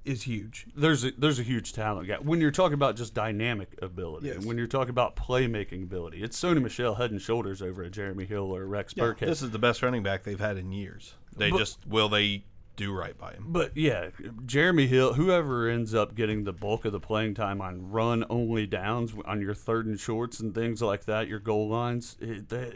is 0.06 0.22
huge. 0.22 0.66
there's 0.76 1.04
a, 1.04 1.10
there's 1.18 1.38
a 1.38 1.42
huge 1.42 1.72
talent 1.72 2.06
gap. 2.06 2.22
When 2.22 2.40
you're 2.40 2.50
talking 2.50 2.74
about 2.74 2.96
just 2.96 3.12
dynamic 3.14 3.76
ability, 3.82 4.28
Yes. 4.28 4.36
and 4.36 4.44
when 4.46 4.56
you're 4.58 4.66
talking 4.66 4.90
about 4.90 5.16
playmaking 5.16 5.82
ability, 5.82 6.22
it's 6.22 6.40
Sony 6.40 6.62
Michel 6.62 6.94
head 6.94 7.10
and 7.10 7.20
shoulders 7.20 7.60
over 7.62 7.82
a 7.82 7.90
Jeremy 7.90 8.24
Hill 8.26 8.54
or 8.54 8.64
Rex 8.66 8.94
Burkhead. 8.94 9.20
this 9.26 9.42
is 9.42 9.50
the 9.50 9.58
best 9.58 9.82
running 9.82 10.02
back 10.02 10.22
they've 10.22 10.40
had 10.40 10.56
in 10.56 10.72
years. 10.72 11.14
They 11.36 11.50
But- 11.50 11.58
just 11.58 11.86
will 11.86 12.08
they 12.08 12.44
do 12.76 12.92
right 12.92 13.16
by 13.16 13.32
him. 13.32 13.46
But 13.48 13.74
yeah, 13.74 14.10
Jeremy 14.44 14.86
Hill, 14.86 15.14
whoever 15.14 15.66
ends 15.66 15.94
up 15.94 16.14
getting 16.14 16.44
the 16.44 16.52
bulk 16.52 16.84
of 16.84 16.92
the 16.92 17.00
playing 17.00 17.32
time 17.32 17.62
on 17.62 17.90
run 17.90 18.22
only 18.28 18.66
downs, 18.66 19.14
on 19.24 19.40
your 19.40 19.54
third 19.54 19.86
and 19.86 19.98
shorts 19.98 20.40
and 20.40 20.54
things 20.54 20.82
like 20.82 21.06
that, 21.06 21.26
your 21.26 21.38
goal 21.38 21.68
lines, 21.68 22.16
it, 22.20 22.50
they, 22.50 22.74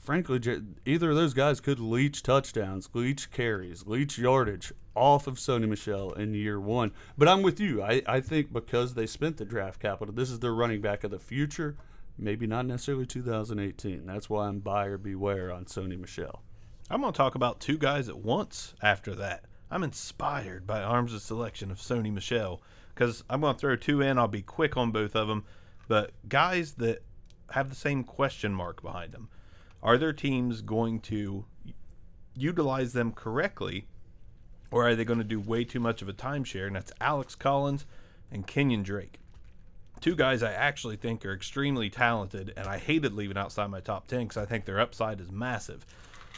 frankly, 0.00 0.40
either 0.84 1.10
of 1.10 1.16
those 1.16 1.34
guys 1.34 1.60
could 1.60 1.78
leech 1.78 2.22
touchdowns, 2.22 2.88
leech 2.94 3.30
carries, 3.30 3.86
leech 3.86 4.18
yardage 4.18 4.72
off 4.96 5.26
of 5.26 5.36
Sony 5.36 5.68
Michel 5.68 6.12
in 6.12 6.34
year 6.34 6.58
one. 6.58 6.92
But 7.16 7.28
I'm 7.28 7.42
with 7.42 7.60
you. 7.60 7.82
I, 7.82 8.02
I 8.06 8.20
think 8.20 8.52
because 8.52 8.94
they 8.94 9.06
spent 9.06 9.36
the 9.36 9.44
draft 9.44 9.80
capital, 9.80 10.14
this 10.14 10.30
is 10.30 10.40
their 10.40 10.54
running 10.54 10.80
back 10.80 11.04
of 11.04 11.10
the 11.10 11.18
future. 11.18 11.76
Maybe 12.18 12.46
not 12.46 12.66
necessarily 12.66 13.06
2018. 13.06 14.06
That's 14.06 14.28
why 14.28 14.48
I'm 14.48 14.60
buyer 14.60 14.98
beware 14.98 15.52
on 15.52 15.66
Sony 15.66 15.98
Michel. 15.98 16.42
I'm 16.90 17.00
going 17.00 17.12
to 17.12 17.16
talk 17.16 17.34
about 17.34 17.60
two 17.60 17.78
guys 17.78 18.08
at 18.08 18.18
once 18.18 18.74
after 18.82 19.14
that. 19.14 19.44
I'm 19.70 19.84
inspired 19.84 20.66
by 20.66 20.82
Arms' 20.82 21.22
selection 21.22 21.70
of 21.70 21.78
Sony 21.78 22.12
Michel 22.12 22.60
because 22.94 23.22
I'm 23.30 23.42
going 23.42 23.54
to 23.54 23.60
throw 23.60 23.76
two 23.76 24.00
in. 24.00 24.18
I'll 24.18 24.28
be 24.28 24.42
quick 24.42 24.76
on 24.76 24.90
both 24.90 25.14
of 25.14 25.28
them. 25.28 25.44
But 25.86 26.10
guys 26.28 26.72
that 26.74 27.02
have 27.50 27.68
the 27.68 27.76
same 27.76 28.02
question 28.04 28.52
mark 28.52 28.82
behind 28.82 29.12
them. 29.12 29.28
Are 29.82 29.98
their 29.98 30.12
teams 30.12 30.60
going 30.60 31.00
to 31.00 31.44
utilize 32.34 32.92
them 32.92 33.12
correctly 33.12 33.86
or 34.70 34.86
are 34.86 34.94
they 34.94 35.04
going 35.04 35.18
to 35.18 35.24
do 35.24 35.40
way 35.40 35.64
too 35.64 35.80
much 35.80 36.02
of 36.02 36.08
a 36.08 36.12
timeshare? 36.12 36.66
And 36.66 36.76
that's 36.76 36.92
Alex 37.00 37.34
Collins 37.34 37.86
and 38.30 38.46
Kenyon 38.46 38.82
Drake. 38.82 39.18
Two 40.00 40.14
guys 40.16 40.42
I 40.42 40.52
actually 40.52 40.96
think 40.96 41.26
are 41.26 41.32
extremely 41.32 41.90
talented, 41.90 42.54
and 42.56 42.66
I 42.66 42.78
hated 42.78 43.12
leaving 43.12 43.36
outside 43.36 43.66
my 43.66 43.80
top 43.80 44.06
10 44.06 44.20
because 44.20 44.36
I 44.38 44.46
think 44.46 44.64
their 44.64 44.80
upside 44.80 45.20
is 45.20 45.30
massive. 45.30 45.84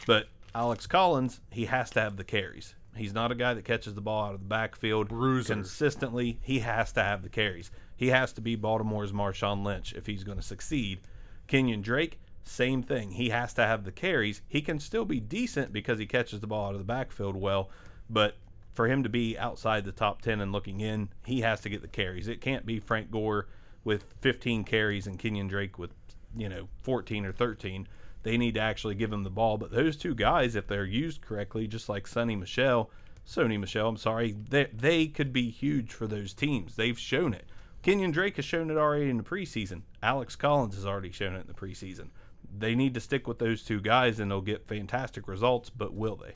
But 0.05 0.27
Alex 0.53 0.85
Collins, 0.85 1.39
he 1.49 1.65
has 1.65 1.89
to 1.91 2.01
have 2.01 2.17
the 2.17 2.25
carries. 2.25 2.75
He's 2.95 3.13
not 3.13 3.31
a 3.31 3.35
guy 3.35 3.53
that 3.53 3.65
catches 3.65 3.93
the 3.93 4.01
ball 4.01 4.25
out 4.25 4.33
of 4.33 4.41
the 4.41 4.47
backfield 4.47 5.07
Bruiser. 5.07 5.53
consistently. 5.53 6.39
He 6.41 6.59
has 6.59 6.91
to 6.93 7.03
have 7.03 7.23
the 7.23 7.29
carries. 7.29 7.71
He 7.95 8.09
has 8.09 8.33
to 8.33 8.41
be 8.41 8.55
Baltimore's 8.55 9.11
Marshawn 9.11 9.63
Lynch 9.63 9.93
if 9.93 10.05
he's 10.05 10.23
going 10.23 10.37
to 10.37 10.43
succeed. 10.43 10.99
Kenyon 11.47 11.81
Drake, 11.81 12.19
same 12.43 12.83
thing. 12.83 13.11
He 13.11 13.29
has 13.29 13.53
to 13.53 13.65
have 13.65 13.83
the 13.83 13.91
carries. 13.91 14.41
He 14.47 14.61
can 14.61 14.79
still 14.79 15.05
be 15.05 15.19
decent 15.19 15.73
because 15.73 15.99
he 15.99 16.05
catches 16.05 16.39
the 16.39 16.47
ball 16.47 16.67
out 16.67 16.73
of 16.73 16.79
the 16.79 16.85
backfield 16.85 17.35
well, 17.35 17.69
but 18.09 18.35
for 18.73 18.87
him 18.87 19.03
to 19.03 19.09
be 19.09 19.37
outside 19.37 19.85
the 19.85 19.91
top 19.91 20.21
10 20.21 20.41
and 20.41 20.51
looking 20.51 20.81
in, 20.81 21.09
he 21.25 21.41
has 21.41 21.61
to 21.61 21.69
get 21.69 21.81
the 21.81 21.87
carries. 21.87 22.27
It 22.27 22.41
can't 22.41 22.65
be 22.65 22.79
Frank 22.79 23.11
Gore 23.11 23.47
with 23.83 24.05
15 24.21 24.63
carries 24.63 25.07
and 25.07 25.19
Kenyon 25.19 25.47
Drake 25.47 25.77
with, 25.77 25.91
you 26.35 26.49
know, 26.49 26.67
14 26.81 27.25
or 27.25 27.31
13. 27.31 27.87
They 28.23 28.37
need 28.37 28.55
to 28.55 28.61
actually 28.61 28.95
give 28.95 29.11
him 29.11 29.23
the 29.23 29.29
ball. 29.29 29.57
But 29.57 29.71
those 29.71 29.95
two 29.95 30.15
guys, 30.15 30.55
if 30.55 30.67
they're 30.67 30.85
used 30.85 31.21
correctly, 31.21 31.67
just 31.67 31.89
like 31.89 32.07
Sonny 32.07 32.35
Michelle, 32.35 32.89
Sony 33.27 33.59
Michel, 33.59 33.89
I'm 33.89 33.97
sorry, 33.97 34.35
they, 34.49 34.69
they 34.73 35.07
could 35.07 35.31
be 35.31 35.49
huge 35.49 35.93
for 35.93 36.07
those 36.07 36.33
teams. 36.33 36.75
They've 36.75 36.97
shown 36.97 37.33
it. 37.33 37.45
Kenyon 37.83 38.11
Drake 38.11 38.37
has 38.37 38.45
shown 38.45 38.71
it 38.71 38.77
already 38.77 39.09
in 39.09 39.17
the 39.17 39.23
preseason. 39.23 39.81
Alex 40.01 40.35
Collins 40.35 40.75
has 40.75 40.85
already 40.85 41.11
shown 41.11 41.35
it 41.35 41.41
in 41.41 41.47
the 41.47 41.53
preseason. 41.53 42.07
They 42.55 42.75
need 42.75 42.93
to 42.93 42.99
stick 42.99 43.27
with 43.27 43.39
those 43.39 43.63
two 43.63 43.81
guys 43.81 44.19
and 44.19 44.29
they'll 44.29 44.41
get 44.41 44.67
fantastic 44.67 45.27
results, 45.27 45.69
but 45.69 45.93
will 45.93 46.15
they? 46.15 46.35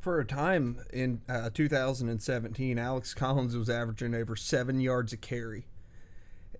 For 0.00 0.20
a 0.20 0.24
time 0.26 0.84
in 0.92 1.22
uh, 1.28 1.50
2017, 1.54 2.78
Alex 2.78 3.14
Collins 3.14 3.56
was 3.56 3.70
averaging 3.70 4.14
over 4.14 4.36
seven 4.36 4.80
yards 4.80 5.12
a 5.14 5.16
carry. 5.16 5.66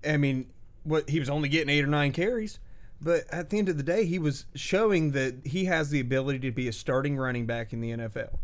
I 0.07 0.17
mean, 0.17 0.51
what 0.83 1.11
he 1.11 1.19
was 1.21 1.29
only 1.29 1.49
getting 1.49 1.69
eight 1.69 1.85
or 1.85 1.89
nine 1.89 2.13
carries, 2.13 2.59
but 3.01 3.25
at 3.31 3.51
the 3.51 3.59
end 3.59 3.69
of 3.69 3.77
the 3.77 3.83
day, 3.83 4.07
he 4.07 4.19
was 4.19 4.47
showing 4.55 5.13
that 5.13 5.47
he 5.47 5.67
has 5.67 5.91
the 5.91 6.01
ability 6.01 6.39
to 6.41 6.53
be 6.53 6.69
a 6.69 6.73
starting 6.73 7.19
running 7.19 7.45
back 7.45 7.73
in 7.73 7.81
the 7.81 7.91
NFL. 7.91 8.39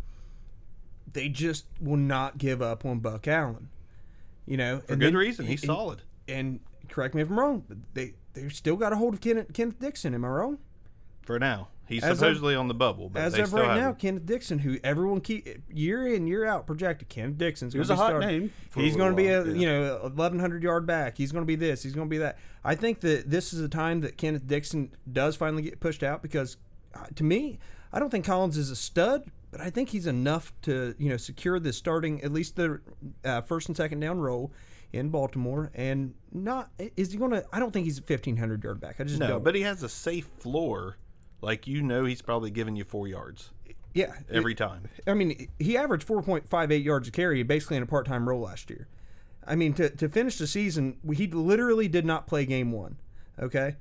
They 1.13 1.29
just 1.29 1.65
will 1.81 1.97
not 1.97 2.39
give 2.39 2.61
up 2.61 2.85
on 2.85 3.01
Buck 3.01 3.27
Allen. 3.27 3.71
You 4.47 4.57
know, 4.57 4.81
For 4.81 4.97
good 4.97 5.15
reason. 5.15 5.47
He's 5.47 5.65
solid. 5.65 6.03
And 6.29 6.61
correct 6.89 7.15
me 7.15 7.23
if 7.23 7.31
I'm 7.31 7.39
wrong, 7.39 7.65
but 7.67 7.79
they 7.95 8.15
they 8.35 8.49
still 8.49 8.77
got 8.77 8.93
a 8.93 8.97
hold 8.97 9.15
of 9.15 9.21
Kenneth, 9.21 9.53
Kenneth 9.53 9.79
Dixon. 9.79 10.15
Am 10.15 10.25
I 10.25 10.29
wrong? 10.29 10.59
For 11.23 11.39
now. 11.39 11.69
He's 11.87 12.05
As 12.05 12.13
of- 12.13 12.19
supposedly 12.19 12.55
on 12.55 12.69
the 12.69 12.75
bubble, 12.75 13.09
but 13.09 13.21
As 13.21 13.33
they 13.33 13.41
of 13.41 13.49
still 13.49 13.61
right 13.63 13.71
have 13.71 13.77
now, 13.77 13.89
him. 13.91 13.95
Kenneth 13.97 14.27
Dixon, 14.27 14.61
who 14.61 14.79
everyone 14.85 15.21
keep 15.21 15.49
year 15.69 16.07
in 16.07 16.29
year 16.29 16.45
out 16.47 16.65
projected, 16.65 17.09
Kenneth 17.09 17.37
Dixon's 17.37 17.75
going 17.75 17.81
was 17.81 17.89
to 17.89 17.95
a 17.95 17.97
be 17.97 18.01
hot 18.01 18.09
starting. 18.11 18.29
name 18.29 18.53
He's 18.77 18.95
going 18.95 19.11
to 19.11 19.17
be 19.17 19.27
a 19.27 19.45
yeah. 19.45 19.53
you 19.53 19.67
know 19.67 19.99
1100 20.03 20.63
yard 20.63 20.87
back. 20.87 21.17
He's 21.19 21.33
going 21.33 21.43
to 21.43 21.47
be 21.47 21.57
this. 21.57 21.83
He's 21.83 21.93
going 21.95 22.07
to 22.07 22.11
be 22.11 22.19
that. 22.19 22.39
I 22.65 22.77
think 22.77 23.01
that 23.01 23.29
this 23.29 23.53
is 23.53 23.61
the 23.61 23.69
time 23.69 24.03
that 24.03 24.17
Kenneth 24.17 24.47
Dixon 24.47 24.93
does 25.13 25.35
finally 25.35 25.63
get 25.63 25.81
pushed 25.81 26.05
out 26.05 26.23
because, 26.23 26.57
uh, 26.95 27.07
to 27.17 27.25
me, 27.25 27.59
I 27.93 27.99
don't 27.99 28.11
think 28.11 28.25
Collins 28.25 28.57
is 28.57 28.71
a 28.71 28.77
stud, 28.77 29.25
but 29.51 29.61
I 29.61 29.71
think 29.71 29.89
he's 29.89 30.07
enough 30.07 30.53
to 30.63 30.95
you 30.99 31.09
know 31.09 31.17
secure 31.17 31.59
the 31.59 31.73
starting 31.73 32.23
at 32.23 32.33
least 32.33 32.57
the 32.57 32.81
uh, 33.25 33.41
first 33.43 33.69
and 33.69 33.77
second 33.77 34.01
down 34.01 34.21
role 34.21 34.53
in 34.93 35.11
Baltimore. 35.11 35.71
And 35.75 36.15
not 36.33 36.71
is 36.97 37.13
he 37.13 37.19
going 37.19 37.33
to? 37.33 37.45
I 37.53 37.59
don't 37.61 37.73
think 37.73 37.85
he's 37.85 37.99
a 37.99 38.03
1500 38.03 38.63
yard 38.65 38.81
back. 38.81 39.01
I 39.01 39.05
just 39.05 39.19
No, 39.21 39.29
don't. 39.29 39.45
but 39.45 39.55
he 39.55 39.63
has 39.63 39.83
a 39.83 39.89
safe 39.89 40.27
floor. 40.39 40.97
Like 41.43 41.67
you 41.67 41.83
know, 41.83 42.05
he's 42.05 42.23
probably 42.23 42.51
giving 42.51 42.77
you 42.77 42.85
four 42.85 43.09
yards 43.09 43.51
yeah, 43.95 44.13
every 44.31 44.55
time. 44.55 44.89
I 45.07 45.15
mean, 45.15 45.49
he 45.59 45.77
averaged 45.77 46.07
4.58 46.07 46.85
yards 46.85 47.09
a 47.09 47.11
carry 47.11 47.43
basically 47.43 47.77
in 47.77 47.83
a 47.83 47.87
part 47.87 48.07
time 48.07 48.29
role 48.29 48.41
last 48.43 48.71
year. 48.71 48.89
I 49.47 49.57
mean, 49.57 49.73
to, 49.75 49.91
to 49.91 50.09
finish 50.09 50.39
the 50.39 50.47
season, 50.47 50.99
he 51.15 51.27
literally 51.27 51.89
did 51.89 52.05
not 52.05 52.27
play 52.27 52.45
game 52.45 52.73
one. 52.73 52.99
Okay? 53.41 53.77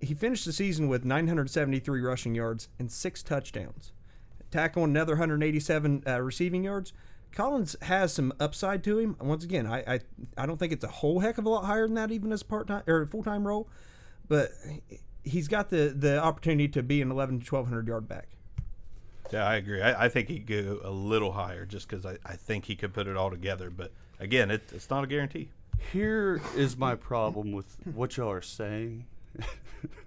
He 0.00 0.14
finished 0.14 0.44
the 0.44 0.52
season 0.52 0.88
with 0.88 1.04
973 1.04 2.00
rushing 2.00 2.34
yards 2.34 2.68
and 2.78 2.92
six 2.92 3.22
touchdowns. 3.22 3.92
Tack 4.50 4.76
on 4.76 4.90
another 4.90 5.14
187 5.14 6.02
uh, 6.06 6.20
receiving 6.20 6.64
yards. 6.64 6.92
Collins 7.32 7.76
has 7.82 8.12
some 8.12 8.32
upside 8.40 8.82
to 8.84 8.98
him. 8.98 9.16
Once 9.20 9.44
again, 9.44 9.66
I, 9.66 9.94
I 9.94 10.00
I 10.36 10.46
don't 10.46 10.58
think 10.58 10.72
it's 10.72 10.84
a 10.84 10.88
whole 10.88 11.20
heck 11.20 11.38
of 11.38 11.46
a 11.46 11.48
lot 11.48 11.64
higher 11.64 11.86
than 11.86 11.94
that, 11.94 12.10
even 12.10 12.32
as 12.32 12.42
part 12.42 12.66
time 12.66 12.82
or 12.88 13.06
full 13.06 13.22
time 13.22 13.46
role, 13.46 13.68
but 14.28 14.50
he's 15.22 15.46
got 15.46 15.70
the 15.70 15.94
the 15.96 16.20
opportunity 16.20 16.66
to 16.68 16.82
be 16.82 17.00
an 17.00 17.10
11 17.10 17.40
to 17.40 17.54
1200 17.54 17.86
yard 17.86 18.08
back. 18.08 18.28
Yeah, 19.32 19.46
I 19.46 19.54
agree. 19.56 19.80
I, 19.80 20.06
I 20.06 20.08
think 20.08 20.28
he'd 20.28 20.46
go 20.46 20.80
a 20.82 20.90
little 20.90 21.30
higher 21.30 21.64
just 21.64 21.88
because 21.88 22.04
I, 22.04 22.16
I 22.26 22.34
think 22.34 22.64
he 22.64 22.74
could 22.74 22.92
put 22.92 23.06
it 23.06 23.16
all 23.16 23.30
together. 23.30 23.70
But 23.70 23.92
again, 24.18 24.50
it, 24.50 24.62
it's 24.72 24.90
not 24.90 25.04
a 25.04 25.06
guarantee. 25.06 25.50
Here 25.92 26.40
is 26.56 26.76
my 26.76 26.96
problem 26.96 27.52
with 27.52 27.76
what 27.94 28.16
y'all 28.16 28.32
are 28.32 28.42
saying 28.42 29.06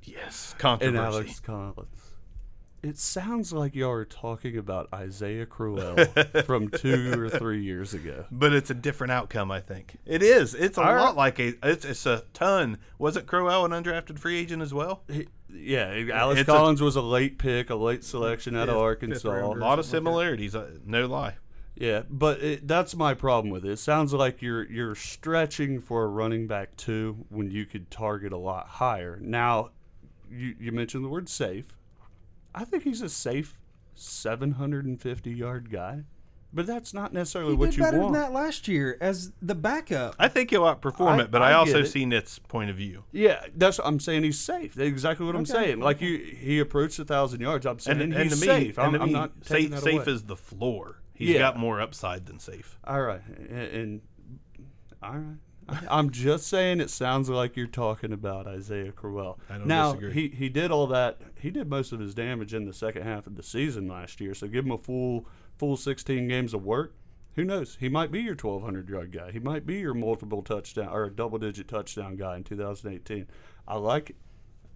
Yes, 0.03 0.51
and 0.53 0.59
controversy. 0.59 0.97
Alex 0.97 1.39
Collins. 1.39 2.02
It 2.83 2.97
sounds 2.99 3.53
like 3.53 3.75
y'all 3.75 3.91
are 3.91 4.03
talking 4.03 4.57
about 4.57 4.89
Isaiah 4.93 5.45
Crowell 5.45 5.95
from 6.45 6.67
two 6.69 7.13
or 7.17 7.29
three 7.29 7.63
years 7.63 7.93
ago. 7.93 8.25
But 8.29 8.51
it's 8.51 8.69
a 8.69 8.73
different 8.73 9.11
outcome, 9.11 9.51
I 9.51 9.61
think. 9.61 9.95
It 10.05 10.21
is. 10.21 10.53
It's 10.53 10.77
a 10.77 10.81
All 10.81 10.95
lot 10.97 11.15
like 11.15 11.39
a. 11.39 11.53
It's, 11.63 11.85
it's 11.85 12.05
a 12.05 12.25
ton. 12.33 12.79
Wasn't 12.99 13.25
Crowell 13.25 13.63
an 13.63 13.71
undrafted 13.71 14.19
free 14.19 14.37
agent 14.37 14.61
as 14.61 14.73
well? 14.73 15.03
He- 15.09 15.27
yeah, 15.49 16.03
Alex 16.11 16.41
It's 16.41 16.49
a- 16.49 16.51
Collins 16.51 16.81
was 16.81 16.95
a 16.97 17.01
late 17.01 17.37
pick, 17.37 17.69
a 17.69 17.75
late 17.75 18.03
selection 18.03 18.57
out 18.57 18.67
of 18.69 18.75
Arkansas. 18.77 19.29
A 19.29 19.47
lot 19.47 19.79
of 19.79 19.85
similarities. 19.85 20.53
Uh, 20.55 20.71
no 20.85 21.05
lie. 21.05 21.35
Yeah, 21.75 22.03
but 22.09 22.41
it, 22.43 22.67
that's 22.67 22.95
my 22.95 23.13
problem 23.13 23.51
with 23.51 23.63
it. 23.65 23.71
It 23.71 23.79
sounds 23.79 24.13
like 24.13 24.41
you're 24.41 24.69
you're 24.69 24.95
stretching 24.95 25.79
for 25.79 26.03
a 26.03 26.07
running 26.07 26.47
back 26.47 26.75
two 26.75 27.25
when 27.29 27.49
you 27.49 27.65
could 27.65 27.89
target 27.89 28.33
a 28.33 28.37
lot 28.37 28.67
higher. 28.67 29.19
Now, 29.21 29.69
you 30.29 30.55
you 30.59 30.71
mentioned 30.71 31.05
the 31.05 31.09
word 31.09 31.29
safe. 31.29 31.77
I 32.55 32.65
think 32.65 32.83
he's 32.83 33.01
a 33.01 33.09
safe 33.09 33.57
750 33.95 35.31
yard 35.31 35.69
guy. 35.71 36.03
but 36.55 36.67
that's 36.67 36.93
not 36.93 37.11
necessarily 37.13 37.51
He 37.53 37.57
what 37.57 37.71
did 37.71 37.77
you 37.77 37.83
better 37.83 37.97
want. 37.99 38.13
than 38.13 38.21
that 38.21 38.31
last 38.31 38.67
year 38.67 38.95
as 39.01 39.31
the 39.41 39.55
backup. 39.55 40.15
I 40.19 40.27
think 40.27 40.51
he'll 40.51 40.61
outperform 40.61 41.19
I- 41.19 41.21
it, 41.23 41.31
but 41.31 41.41
I 41.41 41.47
I, 41.47 41.49
get 41.51 41.57
also 41.57 41.79
it. 41.79 41.87
see 41.87 42.05
Nitz's 42.05 42.37
point 42.39 42.69
of 42.69 42.75
view. 42.75 43.05
Yeah, 43.11 43.43
that's 43.55 43.79
I'm 43.83 43.99
saying 43.99 44.23
he's 44.23 44.39
safe. 44.39 44.75
That's 44.75 44.87
exactly 44.87 45.25
what 45.25 45.35
I'm 45.35 45.41
Okay, 45.41 45.51
saying. 45.53 45.79
Like 45.79 45.99
you, 46.01 46.17
he 46.19 46.59
approached 46.59 46.99
a 46.99 47.05
thousand 47.05 47.41
yards. 47.41 47.65
I'm 47.65 47.79
saying 47.79 48.01
And, 48.01 48.13
he's 48.13 48.39
to 48.39 48.41
me, 48.41 48.45
safe. 48.47 48.77
and 48.77 48.85
I'm, 48.87 48.93
to 48.93 48.99
I'm 49.01 49.07
me, 49.07 49.13
not 49.13 49.31
safe, 49.41 49.47
taking 49.47 49.71
that 49.71 49.81
safe 49.83 50.01
away. 50.03 50.13
is 50.13 50.23
the 50.23 50.35
floor. 50.35 51.01
He's 51.15 51.29
Yeah. 51.29 51.39
got 51.39 51.57
more 51.57 51.81
upside 51.81 52.25
than 52.27 52.39
safe. 52.39 52.77
All 52.83 53.01
right, 53.01 53.21
and, 53.49 53.49
and 53.49 54.01
all 55.01 55.13
right. 55.17 55.37
I'm 55.89 56.09
just 56.09 56.47
saying 56.47 56.79
it 56.79 56.89
sounds 56.89 57.29
like 57.29 57.55
you're 57.55 57.67
talking 57.67 58.13
about 58.13 58.47
Isaiah 58.47 58.91
Crowell. 58.91 59.39
I 59.49 59.57
don't 59.57 59.67
now, 59.67 59.93
disagree. 59.93 60.13
he 60.13 60.35
he 60.35 60.49
did 60.49 60.71
all 60.71 60.87
that. 60.87 61.21
He 61.39 61.51
did 61.51 61.69
most 61.69 61.91
of 61.91 61.99
his 61.99 62.13
damage 62.13 62.53
in 62.53 62.65
the 62.65 62.73
second 62.73 63.03
half 63.03 63.27
of 63.27 63.35
the 63.35 63.43
season 63.43 63.87
last 63.87 64.21
year. 64.21 64.33
So 64.33 64.47
give 64.47 64.65
him 64.65 64.71
a 64.71 64.77
full 64.77 65.27
full 65.57 65.77
16 65.77 66.27
games 66.27 66.53
of 66.53 66.63
work. 66.63 66.95
Who 67.35 67.43
knows? 67.43 67.77
He 67.79 67.89
might 67.89 68.11
be 68.11 68.21
your 68.21 68.35
1200 68.35 68.89
yard 68.89 69.11
guy. 69.11 69.31
He 69.31 69.39
might 69.39 69.65
be 69.65 69.79
your 69.79 69.93
multiple 69.93 70.43
touchdown 70.43 70.89
or 70.89 71.09
double 71.09 71.39
digit 71.39 71.67
touchdown 71.67 72.15
guy 72.15 72.37
in 72.37 72.43
2018. 72.43 73.27
I 73.67 73.77
like 73.77 74.15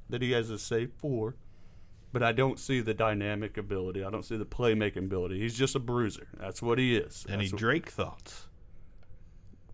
that 0.10 0.22
he 0.22 0.32
has 0.32 0.50
a 0.50 0.58
safe 0.58 0.90
four, 0.98 1.36
but 2.12 2.24
I 2.24 2.32
don't 2.32 2.60
see 2.60 2.82
the 2.82 2.94
dynamic 2.94 3.58
ability. 3.58 4.04
I 4.04 4.10
don't 4.10 4.26
see 4.26 4.38
the 4.38 4.46
playmaking 4.46 5.06
ability. 5.06 5.40
He's 5.40 5.56
just 5.56 5.76
a 5.76 5.80
bruiser. 5.80 6.28
That's 6.40 6.62
what 6.62 6.80
he 6.80 6.96
is. 6.96 7.26
Any 7.30 7.50
Drake 7.50 7.90
thoughts? 7.90 8.48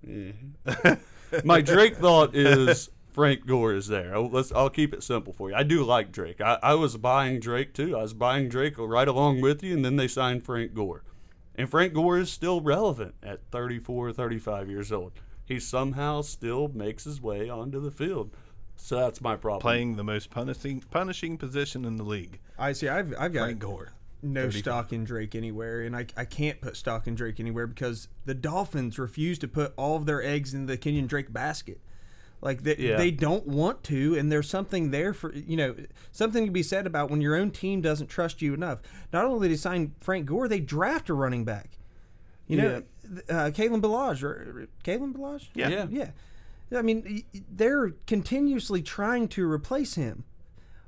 Mm-hmm. 0.06 0.94
my 1.48 1.62
Drake 1.62 1.98
thought 1.98 2.36
is 2.36 2.90
Frank 3.12 3.46
Gore 3.46 3.74
is 3.74 3.88
there. 3.88 4.16
I'll, 4.16 4.30
let's, 4.30 4.52
I'll 4.52 4.70
keep 4.70 4.94
it 4.94 5.04
simple 5.04 5.34
for 5.34 5.50
you. 5.50 5.56
I 5.56 5.64
do 5.64 5.84
like 5.84 6.12
Drake. 6.12 6.42
I, 6.42 6.58
I 6.62 6.74
was 6.74 6.98
buying 6.98 7.40
Drake 7.40 7.74
too. 7.74 7.96
I 7.96 8.02
was 8.02 8.14
buying 8.14 8.50
Drake 8.50 8.78
right 8.78 9.08
along 9.08 9.42
with 9.42 9.64
you, 9.64 9.74
and 9.74 9.86
then 9.86 9.96
they 9.96 10.08
signed 10.08 10.44
Frank 10.44 10.74
Gore. 10.74 11.04
And 11.56 11.70
Frank 11.70 11.94
Gore 11.94 12.18
is 12.18 12.32
still 12.32 12.62
relevant 12.62 13.16
at 13.22 13.46
34, 13.52 14.14
35 14.14 14.70
years 14.70 14.92
old. 14.92 15.14
He 15.46 15.60
somehow 15.60 16.22
still 16.22 16.70
makes 16.70 17.04
his 17.04 17.22
way 17.22 17.50
onto 17.50 17.80
the 17.80 17.92
field. 17.92 18.36
So 18.76 18.96
that's 18.98 19.22
my 19.22 19.36
problem. 19.36 19.62
Playing 19.62 19.96
the 19.96 20.04
most 20.04 20.32
punishing 20.32 20.82
punishing 20.90 21.38
position 21.38 21.86
in 21.86 21.96
the 21.98 22.04
league. 22.04 22.40
I 22.58 22.74
see. 22.74 22.88
I've 22.88 23.14
I've 23.20 23.32
got 23.32 23.44
Frank 23.44 23.60
Gore. 23.60 23.94
No 24.24 24.42
35. 24.44 24.60
stock 24.62 24.94
in 24.94 25.04
Drake 25.04 25.36
anywhere, 25.36 25.82
and 25.82 25.96
I, 25.96 26.06
I 26.16 26.26
can't 26.26 26.62
put 26.62 26.78
stock 26.78 27.08
in 27.08 27.16
Drake 27.16 27.40
anywhere 27.40 27.68
because 27.68 28.08
the 28.26 28.34
Dolphins 28.34 28.98
refuse 28.98 29.38
to 29.40 29.48
put 29.48 29.74
all 29.78 29.98
of 29.98 30.06
their 30.06 30.24
eggs 30.24 30.54
in 30.54 30.66
the 30.66 30.78
Kenyon 30.78 31.08
Drake 31.08 31.32
basket. 31.34 31.80
Like 32.42 32.64
they, 32.64 32.76
Yeah. 32.78 32.98
they 32.98 33.12
don't 33.12 33.48
want 33.48 33.84
to, 33.86 34.16
and 34.18 34.32
there's 34.32 34.50
something 34.50 34.92
there 34.92 35.14
for 35.14 35.34
you 35.34 35.56
know 35.58 35.76
something 36.12 36.46
to 36.46 36.52
be 36.52 36.64
said 36.64 36.86
about 36.88 37.10
when 37.12 37.22
your 37.22 37.36
own 37.36 37.52
team 37.52 37.82
doesn't 37.82 38.08
trust 38.08 38.42
you 38.42 38.54
enough. 38.54 38.80
Not 39.14 39.26
only 39.26 39.48
did 39.48 39.54
they 39.56 39.60
sign 39.60 39.94
Frank 40.02 40.26
Gore, 40.26 40.48
they 40.48 40.60
draft 40.60 41.10
a 41.10 41.14
running 41.14 41.46
back. 41.46 41.78
You 42.48 42.58
know, 42.58 42.84
uh, 43.30 43.52
Kalen 43.52 43.82
Ballage 43.82 44.24
or 44.24 44.68
Kalen 44.84 45.14
Ballage. 45.14 45.48
Yeah. 45.56 45.70
Yeah. 45.70 45.86
Yeah. 45.90 46.78
I 46.78 46.82
mean, 46.82 47.04
y- 47.06 47.24
y- 47.34 47.42
they're 47.50 47.92
continuously 48.08 48.82
trying 48.82 49.28
to 49.30 49.50
replace 49.50 49.96
him. 49.96 50.26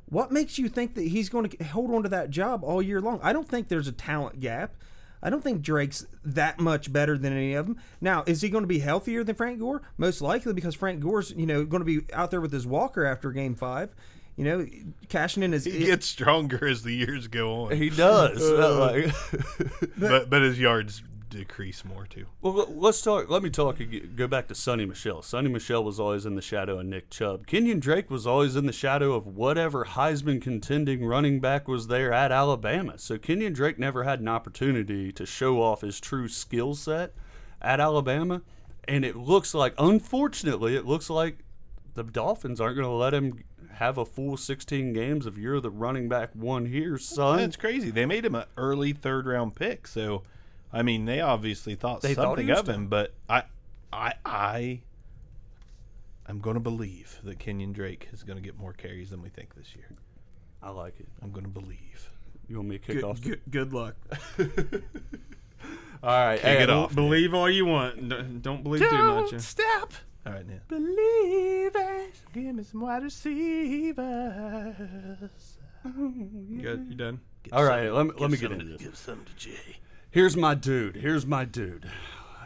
What 0.08 0.32
makes 0.32 0.60
you 0.60 0.70
think 0.70 0.96
that 0.96 1.08
he's 1.08 1.30
going 1.30 1.50
to 1.50 1.64
hold 1.64 1.92
on 1.92 2.04
to 2.04 2.10
that 2.10 2.30
job 2.30 2.64
all 2.64 2.82
year 2.82 3.02
long? 3.02 3.20
I 3.24 3.34
don't 3.34 3.48
think 3.48 3.68
there's 3.68 3.88
a 3.88 3.92
talent 3.92 4.40
gap. 4.40 4.76
I 5.24 5.32
don't 5.32 5.44
think 5.44 5.64
Drake's 5.64 6.06
that 6.24 6.60
much 6.60 6.94
better 6.94 7.18
than 7.18 7.34
any 7.34 7.56
of 7.56 7.66
them. 7.66 7.78
Now, 8.00 8.24
is 8.28 8.42
he 8.42 8.50
going 8.50 8.64
to 8.64 8.68
be 8.68 8.80
healthier 8.80 9.24
than 9.24 9.36
Frank 9.36 9.60
Gore? 9.60 9.82
Most 9.98 10.22
likely 10.22 10.54
because 10.54 10.76
Frank 10.76 11.00
Gore's, 11.00 11.32
you 11.32 11.48
know, 11.48 11.66
going 11.66 11.82
to 11.82 11.86
be 11.86 12.06
out 12.14 12.30
there 12.30 12.42
with 12.42 12.54
his 12.54 12.68
walker 12.68 13.04
after 13.04 13.32
game 13.32 13.56
five. 13.56 13.96
You 14.36 14.44
know, 14.44 14.68
cashing 15.08 15.42
in 15.44 15.54
his. 15.54 15.64
He 15.64 15.86
gets 15.86 16.06
stronger 16.06 16.68
as 16.68 16.84
the 16.84 16.94
years 16.94 17.28
go 17.28 17.64
on, 17.64 17.72
He 17.72 17.90
does. 17.90 18.42
Uh, 18.52 19.12
but 19.98 20.30
but 20.30 20.42
his 20.42 20.60
yards 20.60 21.02
decrease 21.36 21.86
more 21.86 22.06
too. 22.06 22.26
Well, 22.42 22.54
let- 22.54 22.78
let's 22.78 23.02
talk. 23.02 23.30
Let 23.30 23.44
me 23.44 23.50
talk. 23.50 23.80
Go 24.16 24.28
back 24.28 24.48
to 24.48 24.54
Sony 24.54 24.88
Michel. 24.88 25.22
Sony 25.22 25.52
Michel 25.52 25.84
was 25.84 26.00
always 26.00 26.26
in 26.26 26.36
the 26.36 26.42
shadow 26.42 26.80
of 26.80 26.86
Nick 26.86 27.10
Chubb. 27.10 27.46
Kenyon 27.48 27.80
Drake 27.80 28.10
was 28.10 28.26
always 28.26 28.56
in 28.56 28.66
the 28.66 28.74
shadow 28.74 29.14
of 29.14 29.28
whatever 29.28 29.86
Heisman 29.86 30.42
contending 30.42 31.06
running 31.06 31.40
back 31.40 31.68
was 31.68 31.88
there 31.88 32.12
at 32.14 32.32
Alabama. 32.32 32.98
So 32.98 33.18
Kenyon 33.18 33.54
Drake 33.54 33.78
never 33.80 34.04
had 34.04 34.20
an 34.20 34.28
opportunity 34.28 35.12
to 35.12 35.26
show 35.26 35.62
off 35.62 35.82
his 35.82 36.00
true 36.00 36.28
skill 36.28 36.76
set 36.76 37.14
at 37.62 37.80
Alabama. 37.80 38.42
And 38.88 39.04
it 39.04 39.16
looks 39.16 39.54
like, 39.54 39.74
unfortunately, 39.78 40.76
it 40.76 40.86
looks 40.86 41.10
like 41.10 41.40
the 41.96 42.04
Dolphins 42.04 42.62
aren't 42.62 42.76
going 42.76 42.88
to 42.88 42.94
let 42.94 43.14
him 43.14 43.44
have 43.74 43.98
a 43.98 44.06
full 44.06 44.38
16 44.38 44.94
games 44.94 45.26
if 45.26 45.38
you're 45.38 45.60
the 45.60 45.70
running 45.70 46.08
back 46.08 46.30
one 46.34 46.66
here, 46.68 46.98
son. 46.98 47.40
That's 47.40 47.58
crazy. 47.58 47.90
They 47.90 48.06
made 48.06 48.24
him 48.24 48.36
an 48.36 48.46
early 48.56 48.94
third 48.94 49.26
round 49.26 49.56
pick, 49.56 49.88
so 49.88 50.24
I 50.76 50.82
mean 50.84 51.06
they 51.06 51.22
obviously 51.22 51.76
thought 51.76 52.02
They 52.02 52.14
something 52.14 52.48
was 52.48 52.60
of 52.60 52.68
him. 52.70 52.88
But 52.88 53.14
I 53.30 53.44
I 53.94 54.14
I 54.26 54.82
I'm 56.28 56.40
going 56.40 56.56
to 56.56 56.60
believe 56.60 57.20
that 57.24 57.40
Kenyon 57.40 57.72
Drake 57.72 58.10
is 58.12 58.24
going 58.24 58.38
to 58.38 58.42
get 58.44 58.58
more 58.60 58.74
carries 58.74 59.10
than 59.12 59.22
we 59.22 59.30
think 59.30 59.56
this 59.56 59.76
year. 59.76 59.88
I 60.62 60.70
like 60.72 61.00
it. 61.00 61.08
I'm 61.22 61.32
going 61.32 61.46
to 61.46 61.50
believe. 61.52 62.12
You 62.50 62.58
want 62.58 62.70
me 62.70 62.78
to 62.80 62.86
kick 62.86 62.96
Good, 62.96 63.04
off? 63.04 63.22
good, 63.22 63.42
good 63.50 63.74
luck. 63.74 63.96
All 66.04 66.10
right. 66.28 66.40
Kick 66.40 66.60
it 66.62 66.70
off. 66.70 66.94
Believe 66.94 67.34
all 67.34 67.50
you 67.50 67.66
want. 67.66 68.10
Don't- 68.10 68.42
Don't 68.42 68.64
believe 68.64 68.82
too 68.82 68.92
much. 68.92 69.32
Don't 69.32 69.40
stop. 69.40 69.94
All 70.26 70.34
right, 70.34 70.48
now. 70.48 70.60
Believe 70.68 71.72
it. 71.76 72.14
Give 72.34 72.56
me 72.56 72.64
some 72.64 72.82
wide 72.82 73.04
receivers. 73.04 73.98
Oh, 75.86 76.14
good. 76.62 76.88
You 76.90 76.96
done? 76.96 77.20
All 77.52 77.64
right, 77.64 77.90
let 77.92 78.08
me, 78.08 78.14
let 78.18 78.32
me 78.32 78.38
get 78.38 78.52
into 78.52 78.66
this. 78.66 78.82
Give 78.82 78.96
some 78.98 79.24
to 79.24 79.36
Jay. 79.36 79.78
Here's 80.16 80.38
my 80.38 80.56
dude. 80.56 80.96
Here's 80.96 81.26
my 81.26 81.44
dude. 81.44 81.92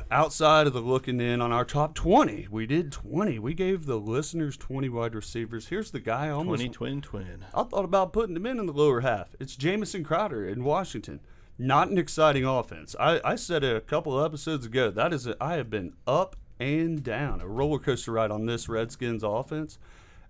Outside 0.10 0.66
of 0.66 0.74
the 0.74 0.80
looking 0.80 1.22
in 1.22 1.40
on 1.40 1.52
our 1.52 1.64
top 1.64 1.94
20, 1.94 2.48
we 2.50 2.66
did 2.66 2.92
20. 2.92 3.38
We 3.38 3.54
gave 3.54 3.86
the 3.86 4.00
listeners 4.00 4.58
20 4.58 4.90
wide 4.90 5.14
receivers. 5.14 5.68
Here's 5.68 5.92
the 5.92 6.00
guy 6.00 6.26
I 6.26 6.30
almost. 6.32 6.62
Twenty 6.62 6.74
twin 6.74 7.02
twin. 7.02 7.46
I 7.54 7.62
thought 7.62 7.86
about 7.86 8.12
putting 8.12 8.36
him 8.36 8.48
in 8.48 8.58
in 8.58 8.66
the 8.66 8.74
lower 8.74 9.02
half. 9.02 9.36
It's 9.40 9.56
Jamison 9.56 10.04
Crowder 10.04 10.48
in 10.48 10.64
Washington. 10.64 11.20
Not 11.60 11.90
an 11.90 12.00
exciting 12.00 12.44
offense. 12.44 12.96
I, 13.00 13.22
I 13.24 13.36
said 13.36 13.64
it 13.64 13.76
a 13.76 13.82
couple 13.82 14.18
of 14.18 14.26
episodes 14.26 14.66
ago. 14.66 14.90
That 14.90 15.14
is, 15.14 15.28
a, 15.28 15.38
I 15.40 15.54
have 15.58 15.70
been 15.70 15.94
up 16.08 16.38
and 16.60 17.04
down 17.04 17.40
a 17.40 17.48
roller 17.48 17.78
coaster 17.78 18.14
ride 18.14 18.32
on 18.32 18.48
this 18.48 18.68
Redskins 18.68 19.22
offense. 19.22 19.78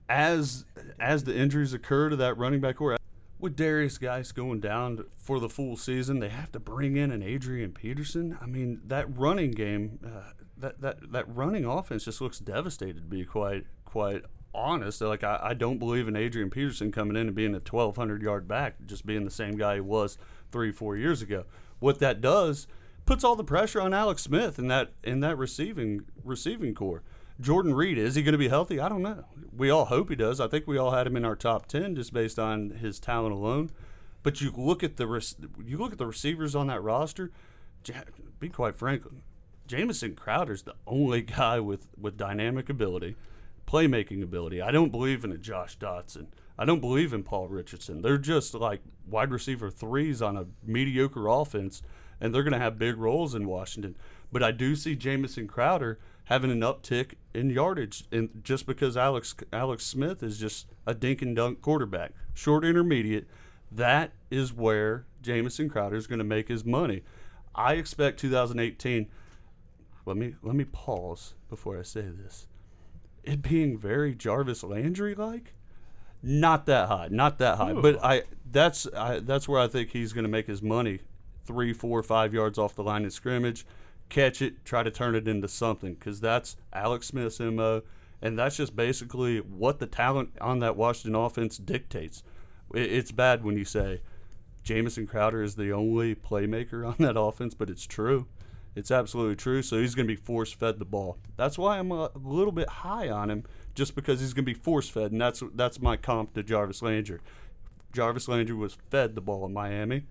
As 0.10 0.66
as 1.00 1.24
the 1.24 1.38
injuries 1.38 1.74
occur 1.74 2.10
to 2.10 2.18
that 2.18 2.38
running 2.38 2.60
back 2.60 2.76
corps, 2.76 2.99
with 3.40 3.56
Derrius 3.56 4.00
Guice 4.00 4.32
going 4.32 4.60
down 4.60 5.06
for 5.16 5.40
the 5.40 5.50
full 5.50 5.78
season, 5.78 6.20
they 6.20 6.30
have 6.30 6.52
to 6.52 6.60
bring 6.60 6.98
in 6.98 7.12
an 7.12 7.24
Adrian 7.24 7.72
Peterson. 7.72 8.38
I 8.42 8.46
mean, 8.46 8.82
that 8.86 9.18
running 9.18 9.52
game, 9.52 10.00
uh, 10.06 10.32
that, 10.58 10.82
that 10.82 11.12
that 11.12 11.34
running 11.34 11.66
offense 11.66 12.04
just 12.04 12.22
looks 12.22 12.40
devastated. 12.40 12.98
To 12.98 13.02
be 13.08 13.24
quite 13.24 13.66
quite 13.86 14.24
honest, 14.54 15.02
like 15.02 15.24
I, 15.24 15.40
I 15.42 15.54
don't 15.54 15.80
believe 15.80 16.08
in 16.08 16.16
Adrian 16.16 16.50
Peterson 16.50 16.92
coming 16.92 17.16
in 17.16 17.28
and 17.28 17.36
being 17.36 17.56
a 17.56 17.60
1,200 17.60 18.22
yard 18.22 18.48
back, 18.48 18.76
just 18.86 19.06
being 19.06 19.24
the 19.24 19.32
same 19.32 19.58
guy 19.58 19.76
he 19.76 19.82
was 19.82 20.18
three 20.52 20.72
four 20.72 20.98
years 20.98 21.22
ago. 21.22 21.46
What 21.80 22.00
that 22.00 22.20
does 22.20 22.68
puts 23.06 23.24
all 23.24 23.36
the 23.36 23.44
pressure 23.44 23.82
on 23.82 23.94
Alex 23.94 24.24
Smith 24.24 24.60
in 24.60 24.68
that 24.68 24.92
in 25.04 25.22
that 25.22 25.38
receiving 25.38 26.02
receiving 26.24 26.74
corps. 26.74 27.04
Jordan 27.40 27.74
Reed, 27.74 27.98
is 27.98 28.16
he 28.16 28.24
going 28.24 28.34
to 28.34 28.38
be 28.38 28.50
healthy? 28.50 28.80
I 28.80 28.90
don't 28.90 29.02
know. 29.02 29.24
We 29.56 29.70
all 29.70 29.86
hope 29.86 30.10
he 30.10 30.16
does. 30.16 30.40
I 30.42 30.48
think 30.48 30.68
we 30.68 30.78
all 30.78 30.92
had 30.92 31.08
him 31.08 31.16
in 31.16 31.26
our 31.26 31.36
top 31.36 31.68
ten 31.68 31.96
just 31.96 32.14
based 32.14 32.38
on 32.38 32.72
his 32.72 33.00
talent 33.00 33.34
alone. 33.34 33.70
But 34.24 34.42
you 34.42 34.52
look 34.56 34.84
at 34.84 34.98
the 34.98 35.08
you 35.66 35.78
look 35.78 35.94
at 35.94 35.98
the 35.98 36.06
receivers 36.06 36.56
on 36.56 36.68
that 36.68 36.84
roster. 36.84 37.32
Be 38.40 38.50
quite 38.50 38.76
frank, 38.76 39.04
Jamison 39.68 40.16
Crowder's 40.16 40.64
the 40.64 40.76
only 40.86 41.22
guy 41.22 41.60
with 41.60 41.88
with 41.98 42.18
dynamic 42.18 42.70
ability, 42.70 43.16
playmaking 43.66 44.22
ability. 44.22 44.62
I 44.62 44.72
don't 44.72 44.92
believe 44.92 45.24
in 45.24 45.32
a 45.32 45.38
Josh 45.38 45.78
Doctson. 45.78 46.28
I 46.58 46.66
don't 46.66 46.82
believe 46.82 47.14
in 47.14 47.24
Paul 47.24 47.48
Richardson. 47.48 48.02
They're 48.02 48.18
just 48.18 48.54
like 48.54 48.82
wide 49.08 49.32
receiver 49.32 49.70
threes 49.70 50.22
on 50.22 50.36
a 50.36 50.48
mediocre 50.62 51.28
offense, 51.28 51.82
and 52.20 52.36
they're 52.36 52.44
going 52.44 52.54
to 52.54 52.60
have 52.60 52.78
big 52.78 52.98
roles 52.98 53.34
in 53.34 53.48
Washington. 53.48 53.96
But 54.30 54.44
I 54.44 54.52
do 54.52 54.76
see 54.76 54.96
Jamison 54.96 55.48
Crowder 55.48 56.00
having 56.30 56.52
an 56.52 56.62
uptick 56.62 57.14
in 57.34 57.50
yardage, 57.50 58.04
and 58.12 58.30
just 58.44 58.68
because 58.68 58.96
Alex 58.96 59.36
Alex 59.52 59.84
Smith 59.84 60.22
is 60.22 60.38
just 60.38 60.68
a 60.86 60.94
dink 60.94 61.24
and 61.24 61.36
dunk 61.36 61.60
quarterback, 61.60 62.12
short 62.36 62.64
intermediate, 62.64 63.28
that 63.72 64.12
is 64.30 64.54
where 64.54 65.06
Jamison 65.24 65.70
Crowder 65.70 65.96
is 65.96 66.06
going 66.06 66.20
to 66.20 66.26
make 66.26 66.48
his 66.48 66.64
money. 66.64 67.02
I 67.56 67.74
expect 67.74 68.20
2018. 68.20 69.08
Let 70.06 70.18
me 70.18 70.36
let 70.44 70.56
me 70.56 70.66
pause 70.66 71.34
before 71.50 71.80
I 71.80 71.82
say 71.82 72.02
this. 72.02 72.48
It 73.24 73.42
being 73.42 73.78
very 73.78 74.14
Jarvis 74.14 74.64
Landry 74.64 75.16
like, 75.16 75.56
not 76.22 76.68
that 76.68 76.90
high, 76.90 77.08
not 77.10 77.40
that 77.40 77.58
high. 77.58 77.74
But 77.74 78.04
I 78.04 78.24
that's 78.52 78.88
I, 78.96 79.20
that's 79.20 79.48
where 79.48 79.60
I 79.60 79.68
think 79.68 79.90
he's 79.90 80.14
going 80.14 80.26
to 80.26 80.30
make 80.30 80.46
his 80.46 80.62
money. 80.62 81.00
Three, 81.46 81.74
four, 81.74 82.04
five 82.04 82.36
yards 82.36 82.60
off 82.60 82.76
the 82.76 82.84
line 82.84 83.04
of 83.06 83.14
scrimmage, 83.14 83.66
catch 84.10 84.42
it, 84.42 84.66
try 84.66 84.84
to 84.84 84.92
turn 84.92 85.16
it 85.16 85.28
into 85.28 85.48
something 85.48 85.94
because 85.94 86.20
that's 86.20 86.58
Alex 86.74 87.08
Smith's 87.08 87.40
mo, 87.40 87.84
and 88.22 88.38
that's 88.38 88.58
just 88.58 88.76
basically 88.76 89.40
what 89.40 89.80
the 89.80 89.88
talent 89.88 90.32
on 90.42 90.60
that 90.60 90.76
Washington 90.76 91.16
offense 91.16 91.58
dictates. 91.58 92.24
It's 92.74 93.12
bad 93.12 93.44
when 93.44 93.58
you 93.58 93.66
say 93.66 94.02
Jamison 94.64 95.08
Crowder 95.08 95.42
is 95.42 95.56
the 95.56 95.72
only 95.72 96.16
playmaker 96.16 96.88
on 96.88 96.96
that 97.00 97.20
offense, 97.20 97.54
but 97.54 97.70
it's 97.70 97.86
true. 97.86 98.28
It's 98.76 98.92
absolutely 98.92 99.36
true. 99.36 99.62
So 99.62 99.80
he's 99.80 99.96
going 99.96 100.08
to 100.08 100.14
be 100.14 100.20
force 100.20 100.54
fed 100.54 100.80
the 100.80 100.86
ball. 100.86 101.18
That's 101.38 101.58
why 101.58 101.80
I'm 101.80 101.92
a 101.92 102.12
little 102.16 102.52
bit 102.52 102.70
high 102.70 103.10
on 103.10 103.30
him, 103.30 103.44
just 103.74 103.96
because 103.96 104.20
he's 104.20 104.34
going 104.34 104.46
to 104.46 104.54
be 104.54 104.60
force 104.60 104.90
fed, 104.90 105.12
and 105.12 105.20
that's 105.20 105.44
that's 105.56 105.82
my 105.82 105.98
comp 105.98 106.34
to 106.36 106.44
Jarvis 106.44 106.82
Landry. 106.82 107.20
Jarvis 107.94 108.28
Landry 108.28 108.56
was 108.56 108.78
fed 108.90 109.16
the 109.16 109.22
ball 109.22 109.46
in 109.46 109.54
Miami, 109.54 110.04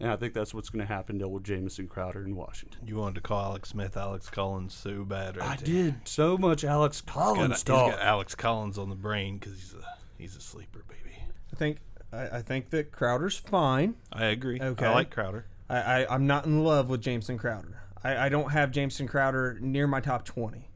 and 0.00 0.10
I 0.10 0.16
think 0.16 0.34
that's 0.34 0.52
what's 0.52 0.68
going 0.68 0.86
to 0.86 0.92
happen 0.92 1.18
to 1.20 1.24
old 1.24 1.44
Jamison 1.44 1.88
Crowder 1.88 2.24
in 2.24 2.36
Washington. 2.36 2.86
You 2.86 2.96
wanted 2.96 3.16
to 3.16 3.20
call 3.22 3.42
Alex 3.42 3.70
Smith 3.70 3.96
Alex 3.96 4.28
Collins 4.28 4.74
so 4.74 5.04
bad, 5.04 5.36
right 5.36 5.50
I 5.50 5.56
there. 5.56 5.64
did 5.64 5.94
so 6.04 6.36
much 6.36 6.64
Alex 6.64 7.00
Got, 7.00 7.12
Collins 7.12 7.54
he's 7.54 7.62
talk. 7.62 7.92
got 7.92 8.00
Alex 8.00 8.34
Collins 8.34 8.78
on 8.78 8.88
the 8.88 8.96
brain 8.96 9.38
because 9.38 9.54
he's 9.54 9.74
a 9.74 9.84
he's 10.18 10.36
a 10.36 10.40
sleeper, 10.40 10.84
baby. 10.88 11.16
I 11.52 11.56
think 11.56 11.78
I, 12.12 12.38
I 12.38 12.42
think 12.42 12.70
that 12.70 12.92
Crowder's 12.92 13.36
fine. 13.36 13.94
I 14.12 14.26
agree. 14.26 14.60
Okay. 14.60 14.86
I 14.86 14.94
like 14.94 15.10
Crowder. 15.10 15.46
I, 15.68 15.76
I 16.02 16.14
I'm 16.14 16.26
not 16.26 16.46
in 16.46 16.64
love 16.64 16.88
with 16.88 17.00
Jamison 17.02 17.38
Crowder. 17.38 17.80
I, 18.04 18.26
I 18.26 18.28
don't 18.28 18.52
have 18.52 18.70
Jamison 18.70 19.08
Crowder 19.08 19.58
near 19.60 19.86
my 19.86 20.00
top 20.00 20.24
twenty 20.24 20.68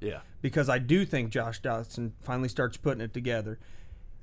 yeah, 0.00 0.20
because 0.40 0.68
I 0.68 0.78
do 0.78 1.04
think 1.04 1.30
Josh 1.30 1.60
Doctson 1.60 2.12
finally 2.22 2.48
starts 2.48 2.76
putting 2.76 3.00
it 3.00 3.12
together. 3.12 3.58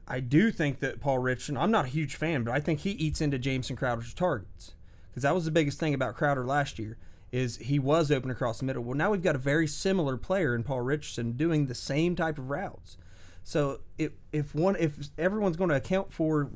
I 0.08 0.20
do 0.20 0.52
think 0.52 0.80
that 0.80 1.00
Paul 1.00 1.20
Richardson. 1.20 1.58
I'm 1.58 1.72
not 1.72 1.86
a 1.86 1.90
huge 1.90 2.16
fan, 2.16 2.44
but 2.44 2.54
I 2.54 2.60
think 2.60 2.82
he 2.82 2.92
eats 2.92 3.22
into 3.22 3.40
Jamison 3.40 3.76
Crowder's 3.76 4.14
targets 4.14 4.76
because 5.10 5.24
that 5.24 5.34
was 5.34 5.46
the 5.46 5.52
biggest 5.52 5.80
thing 5.80 5.94
about 5.94 6.16
Crowder 6.16 6.46
last 6.46 6.78
year 6.78 6.98
is 7.32 7.58
he 7.58 7.80
was 7.80 8.12
open 8.12 8.30
across 8.30 8.60
the 8.60 8.66
middle. 8.66 8.84
Well, 8.84 8.96
now 8.96 9.12
we've 9.12 9.24
got 9.24 9.36
a 9.36 9.40
very 9.40 9.68
similar 9.68 10.16
player 10.16 10.56
in 10.56 10.64
Paul 10.64 10.82
Richardson 10.82 11.34
doing 11.34 11.66
the 11.66 11.76
same 11.76 12.16
type 12.16 12.38
of 12.38 12.50
routes. 12.50 12.98
So 13.44 13.80
if 13.98 14.14
if 14.32 14.56
one 14.56 14.76
if 14.78 15.10
everyone's 15.18 15.58
going 15.58 15.70
to 15.70 15.76
account 15.76 16.14
for 16.14 16.50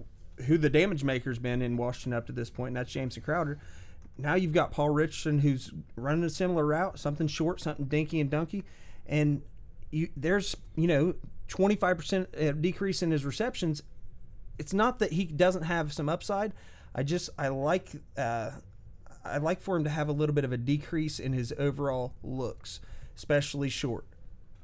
who 0.45 0.57
the 0.57 0.69
damage 0.69 1.03
maker's 1.03 1.39
been 1.39 1.61
in 1.61 1.75
Washington 1.77 2.13
up 2.13 2.27
to 2.27 2.31
this 2.31 2.49
point, 2.49 2.69
and 2.69 2.77
that's 2.77 2.91
Jamison 2.91 3.23
Crowder. 3.23 3.59
Now 4.17 4.35
you've 4.35 4.53
got 4.53 4.71
Paul 4.71 4.89
Richardson 4.89 5.39
who's 5.39 5.71
running 5.95 6.23
a 6.23 6.29
similar 6.29 6.65
route, 6.65 6.99
something 6.99 7.27
short, 7.27 7.61
something 7.61 7.85
dinky 7.85 8.19
and 8.19 8.29
dunky, 8.29 8.63
and 9.05 9.41
you 9.91 10.09
there's 10.15 10.55
you 10.75 10.87
know 10.87 11.13
25% 11.49 12.61
decrease 12.61 13.01
in 13.01 13.11
his 13.11 13.25
receptions. 13.25 13.83
It's 14.57 14.73
not 14.73 14.99
that 14.99 15.13
he 15.13 15.25
doesn't 15.25 15.63
have 15.63 15.93
some 15.93 16.09
upside. 16.09 16.53
I 16.93 17.03
just 17.03 17.29
I 17.37 17.49
like 17.49 17.89
uh, 18.17 18.51
I 19.23 19.37
like 19.37 19.61
for 19.61 19.75
him 19.75 19.83
to 19.83 19.89
have 19.89 20.09
a 20.09 20.11
little 20.11 20.33
bit 20.33 20.45
of 20.45 20.51
a 20.51 20.57
decrease 20.57 21.19
in 21.19 21.33
his 21.33 21.53
overall 21.57 22.13
looks, 22.23 22.79
especially 23.15 23.69
short. 23.69 24.05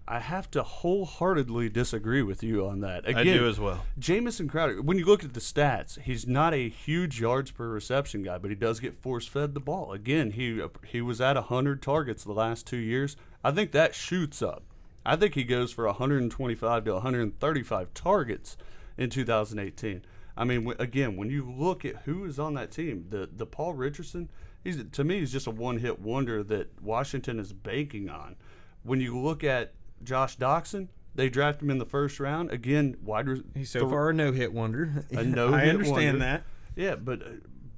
I 0.07 0.19
have 0.19 0.51
to 0.51 0.61
wholeheartedly 0.61 1.69
disagree 1.69 2.21
with 2.21 2.43
you 2.43 2.67
on 2.67 2.81
that. 2.81 3.07
Again, 3.07 3.17
I 3.17 3.23
do 3.23 3.49
as 3.49 3.59
well. 3.59 3.85
Jamison 3.97 4.47
Crowder, 4.47 4.79
when 4.79 4.99
you 4.99 5.05
look 5.05 5.23
at 5.23 5.33
the 5.33 5.39
stats, 5.39 5.99
he's 5.99 6.27
not 6.27 6.53
a 6.53 6.69
huge 6.69 7.19
yards 7.19 7.49
per 7.49 7.67
reception 7.67 8.21
guy, 8.21 8.37
but 8.37 8.51
he 8.51 8.55
does 8.55 8.79
get 8.79 8.93
force 8.93 9.25
fed 9.25 9.55
the 9.55 9.59
ball. 9.59 9.93
Again, 9.93 10.31
he 10.31 10.61
he 10.85 11.01
was 11.01 11.19
at 11.21 11.35
100 11.35 11.81
targets 11.81 12.23
the 12.23 12.33
last 12.33 12.67
two 12.67 12.77
years. 12.77 13.17
I 13.43 13.51
think 13.51 13.71
that 13.71 13.95
shoots 13.95 14.43
up. 14.43 14.63
I 15.05 15.15
think 15.15 15.35
he 15.35 15.43
goes 15.43 15.71
for 15.71 15.85
125 15.85 16.85
to 16.85 16.93
135 16.93 17.93
targets 17.93 18.57
in 18.97 19.09
2018. 19.09 20.03
I 20.37 20.43
mean, 20.43 20.73
again, 20.79 21.15
when 21.15 21.29
you 21.29 21.49
look 21.49 21.85
at 21.85 21.97
who 22.05 22.25
is 22.25 22.39
on 22.39 22.55
that 22.55 22.71
team, 22.71 23.05
the 23.09 23.29
the 23.31 23.45
Paul 23.45 23.73
Richardson, 23.73 24.29
he's 24.63 24.83
to 24.91 25.03
me 25.03 25.19
he's 25.19 25.31
just 25.31 25.47
a 25.47 25.51
one 25.51 25.77
hit 25.77 25.99
wonder 25.99 26.43
that 26.43 26.81
Washington 26.81 27.39
is 27.39 27.53
banking 27.53 28.09
on. 28.09 28.35
When 28.83 28.99
you 28.99 29.17
look 29.17 29.43
at 29.43 29.73
Josh 30.03 30.37
Doctson, 30.37 30.89
they 31.13 31.29
draft 31.29 31.61
him 31.61 31.69
in 31.69 31.77
the 31.77 31.85
first 31.85 32.19
round. 32.19 32.51
Again, 32.51 32.97
wide. 33.01 33.27
He's 33.55 33.69
so 33.69 33.81
th- 33.81 33.89
far 33.89 34.09
a 34.09 34.13
no 34.13 34.31
hit 34.33 34.51
wonder. 34.51 35.05
a 35.11 35.23
no 35.23 35.53
I 35.53 35.67
understand 35.67 36.19
wonder. 36.19 36.19
that. 36.19 36.43
Yeah, 36.75 36.95
but 36.95 37.21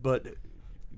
but 0.02 0.26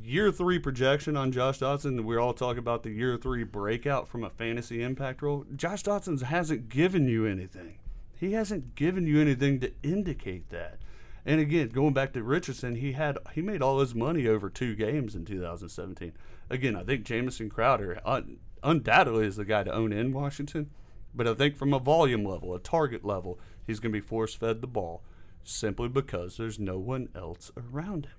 year 0.03 0.31
three 0.31 0.59
projection 0.59 1.15
on 1.17 1.31
Josh 1.31 1.59
Doctson. 1.59 2.03
We're 2.03 2.19
all 2.19 2.33
talking 2.33 2.59
about 2.59 2.83
the 2.83 2.91
year 2.91 3.17
three 3.17 3.43
breakout 3.43 4.07
from 4.07 4.23
a 4.23 4.29
fantasy 4.29 4.81
impact 4.81 5.21
role. 5.21 5.45
Josh 5.55 5.83
Doctson 5.83 6.21
hasn't 6.21 6.69
given 6.69 7.07
you 7.07 7.25
anything. 7.25 7.79
He 8.15 8.33
hasn't 8.33 8.75
given 8.75 9.07
you 9.07 9.21
anything 9.21 9.59
to 9.61 9.71
indicate 9.83 10.49
that. 10.49 10.79
And 11.25 11.39
again, 11.39 11.69
going 11.69 11.93
back 11.93 12.13
to 12.13 12.23
Richardson, 12.23 12.75
he 12.75 12.93
had 12.93 13.17
he 13.33 13.41
made 13.41 13.61
all 13.61 13.79
his 13.79 13.93
money 13.93 14.27
over 14.27 14.49
two 14.49 14.75
games 14.75 15.15
in 15.15 15.25
2017. 15.25 16.13
Again, 16.49 16.75
I 16.75 16.83
think 16.83 17.05
Jamison 17.05 17.49
Crowder 17.49 18.01
un, 18.05 18.37
undoubtedly 18.63 19.25
is 19.25 19.35
the 19.35 19.45
guy 19.45 19.63
to 19.63 19.73
own 19.73 19.93
in 19.93 20.11
Washington. 20.11 20.69
But 21.13 21.27
I 21.27 21.33
think 21.33 21.55
from 21.55 21.73
a 21.73 21.79
volume 21.79 22.23
level, 22.23 22.53
a 22.53 22.59
target 22.59 23.03
level, 23.03 23.39
he's 23.65 23.79
going 23.79 23.91
to 23.91 23.99
be 23.99 24.05
force 24.05 24.35
fed 24.35 24.61
the 24.61 24.67
ball 24.67 25.03
simply 25.43 25.87
because 25.87 26.37
there's 26.37 26.59
no 26.59 26.77
one 26.77 27.09
else 27.15 27.51
around 27.57 28.05
him. 28.05 28.11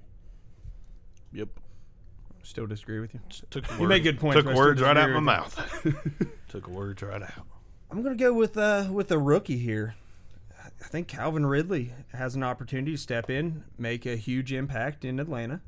Yep. 1.33 1.61
Still 2.43 2.67
disagree 2.67 3.01
with 3.01 3.15
you. 3.15 3.21
Took 3.51 3.71
You 3.79 3.87
make 3.87 4.03
good 4.03 4.19
points, 4.19 4.37
Took 4.37 4.47
but 4.47 4.51
I 4.51 4.55
still 4.55 4.65
words 4.67 4.83
right 4.83 4.97
out 4.97 5.09
disagree 5.09 5.21
my 5.21 5.37
mouth. 5.37 6.29
took 6.49 6.69
words 6.69 7.03
right 7.03 7.23
out. 7.23 7.47
I'm 7.91 8.03
gonna 8.03 8.15
go 8.15 8.33
with 8.33 8.57
uh, 8.57 8.89
with 8.91 9.11
a 9.11 9.19
rookie 9.19 9.59
here. 9.59 9.95
I 10.59 10.87
think 10.87 11.09
Calvin 11.09 11.45
Ridley 11.45 11.93
has 12.13 12.35
an 12.35 12.43
opportunity 12.43 12.93
to 12.93 12.99
step 12.99 13.29
in, 13.29 13.65
make 13.77 14.07
a 14.07 14.17
huge 14.17 14.53
impact 14.53 15.05
in 15.05 15.21
Atlanta. 15.21 15.61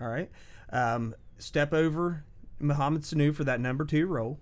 All 0.00 0.08
right, 0.08 0.30
um, 0.72 1.14
step 1.38 1.72
over 1.72 2.24
Mohamed 2.58 3.02
Sanu 3.02 3.34
for 3.34 3.44
that 3.44 3.60
number 3.60 3.84
two 3.84 4.06
role. 4.06 4.38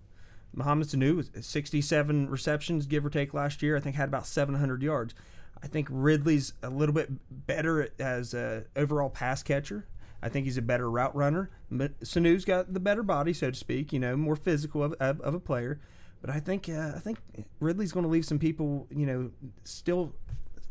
Mohamed 0.52 0.88
Sanu 0.88 1.16
was 1.16 1.30
67 1.40 2.28
receptions, 2.28 2.86
give 2.86 3.04
or 3.04 3.10
take, 3.10 3.32
last 3.32 3.62
year. 3.62 3.76
I 3.76 3.80
think 3.80 3.96
had 3.96 4.08
about 4.08 4.26
700 4.26 4.82
yards. 4.82 5.14
I 5.62 5.66
think 5.66 5.88
Ridley's 5.90 6.52
a 6.62 6.70
little 6.70 6.94
bit 6.94 7.10
better 7.46 7.88
as 7.98 8.34
a 8.34 8.64
overall 8.76 9.10
pass 9.10 9.42
catcher. 9.42 9.86
I 10.22 10.28
think 10.28 10.46
he's 10.46 10.58
a 10.58 10.62
better 10.62 10.90
route 10.90 11.14
runner. 11.14 11.50
But 11.70 11.92
Sanu's 12.06 12.44
got 12.44 12.72
the 12.72 12.80
better 12.80 13.02
body, 13.02 13.32
so 13.32 13.50
to 13.50 13.56
speak. 13.56 13.92
You 13.92 14.00
know, 14.00 14.16
more 14.16 14.36
physical 14.36 14.82
of, 14.82 14.94
of, 14.94 15.20
of 15.20 15.34
a 15.34 15.40
player. 15.40 15.80
But 16.20 16.30
I 16.30 16.40
think 16.40 16.68
uh, 16.68 16.92
I 16.96 16.98
think 16.98 17.18
Ridley's 17.60 17.92
going 17.92 18.04
to 18.04 18.10
leave 18.10 18.24
some 18.24 18.38
people, 18.38 18.86
you 18.90 19.06
know, 19.06 19.30
still 19.64 20.14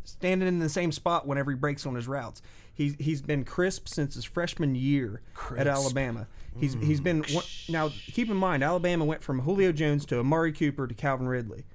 standing 0.03 0.47
in 0.47 0.59
the 0.59 0.69
same 0.69 0.91
spot 0.91 1.27
whenever 1.27 1.51
he 1.51 1.57
breaks 1.57 1.85
on 1.85 1.95
his 1.95 2.07
routes. 2.07 2.41
He's 2.73 2.95
he's 2.99 3.21
been 3.21 3.43
crisp 3.43 3.87
since 3.87 4.15
his 4.15 4.23
freshman 4.23 4.75
year 4.75 5.21
at 5.57 5.67
Alabama. 5.67 6.27
He's 6.59 6.75
he's 6.75 6.99
been 6.99 7.25
now. 7.69 7.89
Keep 7.89 8.29
in 8.29 8.37
mind, 8.37 8.63
Alabama 8.63 9.05
went 9.05 9.23
from 9.23 9.41
Julio 9.41 9.71
Jones 9.71 10.05
to 10.07 10.19
Amari 10.19 10.51
Cooper 10.51 10.87
to 10.87 10.93
Calvin 10.93 11.27
Ridley. 11.27 11.65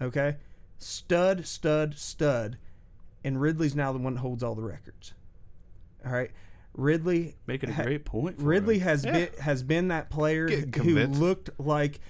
Okay, 0.00 0.36
stud, 0.78 1.46
stud, 1.46 1.98
stud, 1.98 2.56
and 3.22 3.40
Ridley's 3.40 3.74
now 3.74 3.92
the 3.92 3.98
one 3.98 4.14
that 4.14 4.20
holds 4.20 4.42
all 4.42 4.54
the 4.54 4.62
records. 4.62 5.12
All 6.06 6.12
right, 6.12 6.30
Ridley 6.80 7.36
Making 7.46 7.70
a 7.70 7.72
ha- 7.74 7.82
great 7.82 8.04
point. 8.04 8.38
For 8.38 8.44
Ridley 8.44 8.78
him. 8.78 8.84
has 8.88 9.02
been 9.04 9.28
has 9.40 9.62
been 9.62 9.88
that 9.88 10.10
player 10.10 10.48
who 10.48 11.06
looked 11.06 11.50
like 11.58 12.00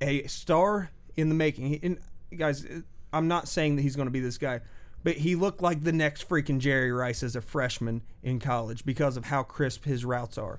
a 0.00 0.26
star 0.26 0.90
in 1.16 1.28
the 1.28 1.34
making. 1.34 1.66
He- 1.68 1.80
And 1.82 1.98
guys, 2.36 2.66
I'm 3.12 3.28
not 3.28 3.48
saying 3.48 3.76
that 3.76 3.82
he's 3.82 3.96
going 3.96 4.06
to 4.06 4.12
be 4.12 4.20
this 4.20 4.38
guy, 4.38 4.60
but 5.04 5.16
he 5.18 5.36
looked 5.36 5.62
like 5.62 5.82
the 5.84 5.92
next 5.92 6.28
freaking 6.28 6.58
Jerry 6.58 6.92
Rice 6.92 7.22
as 7.22 7.36
a 7.36 7.40
freshman 7.40 8.02
in 8.22 8.38
college 8.40 8.84
because 8.84 9.16
of 9.16 9.26
how 9.26 9.42
crisp 9.42 9.84
his 9.84 10.04
routes 10.04 10.38
are, 10.38 10.58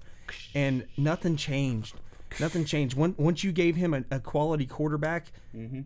and 0.54 0.86
nothing 0.98 1.36
changed. 1.36 1.96
Nothing 2.40 2.66
changed. 2.66 2.98
When, 2.98 3.14
once 3.18 3.44
you 3.44 3.52
gave 3.52 3.76
him 3.76 3.94
a, 3.94 4.04
a 4.10 4.20
quality 4.20 4.66
quarterback, 4.66 5.32
mm-hmm. 5.56 5.82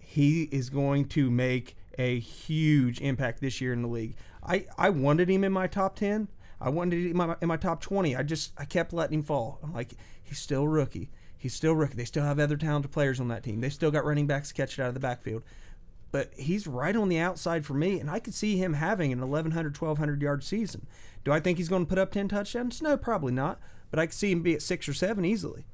he 0.00 0.44
is 0.44 0.70
going 0.70 1.06
to 1.08 1.30
make 1.30 1.76
a 1.98 2.20
huge 2.20 3.00
impact 3.00 3.40
this 3.40 3.60
year 3.60 3.72
in 3.72 3.82
the 3.82 3.88
league. 3.88 4.14
I, 4.42 4.66
I 4.78 4.90
wanted 4.90 5.28
him 5.28 5.42
in 5.44 5.52
my 5.52 5.66
top 5.66 5.96
10. 5.96 6.28
I 6.60 6.70
wanted 6.70 7.04
him 7.04 7.10
in 7.10 7.16
my, 7.16 7.36
in 7.40 7.48
my 7.48 7.56
top 7.56 7.80
20. 7.80 8.16
I 8.16 8.22
just 8.22 8.52
I 8.58 8.64
kept 8.64 8.92
letting 8.92 9.18
him 9.18 9.24
fall. 9.24 9.58
I'm 9.62 9.72
like, 9.72 9.94
he's 10.22 10.38
still 10.38 10.62
a 10.62 10.68
rookie. 10.68 11.10
He's 11.36 11.54
still 11.54 11.72
a 11.72 11.76
rookie. 11.76 11.94
They 11.94 12.04
still 12.04 12.24
have 12.24 12.38
other 12.38 12.56
talented 12.56 12.90
players 12.90 13.20
on 13.20 13.28
that 13.28 13.44
team. 13.44 13.60
They 13.60 13.68
still 13.68 13.90
got 13.90 14.04
running 14.04 14.26
backs 14.26 14.48
to 14.48 14.54
catch 14.54 14.78
it 14.78 14.82
out 14.82 14.88
of 14.88 14.94
the 14.94 15.00
backfield. 15.00 15.44
But 16.10 16.32
he's 16.36 16.66
right 16.66 16.96
on 16.96 17.08
the 17.08 17.18
outside 17.18 17.66
for 17.66 17.74
me, 17.74 18.00
and 18.00 18.10
I 18.10 18.18
could 18.18 18.34
see 18.34 18.56
him 18.56 18.74
having 18.74 19.12
an 19.12 19.20
1,100, 19.20 19.76
1,200 19.78 20.22
yard 20.22 20.42
season. 20.42 20.86
Do 21.24 21.32
I 21.32 21.40
think 21.40 21.58
he's 21.58 21.68
going 21.68 21.84
to 21.84 21.88
put 21.88 21.98
up 21.98 22.10
10 22.10 22.28
touchdowns? 22.28 22.80
No, 22.80 22.96
probably 22.96 23.32
not. 23.32 23.60
But 23.90 24.00
I 24.00 24.06
could 24.06 24.14
see 24.14 24.32
him 24.32 24.42
be 24.42 24.54
at 24.54 24.62
six 24.62 24.88
or 24.88 24.94
seven 24.94 25.24
easily. 25.24 25.66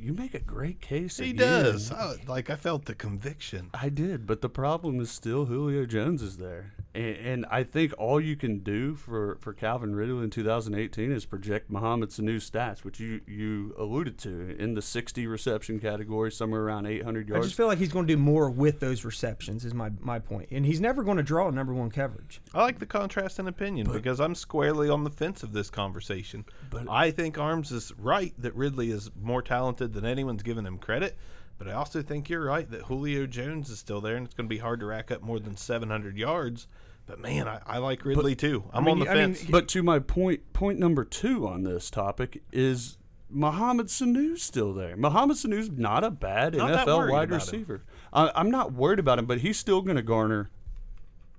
You 0.00 0.14
make 0.14 0.34
a 0.34 0.40
great 0.40 0.80
case. 0.80 1.16
He 1.16 1.30
again. 1.30 1.64
does. 1.64 1.90
I, 1.90 2.14
like 2.28 2.50
I 2.50 2.56
felt 2.56 2.84
the 2.84 2.94
conviction. 2.94 3.70
I 3.74 3.88
did, 3.88 4.26
but 4.26 4.40
the 4.42 4.48
problem 4.48 5.00
is 5.00 5.10
still 5.10 5.46
Julio 5.46 5.86
Jones 5.86 6.22
is 6.22 6.36
there, 6.36 6.74
and, 6.94 7.16
and 7.16 7.46
I 7.50 7.64
think 7.64 7.92
all 7.98 8.20
you 8.20 8.36
can 8.36 8.60
do 8.60 8.94
for, 8.94 9.38
for 9.40 9.52
Calvin 9.52 9.96
Ridley 9.96 10.22
in 10.22 10.30
2018 10.30 11.10
is 11.10 11.24
project 11.24 11.68
Mohamed 11.68 12.12
Sanu's 12.12 12.48
stats, 12.48 12.84
which 12.84 13.00
you 13.00 13.20
you 13.26 13.74
alluded 13.76 14.18
to 14.18 14.56
in 14.56 14.74
the 14.74 14.82
60 14.82 15.26
reception 15.26 15.80
category, 15.80 16.30
somewhere 16.30 16.62
around 16.62 16.86
800 16.86 17.28
yards. 17.28 17.44
I 17.44 17.46
just 17.48 17.56
feel 17.56 17.66
like 17.66 17.78
he's 17.78 17.92
going 17.92 18.06
to 18.06 18.14
do 18.14 18.20
more 18.20 18.50
with 18.50 18.78
those 18.78 19.04
receptions. 19.04 19.64
Is 19.64 19.74
my 19.74 19.90
my 20.00 20.20
point, 20.20 20.48
and 20.52 20.64
he's 20.64 20.80
never 20.80 21.02
going 21.02 21.16
to 21.16 21.24
draw 21.24 21.50
number 21.50 21.74
one 21.74 21.90
coverage. 21.90 22.40
I 22.54 22.62
like 22.62 22.78
the 22.78 22.86
contrast 22.86 23.40
in 23.40 23.48
opinion 23.48 23.90
because 23.90 24.20
I'm 24.20 24.36
squarely 24.36 24.88
on 24.88 25.02
the 25.02 25.10
fence 25.10 25.42
of 25.42 25.52
this 25.52 25.70
conversation. 25.70 26.44
But- 26.70 26.88
I 26.88 27.10
think 27.10 27.36
Arms 27.36 27.72
is 27.72 27.92
right 27.98 28.32
that 28.38 28.54
Ridley 28.54 28.90
is 28.90 29.10
more 29.20 29.42
talented 29.42 29.87
than 29.88 30.04
anyone's 30.04 30.42
given 30.42 30.66
him 30.66 30.78
credit. 30.78 31.16
But 31.58 31.68
I 31.68 31.72
also 31.72 32.02
think 32.02 32.30
you're 32.30 32.44
right 32.44 32.70
that 32.70 32.82
Julio 32.82 33.26
Jones 33.26 33.68
is 33.68 33.80
still 33.80 34.00
there, 34.00 34.16
and 34.16 34.24
it's 34.24 34.34
going 34.34 34.48
to 34.48 34.54
be 34.54 34.58
hard 34.58 34.80
to 34.80 34.86
rack 34.86 35.10
up 35.10 35.22
more 35.22 35.40
than 35.40 35.56
700 35.56 36.16
yards. 36.16 36.68
But 37.06 37.18
man, 37.18 37.48
I, 37.48 37.60
I 37.66 37.78
like 37.78 38.04
Ridley 38.04 38.36
too. 38.36 38.64
I'm 38.72 38.84
mean, 38.84 38.92
on 38.92 38.98
the 39.00 39.10
I 39.10 39.14
mean, 39.14 39.34
fence. 39.34 39.50
But 39.50 39.66
to 39.68 39.82
my 39.82 39.98
point, 39.98 40.52
point 40.52 40.78
number 40.78 41.04
two 41.04 41.48
on 41.48 41.64
this 41.64 41.90
topic 41.90 42.42
is 42.52 42.98
Mohamed 43.30 43.90
Sanu's 43.90 44.42
still 44.42 44.72
there. 44.72 44.96
Mohamed 44.96 45.38
Sanu's 45.38 45.70
not 45.70 46.04
a 46.04 46.10
bad 46.10 46.54
Not 46.54 46.86
NFL 46.86 47.10
wide 47.10 47.30
receiver. 47.30 47.82
I, 48.12 48.30
I'm 48.34 48.50
not 48.50 48.72
worried 48.72 48.98
about 48.98 49.18
him, 49.18 49.26
but 49.26 49.38
he's 49.38 49.58
still 49.58 49.80
going 49.80 49.96
to 49.96 50.02
garner. 50.02 50.50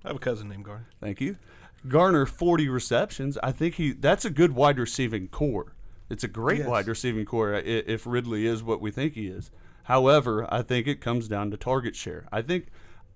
I 0.04 0.10
have 0.10 0.18
a 0.18 0.20
cousin 0.20 0.50
named 0.50 0.66
Garner. 0.66 0.88
Thank 1.00 1.22
you. 1.22 1.38
Garner 1.88 2.26
40 2.26 2.68
receptions. 2.70 3.38
I 3.44 3.52
think 3.52 3.76
he. 3.76 3.92
That's 3.92 4.26
a 4.26 4.30
good 4.30 4.54
wide 4.54 4.80
receiving 4.80 5.28
corps. 5.28 5.74
It's 6.10 6.24
a 6.24 6.28
great 6.28 6.60
Yes. 6.60 6.68
wide 6.68 6.88
receiving 6.88 7.26
corps 7.26 7.54
if 7.54 8.06
Ridley 8.08 8.46
is 8.46 8.64
what 8.64 8.82
we 8.82 8.92
think 8.92 9.14
he 9.14 9.28
is. 9.28 9.52
However, 9.84 10.48
I 10.54 10.62
think 10.62 10.88
it 10.88 11.02
comes 11.02 11.28
down 11.28 11.52
to 11.52 11.58
target 11.58 11.96
share. 11.96 12.28
I 12.32 12.42
think, 12.42 12.68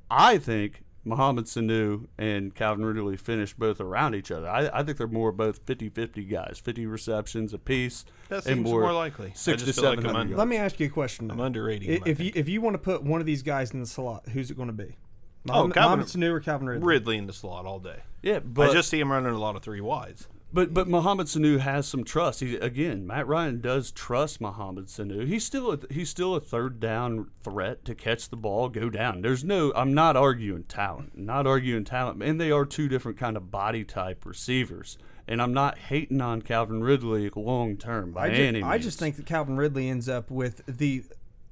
I 0.09 0.37
think 0.37 0.83
Mohamed 1.05 1.45
Sanu 1.45 2.07
and 2.17 2.55
Calvin 2.55 2.85
Ridley 2.85 3.17
finished 3.17 3.59
both 3.59 3.79
around 3.81 4.15
each 4.15 4.31
other. 4.31 4.47
I, 4.47 4.69
I 4.73 4.83
think 4.83 4.97
they're 4.97 5.07
more 5.07 5.31
both 5.31 5.65
50-50 5.65 6.29
guys, 6.29 6.61
50 6.63 6.85
receptions 6.85 7.53
apiece. 7.53 8.05
That 8.29 8.45
and 8.45 8.57
seems 8.57 8.63
more 8.63 8.91
likely. 8.93 9.31
Six 9.35 9.63
to 9.63 9.73
feel 9.73 9.83
like 9.83 9.99
seven 10.01 10.15
under- 10.15 10.37
Let 10.37 10.47
me 10.47 10.57
ask 10.57 10.79
you 10.79 10.87
a 10.87 10.89
question. 10.89 11.29
I'm 11.29 11.37
now. 11.37 11.43
underrating. 11.43 11.89
I- 11.89 11.93
him, 11.95 12.03
If 12.05 12.19
you 12.19 12.31
if 12.35 12.47
you 12.47 12.61
want 12.61 12.75
to 12.75 12.77
put 12.79 13.03
one 13.03 13.19
of 13.19 13.27
these 13.27 13.43
guys 13.43 13.71
in 13.71 13.79
the 13.81 13.85
slot, 13.85 14.29
who's 14.29 14.49
it 14.49 14.55
going 14.55 14.67
to 14.69 14.73
be? 14.73 14.95
Oh, 15.49 15.53
Mohamed, 15.67 15.73
Calvin- 15.73 15.99
Mohamed 15.99 16.07
Sanu 16.07 16.31
or 16.31 16.39
Calvin 16.39 16.67
Ridley? 16.69 16.85
Ridley 16.87 17.17
in 17.17 17.27
the 17.27 17.33
slot 17.33 17.65
all 17.65 17.79
day. 17.79 17.99
Yeah, 18.21 18.39
but 18.39 18.69
I 18.69 18.73
just 18.73 18.89
see 18.89 18.99
him 18.99 19.11
running 19.11 19.33
a 19.33 19.37
lot 19.37 19.57
of 19.57 19.61
three 19.61 19.81
wides. 19.81 20.27
But 20.53 20.71
but 20.71 20.87
Mohamed 20.87 21.25
Sanu 21.27 21.59
has 21.59 21.87
some 21.87 22.03
trust. 22.03 22.39
He 22.39 22.55
again, 22.57 23.07
Matt 23.07 23.27
Ryan 23.27 23.59
does 23.59 23.91
trust 23.91 24.39
Mohamed 24.39 24.85
Sanu. 24.85 25.25
He's 25.25 25.43
still 25.43 25.71
a, 25.71 25.79
he's 25.89 26.09
still 26.09 26.35
a 26.35 26.39
third 26.39 26.79
down 26.79 27.31
threat 27.41 27.83
to 27.85 27.95
catch 27.95 28.29
the 28.29 28.37
ball, 28.37 28.69
go 28.69 28.91
down. 28.91 29.21
There's 29.21 29.43
no 29.43 29.73
I'm 29.75 29.95
not 29.95 30.15
arguing 30.15 30.65
talent, 30.65 31.17
not 31.17 31.47
arguing 31.47 31.85
talent, 31.85 32.21
and 32.21 32.39
they 32.39 32.51
are 32.51 32.65
two 32.65 32.87
different 32.87 33.17
kind 33.17 33.35
of 33.35 33.49
body 33.49 33.83
type 33.83 34.25
receivers. 34.25 34.97
And 35.27 35.41
I'm 35.41 35.53
not 35.53 35.77
hating 35.77 36.21
on 36.21 36.41
Calvin 36.41 36.83
Ridley 36.83 37.31
long 37.35 37.77
term 37.77 38.11
by 38.11 38.27
I, 38.27 38.29
ju- 38.29 38.43
any 38.43 38.61
means. 38.61 38.71
I 38.71 38.77
just 38.77 38.99
think 38.99 39.15
that 39.15 39.25
Calvin 39.25 39.57
Ridley 39.57 39.89
ends 39.89 40.07
up 40.07 40.29
with 40.29 40.61
the 40.67 41.03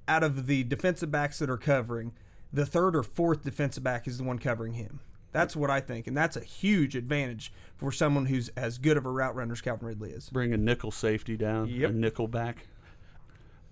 out 0.07 0.23
of 0.23 0.45
the 0.45 0.63
defensive 0.63 1.09
backs 1.09 1.39
that 1.39 1.49
are 1.49 1.57
covering, 1.57 2.11
the 2.53 2.65
third 2.65 2.95
or 2.95 3.01
fourth 3.01 3.43
defensive 3.43 3.83
back 3.83 4.07
is 4.07 4.17
the 4.19 4.23
one 4.23 4.37
covering 4.37 4.73
him. 4.73 4.99
That's 5.31 5.55
what 5.55 5.69
I 5.69 5.79
think, 5.79 6.07
and 6.07 6.15
that's 6.17 6.35
a 6.35 6.43
huge 6.43 6.95
advantage 6.95 7.53
for 7.77 7.91
someone 7.91 8.25
who's 8.25 8.49
as 8.49 8.77
good 8.77 8.97
of 8.97 9.05
a 9.05 9.09
route 9.11 9.35
runner 9.35 9.53
as 9.53 9.61
Calvin 9.61 9.87
Ridley 9.87 10.11
is. 10.11 10.29
bring 10.29 10.53
a 10.53 10.57
nickel 10.57 10.91
safety 10.91 11.37
down, 11.37 11.67
Yep. 11.69 11.89
a 11.89 11.93
nickel 11.93 12.27
back, 12.27 12.67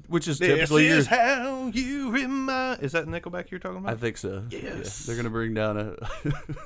which 0.07 0.27
is 0.27 0.39
This 0.39 0.47
typically 0.49 0.87
your, 0.87 0.97
is 0.97 1.07
how 1.07 1.67
you 1.73 2.11
remind. 2.11 2.81
Is 2.81 2.93
that 2.93 3.05
Nickelback 3.05 3.51
you're 3.51 3.59
talking 3.59 3.77
about? 3.77 3.93
I 3.93 3.95
think 3.97 4.17
so. 4.17 4.43
Yeah. 4.49 4.59
Yes. 4.63 5.05
they're 5.05 5.15
gonna 5.15 5.29
bring 5.29 5.53
down 5.53 5.77
a 5.77 5.95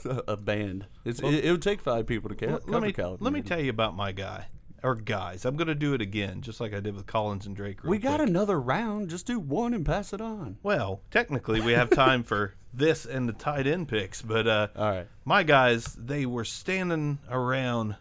a 0.32 0.38
band. 0.38 0.86
It's, 1.04 1.20
it, 1.22 1.46
it 1.46 1.52
would 1.52 1.62
take 1.62 1.82
five 1.82 2.06
people 2.08 2.30
to 2.30 2.36
ca- 2.36 2.48
Well, 2.48 2.60
cover 2.60 2.72
let 2.72 2.84
me 2.84 2.94
Calvin 2.94 3.18
let 3.20 3.34
me 3.34 3.40
Ridley. 3.40 3.50
tell 3.50 3.60
you 3.64 3.70
about 3.72 3.96
my 3.96 4.12
guy 4.14 4.48
or 4.84 4.96
guys. 4.96 5.44
I'm 5.46 5.56
going 5.58 5.68
to 5.70 5.76
do 5.76 5.94
it 5.94 6.02
again, 6.02 6.42
just 6.42 6.60
like 6.62 6.74
I 6.74 6.80
did 6.82 6.94
with 6.96 7.06
Collins 7.06 7.46
and 7.46 7.56
Drake. 7.56 7.84
real 7.84 7.92
We 7.92 7.98
got 8.00 8.18
quick. 8.18 8.28
another 8.30 8.60
round. 8.60 9.10
Just 9.10 9.26
do 9.26 9.40
one 9.40 9.74
and 9.74 9.86
pass 9.86 10.12
it 10.14 10.20
on. 10.22 10.58
Well, 10.62 11.02
technically, 11.10 11.62
we 11.62 11.72
have 11.74 11.90
time 11.90 12.22
for 12.24 12.56
this 12.74 13.06
and 13.06 13.28
the 13.28 13.34
tight 13.34 13.68
end 13.68 13.88
picks, 13.88 14.22
but 14.22 14.48
uh, 14.48 14.68
All 14.76 14.90
right. 14.92 15.08
my 15.26 15.44
guys, 15.44 15.86
they 15.94 16.26
were 16.26 16.46
standing 16.46 17.20
around. 17.30 17.96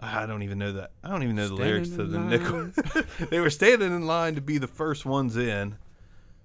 I 0.00 0.26
don't 0.26 0.42
even 0.42 0.58
know 0.58 0.72
that. 0.72 0.90
I 1.02 1.08
don't 1.08 1.22
even 1.22 1.36
know 1.36 1.48
the 1.48 1.54
lyrics 1.54 1.90
to 1.90 2.04
the 2.04 2.16
in 2.18 2.28
nickel. 2.28 2.70
they 3.30 3.40
were 3.40 3.50
standing 3.50 3.94
in 3.94 4.06
line 4.06 4.34
to 4.34 4.40
be 4.40 4.58
the 4.58 4.66
first 4.66 5.06
ones 5.06 5.36
in. 5.36 5.76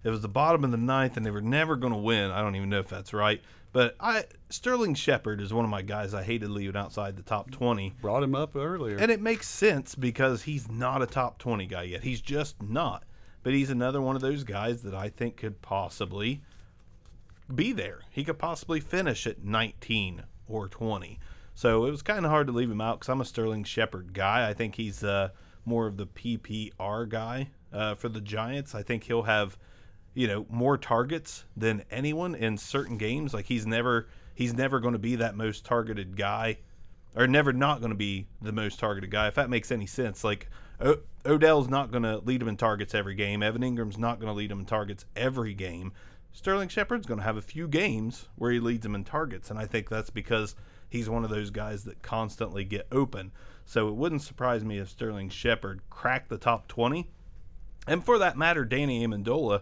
It 0.04 0.10
was 0.10 0.22
the 0.22 0.30
bottom 0.30 0.64
of 0.64 0.72
the 0.72 0.78
ninth, 0.78 1.18
and 1.18 1.26
they 1.26 1.32
were 1.32 1.41
never 1.41 1.76
going 1.76 1.91
to 1.91 2.00
win. 2.00 2.32
I 2.32 2.41
don't 2.41 2.56
even 2.56 2.70
know 2.70 2.80
if 2.80 2.88
that's 2.88 3.12
right. 3.12 3.41
But 3.72 3.95
I 4.00 4.26
Sterling 4.50 4.95
Shepard 4.95 5.41
is 5.41 5.54
one 5.54 5.66
of 5.66 5.72
my 5.72 5.82
guys. 5.82 6.14
I 6.14 6.24
hated 6.24 6.50
leaving 6.50 6.76
outside 6.76 7.16
the 7.16 7.22
top 7.22 7.52
twenty. 7.52 7.93
Brought 8.02 8.24
him 8.24 8.34
up 8.34 8.56
earlier. 8.56 8.97
And 8.97 9.12
it 9.12 9.22
makes 9.22 9.47
sense 9.47 9.93
because 9.93 10.43
he's 10.43 10.70
not 10.70 11.02
a 11.02 11.06
top 11.06 11.38
20 11.38 11.68
guy 11.68 11.84
yet. 11.84 12.04
He's 12.04 12.22
just 12.22 12.62
not. 12.64 13.04
But 13.43 13.54
he's 13.54 13.70
another 13.70 14.02
one 14.02 14.16
of 14.16 14.22
those 14.22 14.43
guys 14.43 14.82
that 14.84 14.95
I 14.95 15.10
think 15.10 15.38
could 15.38 15.62
possibly 15.62 16.41
be 17.56 17.72
there. 17.72 18.02
He 18.10 18.24
could 18.24 18.38
possibly 18.38 18.80
finish 18.80 19.28
at 19.28 19.43
19 19.43 20.24
or 20.47 20.68
20. 20.68 21.20
So 21.54 21.86
it 21.86 21.91
was 21.91 22.02
kind 22.02 22.26
of 22.26 22.32
hard 22.32 22.47
to 22.47 22.54
leave 22.54 22.72
him 22.72 22.82
out 22.82 23.00
because 23.00 23.10
I'm 23.10 23.22
a 23.22 23.26
Sterling 23.26 23.64
Shepard 23.64 24.14
guy. 24.14 24.47
I 24.47 24.54
think 24.54 24.76
he's 24.76 25.04
uh, 25.04 25.30
more 25.66 25.88
of 25.88 25.97
the 25.97 26.08
PPR 26.08 27.08
guy 27.10 27.50
uh, 27.74 27.95
for 27.95 28.10
the 28.10 28.22
Giants. 28.22 28.76
I 28.76 28.84
think 28.84 29.04
he'll 29.04 29.24
have, 29.24 29.58
you 30.14 30.28
know, 30.28 30.45
more 30.50 30.78
targets 30.78 31.45
than 31.58 31.84
anyone 31.91 32.36
in 32.36 32.58
certain 32.58 32.97
games. 32.97 33.34
Like 33.34 33.45
he's 33.45 33.66
never 33.68 34.08
he's 34.36 34.54
never 34.54 34.80
going 34.80 34.93
to 34.93 35.00
be 35.00 35.18
that 35.18 35.36
most 35.36 35.66
targeted 35.66 36.16
guy 36.16 36.60
or 37.16 37.28
never 37.28 37.52
not 37.52 37.80
going 37.80 37.91
to 37.91 37.97
be 37.97 38.28
the 38.41 38.52
most 38.52 38.80
targeted 38.80 39.12
guy, 39.12 39.28
if 39.28 39.36
that 39.36 39.50
makes 39.50 39.72
any 39.72 39.86
sense. 39.86 40.24
Like 40.24 40.47
Odell's 41.26 41.68
not 41.68 41.91
going 41.91 42.04
to 42.04 42.20
lead 42.20 42.41
him 42.41 42.47
in 42.47 42.58
targets 42.58 42.95
every 42.95 43.16
game. 43.16 43.43
Evan 43.43 43.62
Engram's 43.62 43.97
not 43.97 44.20
going 44.20 44.32
to 44.32 44.38
lead 44.38 44.52
him 44.52 44.60
in 44.60 44.66
targets 44.66 45.06
every 45.16 45.54
game. 45.54 45.91
Sterling 46.32 46.70
Shepard's 46.70 47.06
going 47.08 47.20
to 47.20 47.24
have 47.24 47.38
a 47.38 47.42
few 47.42 47.68
games 47.68 48.28
where 48.36 48.52
he 48.52 48.60
leads 48.60 48.86
him 48.86 48.96
in 48.96 49.04
targets, 49.04 49.50
and 49.50 49.60
I 49.60 49.66
think 49.66 49.90
that's 49.90 50.10
because 50.10 50.56
he's 50.88 51.10
one 51.10 51.24
of 51.24 51.30
those 51.30 51.50
guys 51.50 51.84
that 51.84 52.02
constantly 52.02 52.64
get 52.64 52.88
open. 52.92 53.32
So 53.66 53.88
it 53.88 53.96
wouldn't 53.96 54.22
surprise 54.22 54.64
me 54.64 54.78
if 54.80 54.90
Sterling 54.90 55.30
Shepard 55.30 55.82
cracked 55.90 56.30
the 56.30 56.38
top 56.38 56.68
20. 56.68 57.10
And 57.88 58.04
for 58.04 58.18
that 58.20 58.38
matter, 58.38 58.64
Danny 58.66 59.06
Amendola, 59.06 59.62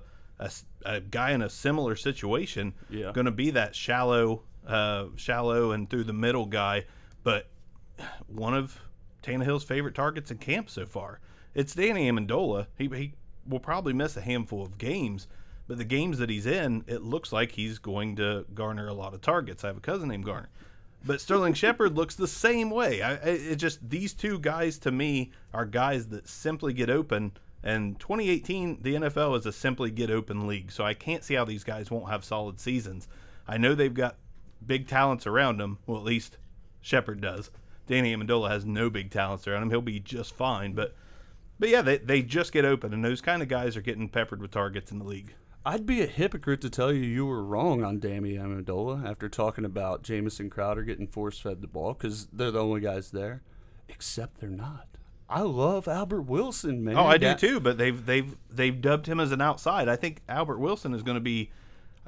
a 0.86 1.02
guy 1.02 1.32
in 1.32 1.42
a 1.42 1.50
similar 1.50 1.96
situation, 1.96 2.74
Yeah. 2.90 3.12
going 3.12 3.26
to 3.26 3.32
be 3.32 3.50
that 3.52 3.76
shallow, 3.76 4.44
uh, 4.66 5.06
shallow 5.16 5.72
and 5.72 5.90
through 5.90 6.04
the 6.06 6.14
middle 6.14 6.46
guy, 6.46 6.86
but 7.24 7.48
one 8.28 8.54
of 8.54 8.80
Tannehill's 9.24 9.64
favorite 9.64 9.96
targets 9.96 10.30
in 10.32 10.38
camp 10.38 10.70
so 10.70 10.86
far. 10.86 11.20
It's 11.56 11.74
Danny 11.74 12.10
Amendola. 12.10 12.68
He, 12.78 12.88
he 12.88 13.14
will 13.48 13.60
probably 13.60 13.94
miss 13.94 14.16
a 14.16 14.22
handful 14.22 14.62
of 14.64 14.78
games, 14.78 15.28
but 15.68 15.78
the 15.78 15.84
games 15.84 16.18
that 16.20 16.30
he's 16.30 16.46
in, 16.46 16.84
it 16.88 17.02
looks 17.02 17.32
like 17.34 17.52
he's 17.52 17.78
going 17.78 18.16
to 18.16 18.46
garner 18.54 18.88
a 18.88 18.94
lot 18.94 19.14
of 19.14 19.22
targets. 19.22 19.64
I 19.64 19.68
have 19.68 19.78
a 19.78 19.82
cousin 19.82 20.10
named 20.10 20.26
Garner. 20.26 20.50
But 21.06 21.22
Sterling 21.22 21.54
Shepard 21.56 21.96
looks 21.96 22.16
the 22.16 22.28
same 22.28 22.70
way. 22.70 23.02
I, 23.02 23.14
it 23.14 23.56
just 23.58 23.88
these 23.90 24.14
two 24.14 24.40
guys 24.40 24.78
to 24.80 24.92
me 24.92 25.32
are 25.54 25.66
guys 25.66 26.08
that 26.08 26.28
simply 26.28 26.74
get 26.74 26.90
open. 26.90 27.34
And 27.64 28.00
2018, 28.00 28.82
the 28.82 28.96
NFL 28.96 29.38
is 29.38 29.46
a 29.46 29.52
simply 29.52 29.92
get 29.92 30.10
open 30.10 30.48
league, 30.48 30.72
so 30.72 30.86
I 30.86 30.94
can't 30.94 31.24
see 31.24 31.34
how 31.34 31.44
these 31.44 31.64
guys 31.64 31.92
won't 31.92 32.10
have 32.10 32.24
solid 32.24 32.60
seasons. 32.60 33.08
I 33.48 33.58
know 33.58 33.76
they've 33.76 33.94
got 33.94 34.18
big 34.66 34.88
talents 34.88 35.28
around 35.28 35.58
them. 35.58 35.80
Well, 35.86 35.98
at 35.98 36.04
least 36.04 36.38
Shepard 36.82 37.20
does. 37.20 37.52
Danny 37.88 38.16
Amendola 38.16 38.50
has 38.50 38.66
no 38.66 38.90
big 38.90 39.12
talents 39.12 39.48
around 39.48 39.64
him. 39.64 39.70
He'll 39.70 39.82
be 39.82 40.00
just 40.00 40.34
fine. 40.34 40.74
But 40.74 40.96
but 41.60 41.70
yeah, 41.70 41.82
they, 41.82 41.98
they 41.98 42.22
just 42.22 42.52
get 42.52 42.66
open, 42.66 42.94
and 42.94 43.04
those 43.04 43.22
kind 43.22 43.42
of 43.42 43.48
guys 43.48 43.76
are 43.76 43.82
getting 43.82 44.10
peppered 44.10 44.42
with 44.42 44.52
targets 44.52 44.92
in 44.92 45.00
the 45.00 45.06
league. 45.06 45.34
I'd 45.66 45.86
be 45.86 46.02
a 46.02 46.08
hypocrite 46.08 46.62
to 46.62 46.70
tell 46.70 46.94
you 46.94 47.02
you 47.02 47.26
were 47.26 47.44
wrong 47.44 47.84
on 47.84 48.00
Danny 48.00 48.34
Amendola 48.36 49.06
after 49.06 49.28
talking 49.28 49.66
about 49.66 50.02
Jamison 50.02 50.50
Crowder 50.50 50.84
getting 50.84 51.08
force 51.08 51.40
fed 51.40 51.62
the 51.62 51.68
ball 51.68 51.94
because 51.94 52.28
they're 52.32 52.52
the 52.52 52.62
only 52.62 52.80
guys 52.80 53.12
there. 53.12 53.42
Except 53.90 54.40
they're 54.40 54.50
not. 54.50 54.88
I 55.30 55.42
love 55.42 55.88
Albert 55.88 56.22
Wilson, 56.22 56.84
man. 56.84 56.98
Oh, 56.98 57.06
I 57.06 57.18
do 57.18 57.34
too. 57.36 57.60
But 57.60 57.78
they've 57.78 58.06
they've 58.06 58.38
they've 58.50 58.80
dubbed 58.80 59.08
him 59.08 59.20
as 59.20 59.32
an 59.32 59.42
outside. 59.42 59.90
I 59.90 59.98
think 59.98 60.22
Albert 60.30 60.60
Wilson 60.60 60.94
is 60.94 61.04
going 61.04 61.16
to 61.16 61.22
be. 61.22 61.52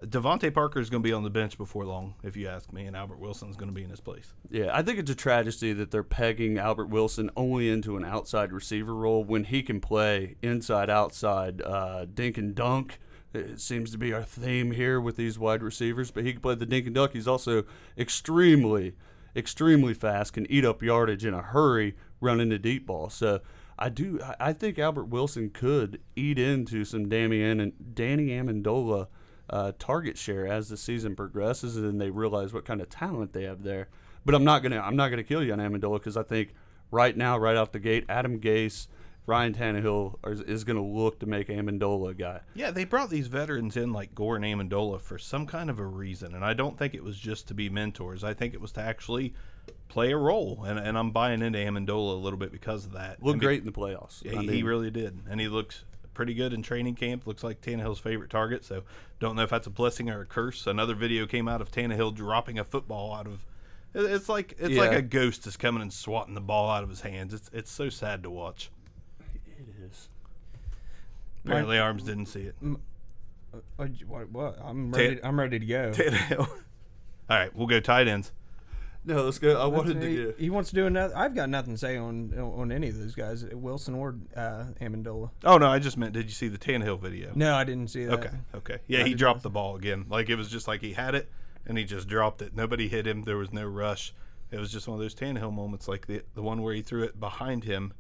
DeVante 0.06 0.54
Parker 0.54 0.80
is 0.80 0.90
going 0.90 1.04
to 1.04 1.08
be 1.08 1.12
on 1.12 1.24
the 1.24 1.30
bench 1.30 1.58
before 1.58 1.84
long, 1.86 2.14
if 2.24 2.38
you 2.38 2.48
ask 2.48 2.72
me, 2.72 2.86
and 2.86 2.96
Albert 2.96 3.20
Wilson 3.20 3.50
is 3.50 3.58
going 3.58 3.68
to 3.68 3.76
be 3.76 3.84
in 3.84 3.90
his 3.90 4.00
place. 4.00 4.34
Yeah, 4.50 4.70
I 4.72 4.82
think 4.82 4.98
it's 4.98 5.12
a 5.12 5.16
tragedy 5.16 5.74
that 5.74 5.92
they're 5.92 6.04
pegging 6.04 6.58
Albert 6.58 6.88
Wilson 6.88 7.30
only 7.36 7.70
into 7.70 7.98
an 7.98 8.06
outside 8.06 8.54
receiver 8.54 8.96
role 8.96 9.26
when 9.26 9.44
he 9.44 9.62
can 9.62 9.82
play 9.82 10.38
inside, 10.42 10.90
outside, 10.90 11.62
uh, 11.62 12.06
dink 12.06 12.38
and 12.38 12.56
dunk. 12.56 12.98
It 13.34 13.62
seems 13.62 13.92
to 13.92 13.98
be 13.98 14.12
our 14.12 14.24
theme 14.24 14.72
here 14.72 15.00
with 15.00 15.16
these 15.16 15.38
wide 15.38 15.62
receivers, 15.62 16.10
but 16.12 16.24
he 16.26 16.32
can 16.34 16.42
play 16.42 16.56
the 16.56 16.66
dink 16.66 16.86
and 16.88 16.96
dunk. 16.96 17.14
He's 17.14 17.28
also 17.28 17.64
extremely, 17.98 18.96
extremely 19.36 19.94
fast, 19.94 20.34
can 20.34 20.52
eat 20.52 20.66
up 20.66 20.82
yardage 20.82 21.26
in 21.26 21.34
a 21.36 21.42
hurry, 21.42 21.96
running 22.20 22.50
the 22.50 22.58
deep 22.58 22.88
ball. 22.88 23.10
So 23.10 23.40
I 23.78 23.90
do, 23.90 24.20
I- 24.40 24.54
think 24.54 24.80
Albert 24.80 25.06
Wilson 25.06 25.52
could 25.52 26.02
eat 26.16 26.40
into 26.40 26.84
some 26.84 27.08
Damian 27.08 27.60
and 27.60 27.96
Danny 27.96 28.30
Amendola 28.30 29.08
uh, 29.50 29.72
target 29.80 30.18
share 30.18 30.48
as 30.48 30.70
the 30.70 30.78
season 30.78 31.16
progresses, 31.16 31.78
and 31.78 32.02
they 32.02 32.10
realize 32.10 32.52
what 32.52 32.66
kind 32.66 32.82
of 32.82 32.90
talent 32.90 33.34
they 33.34 33.44
have 33.44 33.64
there. 33.64 33.90
But 34.26 34.36
I'm 34.36 34.44
not 34.44 34.62
gonna 34.64 34.80
I'm 34.80 34.96
not 34.96 35.10
gonna 35.10 35.24
kill 35.24 35.44
you 35.44 35.54
on 35.54 35.60
Amendola 35.60 36.00
because 36.00 36.18
I 36.18 36.24
think 36.24 36.54
right 36.92 37.16
now, 37.16 37.38
right 37.38 37.56
out 37.56 37.72
the 37.74 37.80
gate, 37.80 38.06
Adam 38.10 38.40
Gase, 38.40 38.88
Ryan 39.30 39.54
Tannehill 39.54 40.16
are, 40.24 40.32
is 40.32 40.64
going 40.64 40.78
to 40.78 40.82
look 40.84 41.20
to 41.20 41.28
make 41.28 41.50
Amendola 41.50 42.10
a 42.10 42.14
guy. 42.16 42.42
Yeah, 42.56 42.72
they 42.72 42.84
brought 42.84 43.12
these 43.12 43.28
veterans 43.28 43.78
in 43.78 43.94
like 43.94 44.16
Gore 44.16 44.36
and 44.36 44.44
Amendola 44.44 45.00
for 45.00 45.20
some 45.20 45.46
kind 45.46 45.70
of 45.70 45.78
a 45.78 45.86
reason, 45.86 46.34
and 46.34 46.44
I 46.44 46.54
don't 46.56 46.78
think 46.80 46.96
it 46.96 47.04
was 47.04 47.18
just 47.18 47.48
to 47.50 47.54
be 47.54 47.70
mentors. 47.70 48.24
I 48.24 48.34
think 48.34 48.56
it 48.56 48.60
was 48.60 48.72
to 48.74 48.82
actually 48.82 49.36
play 49.88 50.12
a 50.12 50.18
role, 50.18 50.64
and, 50.66 50.80
and 50.80 50.98
I'm 50.98 51.12
buying 51.12 51.44
into 51.44 51.60
Amendola 51.60 52.14
a 52.14 52.20
little 52.20 52.40
bit 52.40 52.52
because 52.52 52.86
of 52.86 52.94
that. 52.94 53.22
Look 53.22 53.34
And 53.34 53.40
be- 53.40 53.46
great 53.46 53.60
in 53.60 53.66
the 53.66 53.72
playoffs. 53.72 54.24
Yeah, 54.24 54.32
I 54.32 54.42
he, 54.42 54.48
mean, 54.48 54.56
he 54.56 54.64
really 54.64 54.90
did, 54.90 55.22
and 55.30 55.40
he 55.40 55.48
looks 55.48 55.84
pretty 56.16 56.34
good 56.34 56.52
in 56.52 56.64
training 56.64 56.96
camp. 56.96 57.28
Looks 57.28 57.44
like 57.44 57.62
Tannehill's 57.62 58.00
favorite 58.00 58.32
target. 58.32 58.66
So 58.66 58.84
don't 59.20 59.36
know 59.36 59.44
if 59.44 59.52
that's 59.52 59.68
a 59.68 59.70
blessing 59.70 60.10
or 60.10 60.22
a 60.22 60.26
curse. 60.26 60.66
Another 60.66 60.96
video 60.96 61.28
came 61.28 61.48
out 61.48 61.62
of 61.62 61.72
Tannehill 61.72 62.16
dropping 62.16 62.58
a 62.58 62.64
football 62.66 63.14
out 63.14 63.28
of 63.28 63.46
It's 63.94 64.28
like 64.28 64.56
it's 64.60 64.72
Yeah. 64.72 64.82
like 64.82 64.92
a 64.98 65.02
ghost 65.02 65.46
is 65.48 65.56
coming 65.56 65.82
and 65.82 65.94
swatting 65.94 66.34
the 66.34 66.42
ball 66.42 66.70
out 66.70 66.84
of 66.84 66.90
his 66.90 67.00
hands. 67.02 67.34
It's 67.34 67.50
it's 67.54 67.72
so 67.72 67.90
sad 67.90 68.24
to 68.24 68.30
watch. 68.30 68.70
It 71.50 71.54
is. 71.54 71.56
Apparently, 71.58 71.80
Arms 71.80 72.04
didn't 72.04 72.28
see 72.28 72.42
it. 72.42 72.56
Uh, 72.64 73.88
What? 74.08 74.32
what? 74.32 74.60
I'm 74.64 74.92
ready. 74.92 75.20
I'm 75.24 75.40
ready 75.40 75.60
to 75.60 75.66
go. 75.66 75.92
Tannehill. 75.96 76.40
All 77.30 77.38
right, 77.38 77.56
we'll 77.56 77.68
go 77.68 77.80
tight 77.80 78.08
ends. 78.08 78.32
No, 79.06 79.24
let's 79.24 79.40
go. 79.40 79.60
I 79.60 79.66
wanted 79.66 80.02
to 80.02 80.08
he, 80.10 80.16
get. 80.18 80.40
he 80.40 80.50
wants 80.50 80.70
to 80.70 80.76
do 80.76 80.86
another. 80.86 81.16
I've 81.18 81.34
got 81.34 81.50
nothing 81.50 81.74
to 81.74 81.78
say 81.78 81.96
on 81.98 82.34
on 82.38 82.72
any 82.72 82.90
of 82.90 82.98
those 82.98 83.16
guys, 83.16 83.46
Wilson 83.46 83.96
or 83.96 84.16
uh, 84.36 84.66
Amendola. 84.82 85.30
Oh 85.44 85.58
no, 85.58 85.68
I 85.68 85.80
just 85.80 85.98
meant 85.98 86.14
did 86.14 86.26
you 86.26 86.32
see 86.32 86.48
the 86.50 86.58
Tannehill 86.58 87.00
video? 87.00 87.32
No, 87.34 87.56
I 87.56 87.64
didn't 87.64 87.88
see 87.90 88.06
that. 88.06 88.14
Okay, 88.20 88.30
okay. 88.56 88.78
Yeah, 88.88 89.04
he 89.04 89.14
dropped 89.16 89.42
the 89.44 89.50
ball 89.50 89.76
again. 89.78 90.06
Like 90.10 90.30
it 90.30 90.36
was 90.36 90.50
just 90.50 90.68
like 90.68 90.82
he 90.82 90.94
had 90.94 91.16
it 91.16 91.30
and 91.66 91.78
he 91.78 91.86
just 91.86 92.08
dropped 92.08 92.42
it. 92.42 92.54
Nobody 92.56 92.88
hit 92.90 93.08
him. 93.08 93.24
There 93.24 93.38
was 93.38 93.54
no 93.54 93.66
rush. 93.66 94.14
It 94.52 94.60
was 94.60 94.72
just 94.72 94.88
one 94.88 94.96
of 94.96 95.02
those 95.02 95.16
Tannehill 95.16 95.54
moments, 95.54 95.88
like 95.88 96.08
the 96.08 96.24
the 96.36 96.42
one 96.42 96.62
where 96.62 96.74
he 96.74 96.82
threw 96.82 97.04
it 97.04 97.20
behind 97.20 97.64
him 97.64 97.94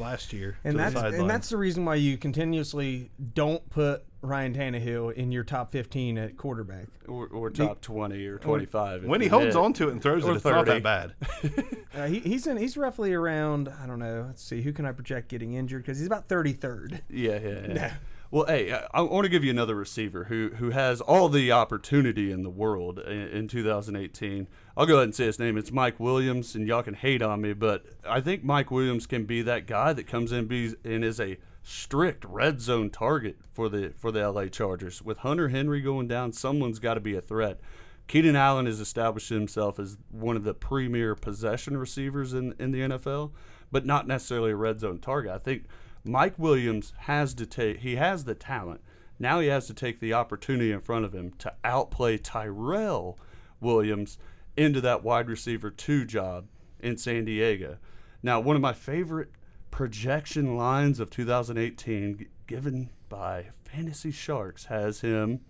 last 0.00 0.32
year 0.32 0.56
And 0.64 0.78
that's 0.78 0.94
the 0.94 1.06
and 1.06 1.28
that's 1.28 1.50
the 1.50 1.56
reason 1.56 1.84
why 1.84 1.96
you 1.96 2.16
continuously 2.16 3.10
don't 3.34 3.68
put 3.70 4.04
Ryan 4.22 4.54
Tannehill 4.54 5.12
in 5.14 5.32
your 5.32 5.44
top 5.44 5.70
15 5.70 6.18
at 6.18 6.36
quarterback. 6.36 6.86
Or, 7.08 7.26
or 7.28 7.50
top 7.50 7.80
20 7.80 8.26
or 8.26 8.38
25. 8.38 9.04
when 9.04 9.20
he 9.20 9.28
holds 9.28 9.46
hit. 9.46 9.56
on 9.56 9.72
to 9.74 9.88
it 9.88 9.92
and 9.92 10.02
throws 10.02 10.24
Or 10.24 10.32
it, 10.32 10.36
it's 10.36 10.44
not 10.44 10.66
that 10.66 10.82
bad. 10.82 11.14
Uh, 11.92 12.06
he, 12.06 12.20
he's 12.20 12.46
in. 12.46 12.56
He's 12.56 12.76
roughly 12.76 13.12
around. 13.12 13.68
I 13.68 13.84
don't 13.84 13.98
know. 13.98 14.24
Let's 14.24 14.44
see. 14.44 14.62
Who 14.62 14.72
can 14.72 14.86
I 14.86 14.92
project 14.92 15.28
getting 15.28 15.54
injured? 15.54 15.82
Because 15.82 15.98
he's 15.98 16.06
about 16.06 16.28
33rd. 16.28 17.00
Yeah, 17.10 17.40
yeah, 17.42 17.66
yeah. 17.74 17.94
Well, 18.32 18.46
hey, 18.46 18.72
I, 18.72 18.86
I 18.94 19.00
want 19.00 19.24
to 19.24 19.28
give 19.28 19.42
you 19.42 19.50
another 19.50 19.74
receiver 19.74 20.24
who 20.24 20.50
who 20.50 20.70
has 20.70 21.00
all 21.00 21.28
the 21.28 21.50
opportunity 21.50 22.30
in 22.30 22.44
the 22.44 22.50
world 22.50 23.00
in, 23.00 23.28
in 23.28 23.48
2018. 23.48 24.46
I'll 24.76 24.86
go 24.86 24.94
ahead 24.94 25.04
and 25.04 25.14
say 25.14 25.26
his 25.26 25.40
name. 25.40 25.58
It's 25.58 25.72
Mike 25.72 25.98
Williams, 25.98 26.54
and 26.54 26.64
y'all 26.68 26.84
can 26.84 26.94
hate 26.94 27.22
on 27.22 27.40
me, 27.40 27.54
but 27.54 27.84
I 28.08 28.20
think 28.20 28.44
Mike 28.44 28.70
Williams 28.70 29.08
can 29.08 29.24
be 29.24 29.42
that 29.42 29.66
guy 29.66 29.92
that 29.92 30.06
comes 30.06 30.30
in 30.30 30.46
be, 30.46 30.74
and 30.84 31.04
is 31.04 31.18
a 31.18 31.38
strict 31.64 32.24
red 32.24 32.60
zone 32.60 32.90
target 32.90 33.38
for 33.52 33.68
the 33.68 33.92
for 33.98 34.12
the 34.12 34.30
LA 34.30 34.46
Chargers. 34.46 35.02
With 35.02 35.18
Hunter 35.18 35.48
Henry 35.48 35.80
going 35.80 36.06
down, 36.06 36.32
someone's 36.32 36.78
got 36.78 36.94
to 36.94 37.00
be 37.00 37.16
a 37.16 37.20
threat. 37.20 37.58
Keenan 38.06 38.36
Allen 38.36 38.66
has 38.66 38.78
established 38.78 39.28
himself 39.28 39.80
as 39.80 39.96
one 40.10 40.36
of 40.36 40.44
the 40.44 40.54
premier 40.54 41.16
possession 41.16 41.76
receivers 41.76 42.32
in, 42.32 42.54
in 42.58 42.70
the 42.70 42.80
NFL, 42.80 43.32
but 43.72 43.86
not 43.86 44.06
necessarily 44.06 44.52
a 44.52 44.56
red 44.56 44.78
zone 44.80 44.98
target. 44.98 45.32
I 45.32 45.38
think 45.38 45.64
Mike 46.04 46.38
Williams 46.38 46.92
has 47.00 47.34
to 47.34 47.46
take, 47.46 47.78
he 47.80 47.96
has 47.96 48.24
the 48.24 48.34
talent. 48.34 48.80
Now 49.18 49.40
he 49.40 49.48
has 49.48 49.66
to 49.66 49.74
take 49.74 50.00
the 50.00 50.14
opportunity 50.14 50.72
in 50.72 50.80
front 50.80 51.04
of 51.04 51.14
him 51.14 51.32
to 51.38 51.52
outplay 51.62 52.16
Tyrell 52.16 53.18
Williams 53.60 54.18
into 54.56 54.80
that 54.80 55.04
wide 55.04 55.28
receiver 55.28 55.70
two 55.70 56.04
job 56.04 56.46
in 56.78 56.96
San 56.96 57.26
Diego. 57.26 57.76
Now, 58.22 58.40
one 58.40 58.56
of 58.56 58.62
my 58.62 58.72
favorite 58.72 59.30
projection 59.70 60.56
lines 60.56 61.00
of 61.00 61.10
2018 61.10 62.18
g- 62.18 62.26
given 62.46 62.90
by 63.08 63.46
Fantasy 63.64 64.10
Sharks 64.10 64.66
has 64.66 65.00
him, 65.00 65.40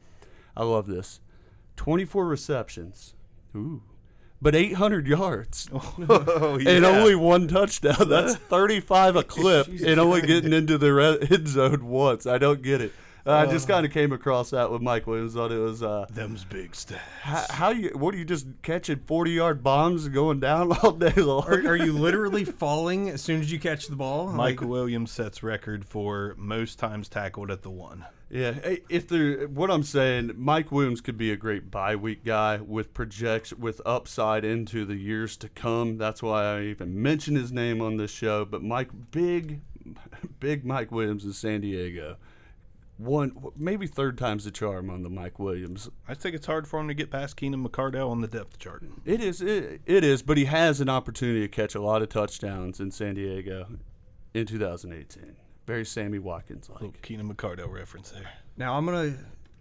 I 0.56 0.64
love 0.64 0.86
this, 0.86 1.20
24 1.76 2.26
receptions. 2.26 3.14
Ooh. 3.54 3.82
But 4.42 4.54
800 4.54 5.06
yards 5.06 5.68
oh, 5.72 6.58
and 6.66 6.84
only 6.84 7.14
one 7.14 7.46
touchdown. 7.46 8.08
That's 8.08 8.34
35 8.48 9.16
a 9.16 9.22
clip 9.22 9.66
and 9.66 10.00
only 10.00 10.22
getting 10.22 10.54
into 10.54 10.78
the 10.78 10.92
red 10.92 11.30
end 11.30 11.48
zone 11.48 11.86
once. 11.86 12.26
I 12.26 12.38
don't 12.38 12.62
get 12.62 12.80
it. 12.80 12.92
Uh, 13.26 13.32
I 13.32 13.46
just 13.46 13.68
kind 13.68 13.84
of 13.84 13.92
came 13.92 14.12
across 14.12 14.50
that 14.50 14.70
with 14.70 14.80
Mike 14.80 15.06
Williams. 15.06 15.34
Thought 15.34 15.52
it 15.52 15.58
was 15.58 15.82
uh, 15.82 16.06
them's 16.10 16.44
big 16.44 16.72
stats. 16.72 16.98
how, 17.20 17.44
how 17.50 17.70
you 17.70 17.90
what 17.90 18.14
are 18.14 18.18
you 18.18 18.24
just 18.24 18.46
catching 18.62 18.98
40 18.98 19.30
yard 19.32 19.62
bombs 19.62 20.06
and 20.06 20.14
going 20.14 20.40
down 20.40 20.72
all 20.82 20.92
day 20.92 21.12
long? 21.12 21.44
Are, 21.46 21.72
are 21.72 21.76
you 21.76 21.92
literally 21.92 22.44
falling 22.44 23.10
as 23.10 23.20
soon 23.20 23.40
as 23.40 23.52
you 23.52 23.60
catch 23.60 23.88
the 23.88 23.96
ball? 23.96 24.28
Mike 24.28 24.62
Like, 24.62 24.70
Williams 24.70 25.10
sets 25.10 25.42
record 25.42 25.84
for 25.84 26.34
most 26.38 26.78
times 26.78 27.08
tackled 27.08 27.50
at 27.50 27.62
the 27.62 27.70
one. 27.70 28.06
Yeah, 28.30 28.76
if 28.88 29.08
there, 29.08 29.48
what 29.48 29.72
I'm 29.72 29.82
saying, 29.82 30.32
Mike 30.36 30.70
Williams 30.70 31.00
could 31.00 31.18
be 31.18 31.32
a 31.32 31.36
great 31.36 31.68
bye 31.68 31.96
week 31.96 32.24
guy 32.24 32.58
with 32.58 32.94
projection, 32.94 33.58
with 33.58 33.80
upside 33.84 34.44
into 34.44 34.84
the 34.84 34.94
years 34.94 35.36
to 35.38 35.48
come. 35.48 35.98
That's 35.98 36.22
why 36.22 36.44
I 36.44 36.62
even 36.62 37.02
mentioned 37.02 37.38
his 37.38 37.50
name 37.50 37.80
on 37.82 37.96
this 37.96 38.12
show. 38.12 38.44
But 38.44 38.62
Mike, 38.62 38.90
big, 39.10 39.62
big 40.40 40.64
Mike 40.64 40.92
Williams 40.92 41.24
in 41.24 41.32
San 41.32 41.62
Diego, 41.62 42.18
one 42.98 43.32
maybe 43.56 43.88
third 43.88 44.16
time's 44.16 44.44
the 44.44 44.52
charm 44.52 44.90
on 44.90 45.02
the 45.02 45.10
Mike 45.10 45.40
Williams. 45.40 45.88
I 46.06 46.14
think 46.14 46.36
it's 46.36 46.46
hard 46.46 46.68
for 46.68 46.78
him 46.78 46.86
to 46.86 46.94
get 46.94 47.10
past 47.10 47.36
Keenan 47.36 47.66
McCardell 47.66 48.10
on 48.10 48.20
the 48.20 48.28
depth 48.28 48.60
chart. 48.60 48.84
It 49.04 49.20
is, 49.20 49.42
it, 49.42 49.80
it 49.86 50.04
is, 50.04 50.22
but 50.22 50.38
he 50.38 50.44
has 50.44 50.80
an 50.80 50.88
opportunity 50.88 51.40
to 51.40 51.48
catch 51.48 51.74
a 51.74 51.82
lot 51.82 52.00
of 52.00 52.10
touchdowns 52.10 52.78
in 52.78 52.92
San 52.92 53.14
Diego 53.14 53.66
in 54.34 54.46
2018. 54.46 55.34
Very 55.70 55.84
Sammy 55.84 56.18
Watkins 56.18 56.68
like. 56.68 56.80
Little 56.80 56.96
Keenan 57.02 57.32
McCardell 57.32 57.70
reference 57.70 58.10
there. 58.10 58.28
now 58.56 58.76
I'm 58.76 58.84
gonna 58.86 59.14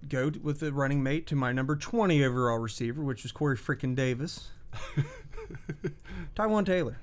go 0.08 0.30
t- 0.32 0.40
with 0.40 0.60
the 0.60 0.74
running 0.74 1.04
mate 1.04 1.28
to 1.28 1.36
my 1.36 1.52
number 1.52 1.76
20 1.76 2.24
overall 2.24 2.58
receiver, 2.58 3.04
which 3.04 3.24
is 3.26 3.32
Corey 3.32 3.56
freaking 3.58 3.96
Davis. 3.96 4.50
Taywan 6.36 6.66
Taylor. 6.66 6.98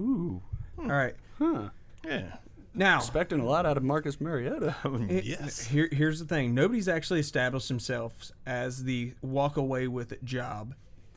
Ooh, 0.00 0.40
All 0.78 0.86
right. 0.86 1.14
huh. 1.38 1.70
Yeah. 2.04 2.36
Now, 2.74 2.98
Expecting 2.98 3.40
a 3.40 3.44
lot 3.44 3.66
out 3.66 3.76
of 3.76 3.82
Marcus 3.82 4.20
Mariota. 4.20 4.76
Oh, 4.84 4.94
it- 5.08 5.24
yes. 5.24 5.66
Here, 5.66 5.88
here's 5.90 6.20
the 6.20 6.24
thing: 6.26 6.54
nobody's 6.54 6.86
actually 6.88 7.18
established 7.20 7.68
themselves 7.68 8.32
as 8.46 8.84
the 8.84 9.14
walk 9.20 9.56
away 9.56 9.88
with 9.88 10.12
it 10.12 10.24
job 10.24 10.74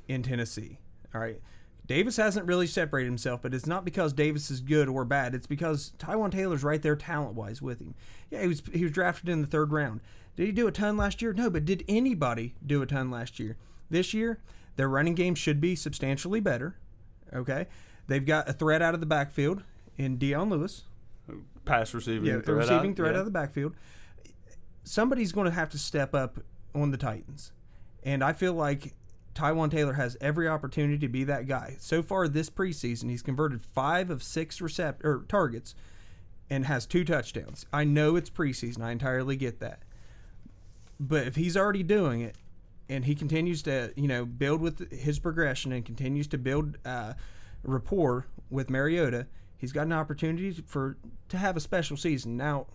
in 0.07 0.23
Tennessee. 0.23 0.79
All 1.13 1.21
right, 1.21 1.39
Davis 1.91 2.15
hasn't 2.15 2.47
really 2.47 2.67
separated 2.67 3.07
himself, 3.07 3.41
but 3.41 3.53
it's 3.53 3.67
not 3.67 3.83
because 3.83 4.13
Davis 4.13 4.49
is 4.49 4.61
good 4.61 4.87
or 4.87 5.03
bad. 5.03 5.35
It's 5.35 5.45
because 5.45 5.91
Taywan 5.99 6.31
Taylor's 6.31 6.63
right 6.63 6.81
there 6.81 6.95
talent 6.95 7.35
wise 7.35 7.61
with 7.61 7.81
him. 7.81 7.95
Yeah, 8.29 8.43
he 8.43 8.47
was 8.47 8.63
he 8.71 8.83
was 8.83 8.93
drafted 8.93 9.27
in 9.27 9.41
the 9.41 9.47
third 9.47 9.73
round. 9.73 9.99
Did 10.37 10.45
he 10.45 10.53
do 10.53 10.67
a 10.67 10.71
ton 10.71 10.95
last 10.95 11.21
year? 11.21 11.33
No, 11.33 11.49
but 11.49 11.65
did 11.65 11.83
anybody 11.89 12.55
do 12.65 12.81
a 12.81 12.85
ton 12.85 13.11
last 13.11 13.41
year? 13.41 13.57
This 13.89 14.13
year, 14.13 14.39
their 14.77 14.87
running 14.87 15.15
game 15.15 15.35
should 15.35 15.59
be 15.59 15.75
substantially 15.75 16.39
better. 16.39 16.77
Okay, 17.33 17.67
they've 18.07 18.25
got 18.25 18.47
a 18.47 18.53
threat 18.53 18.81
out 18.81 18.93
of 18.93 19.01
the 19.01 19.05
backfield 19.05 19.63
in 19.97 20.17
Dion 20.17 20.49
Lewis 20.49 20.83
pass 21.65 21.93
receiving 21.93 22.25
yeah, 22.25 22.39
threat 22.39 22.55
receiving 22.57 22.91
out, 22.91 22.95
threat 22.95 23.11
yeah. 23.11 23.17
out 23.17 23.19
of 23.19 23.25
the 23.25 23.31
backfield. 23.31 23.75
Somebody's 24.85 25.33
going 25.33 25.45
to 25.45 25.51
have 25.51 25.69
to 25.71 25.77
step 25.77 26.15
up 26.15 26.39
on 26.73 26.91
the 26.91 26.97
Titans, 26.97 27.51
and 28.01 28.23
I 28.23 28.31
feel 28.31 28.53
like 28.53 28.93
Taywan 29.41 29.71
Taylor 29.71 29.93
has 29.93 30.15
every 30.21 30.47
opportunity 30.47 30.99
to 30.99 31.07
be 31.07 31.23
that 31.23 31.47
guy. 31.47 31.75
So 31.79 32.03
far 32.03 32.27
this 32.27 32.49
preseason, 32.49 33.09
he's 33.09 33.23
converted 33.23 33.63
five 33.63 34.11
of 34.11 34.21
six 34.21 34.59
recept 34.59 35.03
or 35.03 35.25
targets, 35.27 35.73
and 36.47 36.65
has 36.67 36.85
two 36.85 37.03
touchdowns. 37.03 37.65
I 37.73 37.83
know 37.83 38.15
it's 38.15 38.29
preseason. 38.29 38.83
I 38.83 38.91
entirely 38.91 39.35
get 39.35 39.59
that, 39.59 39.79
but 40.99 41.25
if 41.25 41.35
he's 41.35 41.57
already 41.57 41.81
doing 41.81 42.21
it, 42.21 42.35
and 42.87 43.05
he 43.05 43.15
continues 43.15 43.63
to 43.63 43.91
you 43.95 44.07
know 44.07 44.25
build 44.25 44.61
with 44.61 44.91
his 44.91 45.17
progression 45.17 45.71
and 45.71 45.83
continues 45.83 46.27
to 46.27 46.37
build 46.37 46.77
uh, 46.85 47.13
rapport 47.63 48.27
with 48.51 48.69
Mariota, 48.69 49.25
he's 49.57 49.71
got 49.71 49.87
an 49.87 49.93
opportunity 49.93 50.51
for 50.67 50.97
to 51.29 51.37
have 51.37 51.57
a 51.57 51.61
special 51.61 51.97
season. 51.97 52.37
Now, 52.37 52.67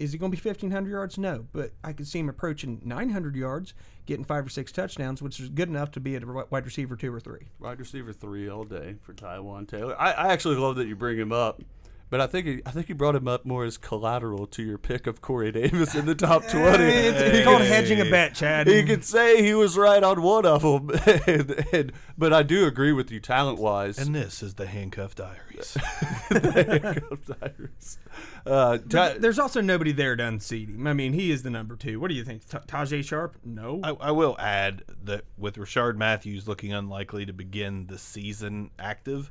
is 0.00 0.12
he 0.12 0.18
going 0.18 0.32
to 0.32 0.36
be 0.36 0.48
1,500 0.48 0.90
yards? 0.90 1.18
No, 1.18 1.46
but 1.52 1.72
I 1.84 1.92
could 1.92 2.08
see 2.08 2.18
him 2.18 2.30
approaching 2.30 2.80
900 2.82 3.36
yards, 3.36 3.74
getting 4.06 4.24
five 4.24 4.46
or 4.46 4.48
six 4.48 4.72
touchdowns, 4.72 5.20
which 5.20 5.38
is 5.38 5.50
good 5.50 5.68
enough 5.68 5.90
to 5.92 6.00
be 6.00 6.16
a 6.16 6.20
wide 6.20 6.64
receiver 6.64 6.96
two 6.96 7.12
or 7.14 7.20
three. 7.20 7.48
Wide 7.60 7.78
receiver 7.78 8.14
three 8.14 8.48
all 8.48 8.64
day 8.64 8.96
for 9.02 9.12
Taywan 9.12 9.68
Taylor. 9.68 9.94
I, 10.00 10.12
I 10.12 10.32
actually 10.32 10.56
love 10.56 10.76
that 10.76 10.88
you 10.88 10.96
bring 10.96 11.18
him 11.18 11.32
up, 11.32 11.60
but 12.08 12.18
I 12.18 12.26
think 12.26 12.46
he, 12.46 12.62
I 12.64 12.70
think 12.70 12.88
you 12.88 12.94
brought 12.94 13.14
him 13.14 13.28
up 13.28 13.44
more 13.44 13.64
as 13.64 13.76
collateral 13.76 14.46
to 14.48 14.62
your 14.62 14.78
pick 14.78 15.06
of 15.06 15.20
Corey 15.20 15.52
Davis 15.52 15.94
in 15.94 16.06
the 16.06 16.14
top 16.14 16.44
twenty. 16.48 16.84
It's, 16.84 17.20
it's 17.20 17.38
He 17.38 17.44
called 17.44 17.60
hedging 17.60 18.00
a 18.00 18.10
bet, 18.10 18.34
Chad. 18.34 18.68
He 18.68 18.82
could 18.84 19.04
say 19.04 19.42
he 19.42 19.52
was 19.52 19.76
right 19.76 20.02
on 20.02 20.22
one 20.22 20.46
of 20.46 20.62
them, 20.62 20.90
and, 21.26 21.64
and, 21.72 21.92
but 22.16 22.32
I 22.32 22.42
do 22.42 22.66
agree 22.66 22.92
with 22.92 23.10
you 23.10 23.20
talent 23.20 23.58
wise. 23.58 23.98
And 23.98 24.14
this 24.14 24.42
is 24.42 24.54
the 24.54 24.66
handcuff 24.66 25.14
diaries. 25.14 25.74
the 26.30 26.80
Handcuff 26.82 27.38
Diaries. 27.38 27.98
Uh, 28.46 28.78
Ta- 28.78 29.14
There's 29.18 29.38
also 29.38 29.60
nobody 29.60 29.92
there 29.92 30.16
to 30.16 30.24
unseat 30.24 30.68
him. 30.68 30.86
I 30.86 30.92
mean, 30.92 31.12
he 31.12 31.30
is 31.30 31.42
the 31.42 31.50
number 31.50 31.76
two. 31.76 32.00
What 32.00 32.08
do 32.08 32.14
you 32.14 32.24
think? 32.24 32.46
Ta- 32.48 32.60
Tajae 32.66 33.04
Sharpe? 33.04 33.36
No. 33.44 33.80
I, 33.82 33.90
I 33.90 34.10
will 34.12 34.36
add 34.38 34.82
that 35.04 35.24
with 35.36 35.56
Rishard 35.56 35.96
Matthews 35.96 36.48
looking 36.48 36.72
unlikely 36.72 37.26
to 37.26 37.32
begin 37.32 37.86
the 37.86 37.98
season 37.98 38.70
active, 38.78 39.30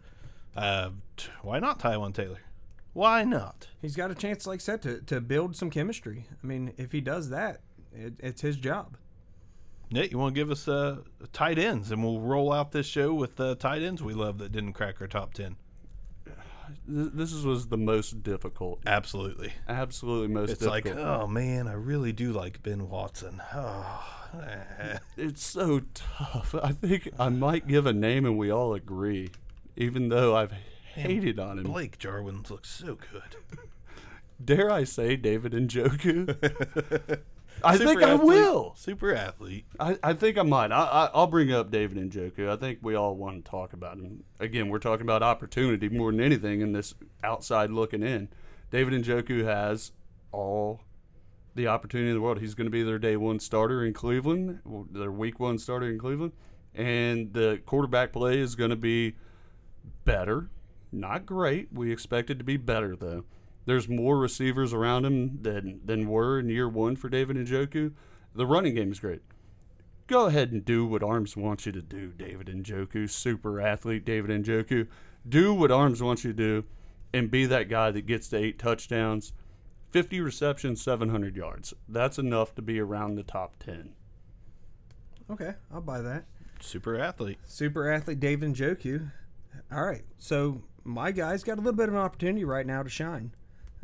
uh, 0.56 0.90
t- 1.18 1.30
why 1.42 1.60
not 1.60 1.80
Taywan 1.80 2.14
Taylor? 2.14 2.40
Why 2.94 3.24
not? 3.24 3.68
He's 3.82 3.96
got 3.96 4.12
a 4.12 4.16
chance, 4.16 4.46
like 4.48 4.60
I 4.60 4.64
said, 4.64 4.82
to, 4.84 5.02
to 5.02 5.22
build 5.22 5.56
some 5.56 5.70
chemistry. 5.70 6.26
I 6.44 6.46
mean, 6.48 6.74
if 6.78 6.92
he 6.92 7.02
does 7.02 7.30
that, 7.30 7.62
it, 7.94 8.14
it's 8.20 8.42
his 8.42 8.58
job. 8.58 8.98
Nate, 9.92 10.12
you 10.12 10.20
want 10.20 10.36
to 10.36 10.40
give 10.40 10.52
us 10.52 10.68
uh, 10.68 10.98
tight 11.34 11.58
ends, 11.58 11.92
and 11.92 12.04
we'll 12.04 12.20
roll 12.20 12.54
out 12.54 12.72
this 12.72 12.86
show 12.86 13.14
with 13.14 13.40
uh, 13.40 13.56
tight 13.56 13.82
ends 13.82 14.04
we 14.04 14.14
love 14.14 14.38
that 14.38 14.52
didn't 14.52 14.74
crack 14.74 15.02
our 15.02 15.08
top 15.08 15.34
ten. 15.34 15.56
Th- 16.88 17.12
this 17.14 17.34
was 17.44 17.68
the 17.68 17.78
most 17.78 18.24
difficult. 18.24 18.80
Absolutely. 18.86 19.54
Absolutely 19.68 20.28
most 20.28 20.52
It's 20.52 20.60
difficult. 20.62 20.98
like, 20.98 21.06
oh 21.06 21.28
man, 21.28 21.68
I 21.68 21.74
really 21.74 22.12
do 22.12 22.32
like 22.32 22.62
Ben 22.64 22.90
Watson. 22.90 23.42
Oh. 23.54 24.16
It's 25.18 25.44
so 25.44 25.82
tough. 25.96 26.54
I 26.62 26.72
think 26.72 27.10
I 27.20 27.30
might 27.30 27.68
give 27.68 27.86
a 27.88 27.94
name 27.94 28.26
and 28.26 28.38
we 28.38 28.52
all 28.52 28.74
agree, 28.76 29.32
even 29.76 30.10
though 30.10 30.36
I've 30.36 30.54
hated 30.94 31.40
on 31.40 31.58
him. 31.60 31.64
Blake 31.66 31.98
Jarwin 31.98 32.44
looks 32.50 32.70
so 32.70 32.96
good. 33.12 33.60
Dare 34.44 34.70
I 34.72 34.84
say 34.84 35.16
David 35.16 35.54
and 35.54 35.70
Njoku? 35.70 37.20
I 37.64 37.78
Super 37.78 37.90
think 37.90 38.04
I 38.04 38.16
will. 38.16 38.74
Super 38.76 39.14
athlete. 39.14 39.66
I, 39.80 39.98
I 40.04 40.14
think 40.14 40.38
I 40.38 40.44
might. 40.44 40.72
I, 40.72 40.84
I, 40.84 41.10
I'll 41.14 41.28
bring 41.28 41.52
up 41.52 41.72
David 41.72 41.98
Njoku. 41.98 42.50
I 42.50 42.56
think 42.56 42.80
we 42.82 42.96
all 42.96 43.16
want 43.16 43.44
to 43.44 43.52
talk 43.52 43.74
about 43.74 43.98
him. 43.98 44.24
Again, 44.40 44.70
we're 44.70 44.80
talking 44.80 45.06
about 45.06 45.24
opportunity 45.24 45.90
more 45.90 46.12
than 46.12 46.22
anything 46.22 46.62
in 46.62 46.72
this 46.72 46.94
outside 47.24 47.72
looking 47.72 48.04
in. 48.04 48.30
David 48.72 48.94
Njoku 49.04 49.44
has 49.46 49.92
all 50.32 50.82
the 51.56 51.68
opportunity 51.68 52.10
in 52.10 52.16
the 52.16 52.22
world. 52.22 52.40
He's 52.40 52.54
going 52.54 52.68
to 52.68 52.72
be 52.72 52.84
their 52.84 53.00
day 53.00 53.18
one 53.18 53.40
starter 53.40 53.84
in 53.84 53.94
Cleveland, 53.94 54.60
their 54.92 55.12
week 55.12 55.40
one 55.40 55.58
starter 55.58 55.90
in 55.90 56.00
Cleveland. 56.00 56.34
And 56.76 57.34
the 57.34 57.62
quarterback 57.66 58.14
play 58.14 58.40
is 58.40 58.56
going 58.56 58.70
to 58.70 58.76
be 58.76 59.16
better. 60.06 60.50
Not 60.92 61.26
great. 61.26 61.70
We 61.74 61.92
expect 61.92 62.30
it 62.30 62.38
to 62.38 62.44
be 62.44 62.58
better, 62.58 62.96
though. 62.96 63.26
There's 63.70 63.88
more 63.88 64.18
receivers 64.18 64.74
around 64.74 65.06
him 65.06 65.44
than, 65.44 65.82
than 65.86 66.10
were 66.10 66.40
in 66.40 66.50
year 66.50 66.68
one 66.68 66.96
for 66.96 67.08
David 67.08 67.38
Njoku. 67.38 67.94
The 68.34 68.48
running 68.48 68.74
game 68.74 68.92
is 68.92 69.00
great. 69.00 69.22
Go 70.08 70.26
ahead 70.26 70.52
and 70.52 70.66
do 70.66 70.88
what 70.88 71.04
Arms 71.04 71.38
wants 71.38 71.68
you 71.68 71.72
to 71.74 71.82
do, 71.84 72.08
David 72.08 72.48
Njoku, 72.48 73.08
super 73.08 73.62
athlete 73.62 74.06
David 74.06 74.44
Njoku. 74.44 74.88
Do 75.28 75.54
what 75.54 75.70
Arms 75.70 76.02
wants 76.02 76.24
you 76.24 76.34
to 76.34 76.36
do 76.36 76.68
and 77.14 77.30
be 77.30 77.46
that 77.46 77.70
guy 77.70 77.92
that 77.92 78.08
gets 78.08 78.28
to 78.30 78.38
eight 78.38 78.58
touchdowns, 78.58 79.34
50 79.92 80.20
receptions, 80.20 80.82
700 80.82 81.36
yards. 81.36 81.72
That's 81.88 82.18
enough 82.18 82.56
to 82.56 82.64
be 82.64 82.80
around 82.80 83.18
the 83.18 83.24
top 83.24 83.54
10. 83.60 83.94
Okay, 85.30 85.54
I'll 85.72 85.82
buy 85.82 86.02
that. 86.02 86.26
Super 86.60 86.98
athlete. 86.98 87.38
Super 87.46 87.92
athlete 87.92 88.20
David 88.20 88.56
Njoku. 88.56 89.12
All 89.72 89.86
right, 89.86 90.06
so 90.18 90.64
my 90.84 91.12
guy's 91.12 91.44
got 91.44 91.60
a 91.60 91.62
little 91.62 91.74
bit 91.74 91.90
of 91.90 91.94
an 91.94 92.02
opportunity 92.02 92.44
right 92.44 92.66
now 92.66 92.82
to 92.82 92.90
shine. 92.90 93.32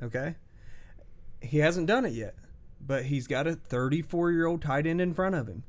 Okay, 0.02 0.36
he 1.41 1.60
hasn't 1.60 1.88
done 1.88 2.06
it 2.06 2.14
yet, 2.14 2.36
but 2.86 3.06
he's 3.06 3.28
got 3.28 3.48
a 3.48 3.56
34 3.56 4.32
year 4.32 4.46
old 4.46 4.62
tight 4.62 4.86
end 4.86 5.02
in 5.02 5.14
front 5.14 5.36
of 5.36 5.48
him, 5.48 5.64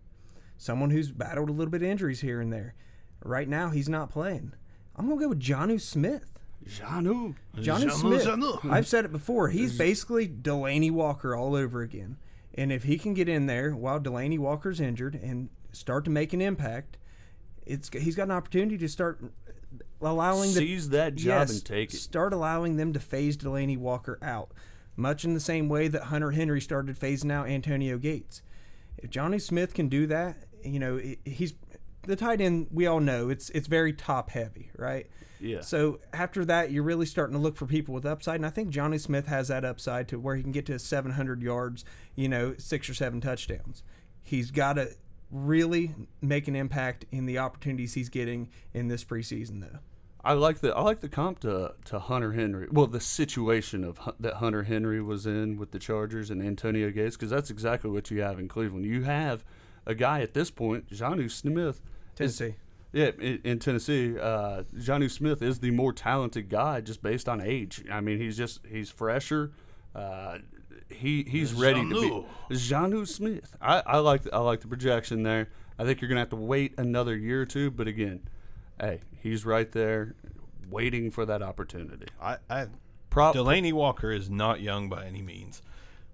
someone 0.56 0.90
who's 0.90 1.12
battled 1.12 1.48
a 1.48 1.52
little 1.52 1.70
bit 1.70 1.82
of 1.82 1.88
injuries 1.88 2.20
here 2.20 2.40
and 2.40 2.52
there. 2.52 2.74
Right 3.22 3.48
now, 3.48 3.70
he's 3.70 3.88
not 3.88 4.10
playing. 4.10 4.52
I'm 4.96 5.08
gonna 5.08 5.20
go 5.20 5.28
with 5.28 5.40
Jonnu 5.40 5.80
Smith. 5.80 6.32
Janu. 6.68 7.36
Janu, 7.56 7.90
Smith. 7.92 8.24
Janu. 8.24 8.70
I've 8.70 8.88
said 8.88 9.04
it 9.04 9.12
before. 9.12 9.48
He's 9.48 9.76
basically 9.78 10.26
Delanie 10.26 10.90
Walker 10.90 11.36
all 11.36 11.54
over 11.54 11.82
again. 11.82 12.16
And 12.54 12.72
if 12.72 12.84
he 12.84 12.98
can 12.98 13.14
get 13.14 13.28
in 13.28 13.46
there 13.46 13.76
while 13.76 14.00
Delanie 14.00 14.38
Walker's 14.38 14.80
injured 14.80 15.14
and 15.14 15.50
start 15.72 16.04
to 16.06 16.10
make 16.10 16.32
an 16.32 16.40
impact, 16.40 16.96
it's 17.66 17.90
he's 17.92 18.16
got 18.16 18.24
an 18.24 18.30
opportunity 18.32 18.78
to 18.78 18.88
start 18.88 19.20
allowing 20.00 20.52
the 20.52 20.60
Seize 20.60 20.88
that 20.90 21.14
job 21.14 21.26
Yes, 21.26 21.50
and 21.50 21.64
take 21.64 21.92
it. 21.92 21.96
Start 21.96 22.32
allowing 22.32 22.76
them 22.76 22.92
to 22.92 23.00
phase 23.00 23.36
Delanie 23.36 23.78
Walker 23.78 24.18
out, 24.22 24.52
much 24.96 25.24
in 25.24 25.34
the 25.34 25.40
same 25.40 25.68
way 25.68 25.88
that 25.88 26.04
Hunter 26.04 26.32
Henry 26.32 26.60
started 26.60 26.98
phasing 26.98 27.32
out 27.32 27.48
Antonio 27.48 27.98
Gates. 27.98 28.42
If 28.98 29.10
Jonnu 29.10 29.40
Smith 29.40 29.74
can 29.74 29.88
do 29.88 30.06
that, 30.06 30.36
you 30.64 30.78
know 30.78 31.00
he's 31.24 31.54
the 32.02 32.16
tight 32.16 32.40
end. 32.40 32.68
We 32.70 32.86
all 32.86 33.00
know 33.00 33.28
it's 33.28 33.50
it's 33.50 33.66
very 33.66 33.92
top 33.92 34.30
heavy, 34.30 34.70
right? 34.76 35.06
Yeah. 35.40 35.60
So 35.60 36.00
after 36.12 36.44
that, 36.46 36.70
you're 36.70 36.82
really 36.82 37.06
starting 37.06 37.34
to 37.34 37.42
look 37.42 37.56
for 37.56 37.66
people 37.66 37.94
with 37.94 38.06
upside, 38.06 38.36
and 38.36 38.46
I 38.46 38.50
think 38.50 38.70
Jonnu 38.70 39.00
Smith 39.00 39.26
has 39.26 39.48
that 39.48 39.64
upside 39.64 40.08
to 40.08 40.18
where 40.18 40.34
he 40.36 40.42
can 40.42 40.52
get 40.52 40.66
to 40.66 40.78
700 40.78 41.42
yards, 41.42 41.84
you 42.14 42.28
know, 42.28 42.54
six 42.58 42.88
or 42.88 42.94
seven 42.94 43.20
touchdowns. 43.20 43.82
He's 44.22 44.50
got 44.50 44.74
to 44.74 44.90
really 45.36 45.94
make 46.22 46.48
an 46.48 46.56
impact 46.56 47.04
in 47.10 47.26
the 47.26 47.38
opportunities 47.38 47.94
he's 47.94 48.08
getting 48.08 48.48
in 48.72 48.88
this 48.88 49.04
preseason, 49.04 49.60
though. 49.60 49.78
I 50.24 50.32
like 50.32 50.58
the 50.58 50.74
I 50.74 50.80
like 50.82 51.00
the 51.00 51.08
comp 51.08 51.38
to, 51.40 51.74
to 51.84 51.98
Hunter 52.00 52.32
Henry. 52.32 52.66
Well, 52.72 52.88
the 52.88 53.00
situation 53.00 53.84
of 53.84 54.00
that 54.18 54.34
Hunter 54.34 54.64
Henry 54.64 55.00
was 55.00 55.24
in 55.26 55.56
with 55.56 55.70
the 55.70 55.78
Chargers 55.78 56.30
and 56.30 56.42
Antonio 56.42 56.90
Gates, 56.90 57.16
because 57.16 57.30
that's 57.30 57.50
exactly 57.50 57.90
what 57.90 58.10
you 58.10 58.22
have 58.22 58.40
in 58.40 58.48
Cleveland. 58.48 58.84
You 58.86 59.04
have 59.04 59.44
a 59.84 59.94
guy 59.94 60.22
at 60.22 60.34
this 60.34 60.50
point, 60.50 60.90
Jonnu 60.90 61.30
Smith. 61.30 61.80
is- 62.18 62.36
Tennessee. 62.38 62.56
yeah, 62.92 63.10
in, 63.20 63.40
in 63.44 63.58
Tennessee, 63.60 64.18
uh, 64.18 64.64
Jonnu 64.74 65.08
Smith 65.10 65.42
is 65.42 65.60
the 65.60 65.70
more 65.70 65.92
talented 65.92 66.48
guy 66.48 66.80
just 66.80 67.02
based 67.02 67.28
on 67.28 67.40
age. 67.40 67.84
I 67.92 68.00
mean, 68.00 68.18
he's 68.18 68.36
just 68.36 68.66
he's 68.66 68.90
fresher. 68.90 69.52
Uh, 69.94 70.38
he 70.88 71.24
he's 71.24 71.52
ready 71.52 71.82
to 71.88 72.26
be 72.48 72.54
Jonnu 72.54 73.06
Smith. 73.06 73.56
I, 73.60 73.82
I 73.86 73.98
like 73.98 74.22
the, 74.22 74.34
I 74.34 74.38
like 74.38 74.60
the 74.60 74.68
projection 74.68 75.22
there. 75.22 75.48
I 75.78 75.84
think 75.84 76.00
you're 76.00 76.08
gonna 76.08 76.20
have 76.20 76.30
to 76.30 76.36
wait 76.36 76.74
another 76.78 77.16
year 77.16 77.42
or 77.42 77.46
two, 77.46 77.70
but 77.70 77.88
again, 77.88 78.28
hey, 78.80 79.00
he's 79.20 79.44
right 79.44 79.70
there, 79.72 80.14
waiting 80.70 81.10
for 81.10 81.26
that 81.26 81.42
opportunity. 81.42 82.06
I, 82.20 82.38
I 82.48 82.66
Prop 83.10 83.34
Delanie 83.34 83.72
Walker 83.72 84.10
is 84.10 84.30
not 84.30 84.60
young 84.60 84.88
by 84.88 85.06
any 85.06 85.22
means, 85.22 85.62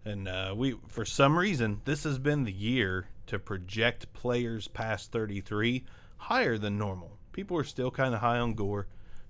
and 0.04 0.28
uh, 0.28 0.54
we 0.56 0.76
for 0.88 1.04
some 1.04 1.38
reason 1.38 1.80
this 1.84 2.04
has 2.04 2.18
been 2.18 2.44
the 2.44 2.52
year 2.52 3.06
to 3.26 3.38
project 3.38 4.12
players 4.12 4.68
past 4.68 5.12
33 5.12 5.84
higher 6.16 6.58
than 6.58 6.78
normal. 6.78 7.18
People 7.32 7.56
are 7.56 7.64
still 7.64 7.90
kind 7.90 8.14
of 8.14 8.20
high 8.20 8.38
on 8.38 8.54
Gore, 8.54 8.86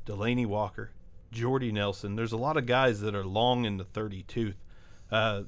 Delanie 0.07 0.47
Walker, 0.47 0.91
Jordy 1.31 1.73
Nelson. 1.73 2.17
There's 2.17 2.33
a 2.33 2.37
lot 2.37 2.57
of 2.57 2.67
guys 2.67 3.01
that 3.01 3.15
are 3.15 3.25
long 3.25 3.65
in 3.65 3.77
the 3.77 3.85
30 3.85 4.23
tooth. 4.25 4.57
Uh, 5.13 5.43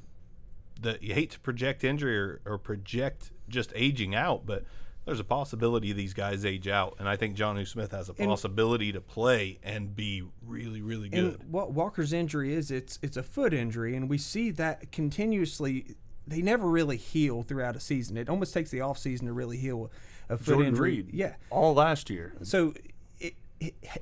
that 0.81 1.03
you 1.03 1.15
hate 1.15 1.31
to 1.31 1.41
project 1.41 1.85
injury 1.85 2.19
or, 2.19 2.41
or 2.45 2.59
project 2.59 3.31
just 3.49 3.73
aging 3.75 4.15
out, 4.15 4.45
but 4.45 4.65
there's 5.05 5.21
a 5.21 5.25
possibility 5.25 5.93
these 5.93 6.15
guys 6.15 6.45
age 6.45 6.67
out, 6.67 6.97
and 6.99 7.09
I 7.09 7.17
think 7.17 7.35
John 7.35 7.63
Smith 7.67 7.93
has 7.93 8.09
a 8.09 8.15
possibility 8.15 8.93
to 8.93 9.01
play 9.01 9.59
and 9.63 9.95
be 9.95 10.23
really, 10.47 10.81
really 10.81 11.09
good. 11.11 11.41
And 11.41 11.53
what 11.53 11.73
Walker's 11.73 12.13
injury 12.13 12.55
is, 12.55 12.71
it's 12.71 12.99
it's 13.03 13.17
a 13.17 13.23
foot 13.23 13.53
injury, 13.53 13.95
and 13.97 14.09
we 14.09 14.19
see 14.19 14.51
that 14.53 14.93
continuously. 14.93 15.97
They 16.27 16.41
never 16.41 16.67
really 16.67 16.97
heal 16.97 17.43
throughout 17.43 17.77
a 17.77 17.81
season. 17.81 18.17
It 18.17 18.31
almost 18.31 18.55
takes 18.55 18.71
the 18.71 18.81
off 18.81 18.97
season 18.97 19.27
to 19.27 19.35
really 19.35 19.59
heal 19.59 19.91
a 20.31 20.39
foot 20.39 20.47
Jordan 20.47 20.69
injury. 20.69 20.91
Reed. 20.91 21.11
Yeah. 21.13 21.35
all 21.51 21.75
last 21.75 22.09
year. 22.09 22.35
So, 22.43 22.69
i 22.69 22.71
i 22.71 22.94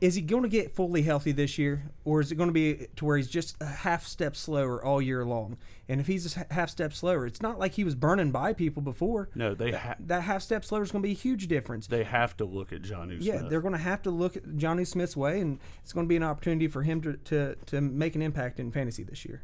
is 0.00 0.14
he 0.14 0.22
going 0.22 0.42
to 0.42 0.48
get 0.48 0.74
fully 0.74 1.02
healthy 1.02 1.30
this 1.30 1.56
year, 1.58 1.90
or 2.04 2.20
is 2.20 2.32
it 2.32 2.34
going 2.36 2.48
to 2.48 2.52
be 2.54 2.86
to 2.96 3.04
where 3.04 3.16
he's 3.16 3.28
just 3.28 3.56
a 3.60 3.66
half 3.66 4.06
step 4.06 4.34
slower 4.34 4.82
all 4.84 5.00
year 5.00 5.24
long? 5.24 5.56
And 5.88 6.00
if 6.00 6.06
he's 6.06 6.36
a 6.36 6.46
half 6.52 6.70
step 6.70 6.92
slower, 6.92 7.26
it's 7.26 7.42
not 7.42 7.58
like 7.58 7.74
he 7.74 7.84
was 7.84 7.94
burning 7.94 8.30
by 8.32 8.54
people 8.54 8.82
before. 8.82 9.28
No, 9.34 9.54
they 9.54 9.72
ha- 9.72 9.94
That 10.00 10.22
half 10.22 10.42
step 10.42 10.64
slower 10.64 10.82
is 10.82 10.90
going 10.90 11.02
to 11.02 11.06
be 11.06 11.12
a 11.12 11.16
huge 11.16 11.46
difference. 11.48 11.86
they 11.86 12.02
have 12.04 12.36
to 12.38 12.44
look 12.44 12.72
at 12.72 12.82
Jonnu 12.82 13.18
Yeah, 13.20 13.38
Smith. 13.38 13.50
they're 13.50 13.60
going 13.60 13.72
to 13.72 13.78
have 13.78 14.02
to 14.02 14.10
look 14.10 14.36
at 14.36 14.44
Jonnu 14.44 14.86
Smith's 14.86 15.16
way, 15.16 15.40
and 15.40 15.60
it's 15.82 15.92
going 15.92 16.06
to 16.06 16.08
be 16.08 16.16
an 16.16 16.22
opportunity 16.24 16.66
for 16.66 16.82
him 16.82 17.00
to, 17.02 17.12
to, 17.24 17.54
to 17.66 17.80
make 17.80 18.14
an 18.16 18.22
impact 18.22 18.58
in 18.58 18.72
fantasy 18.72 19.02
this 19.04 19.24
year. 19.24 19.42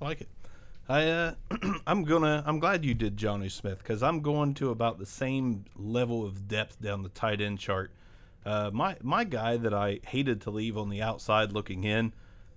I 0.00 0.04
like 0.06 0.22
it. 0.22 0.28
I 0.88 1.06
uh, 1.08 1.34
I'm 1.86 2.04
gonna 2.04 2.42
I'm 2.44 2.58
glad 2.58 2.84
you 2.84 2.92
did 2.92 3.16
Johnny 3.16 3.48
Smith 3.48 3.78
because 3.78 4.02
I'm 4.02 4.20
going 4.20 4.52
to 4.54 4.68
about 4.70 4.98
the 4.98 5.06
same 5.06 5.64
level 5.76 6.26
of 6.26 6.46
depth 6.46 6.78
down 6.82 7.02
the 7.02 7.08
tight 7.08 7.40
end 7.40 7.58
chart. 7.58 7.90
Uh, 8.44 8.70
my 8.72 8.96
my 9.02 9.24
guy 9.24 9.56
that 9.56 9.72
I 9.72 10.00
hated 10.06 10.40
to 10.42 10.50
leave 10.50 10.76
on 10.76 10.90
the 10.90 11.02
outside 11.02 11.52
looking 11.52 11.84
in, 11.84 12.12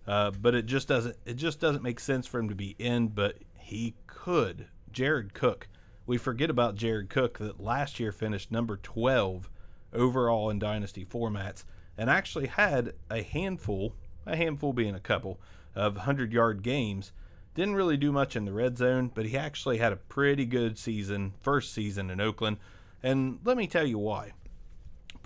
uh, 0.05 0.31
but 0.31 0.53
it 0.53 0.65
just 0.65 0.87
doesn't 0.87 1.15
it 1.25 1.35
just 1.35 1.59
doesn't 1.59 1.83
make 1.83 1.99
sense 1.99 2.27
for 2.27 2.39
him 2.39 2.49
to 2.49 2.55
be 2.55 2.75
in, 2.77 3.09
but 3.09 3.37
he 3.57 3.95
could. 4.07 4.67
Jared 4.91 5.33
Cook. 5.33 5.67
We 6.05 6.17
forget 6.17 6.49
about 6.49 6.75
Jared 6.75 7.09
Cook 7.09 7.37
that 7.39 7.59
last 7.59 7.99
year 7.99 8.11
finished 8.11 8.51
number 8.51 8.77
12 8.77 9.49
overall 9.93 10.49
in 10.49 10.57
dynasty 10.57 11.05
formats 11.05 11.65
and 11.97 12.09
actually 12.09 12.47
had 12.47 12.93
a 13.09 13.23
handful, 13.23 13.93
a 14.25 14.35
handful 14.35 14.71
being 14.71 14.95
a 14.95 14.99
couple 14.99 15.39
of 15.75 15.95
100-yard 15.95 16.63
games. 16.63 17.11
Didn't 17.55 17.75
really 17.75 17.97
do 17.97 18.11
much 18.11 18.35
in 18.35 18.45
the 18.45 18.53
red 18.53 18.77
zone, 18.77 19.11
but 19.13 19.25
he 19.25 19.37
actually 19.37 19.79
had 19.79 19.91
a 19.91 19.97
pretty 19.97 20.45
good 20.45 20.77
season, 20.77 21.33
first 21.41 21.73
season 21.73 22.09
in 22.09 22.21
Oakland. 22.21 22.57
And 23.01 23.39
let 23.43 23.57
me 23.57 23.67
tell 23.67 23.85
you 23.85 23.97
why. 23.97 24.31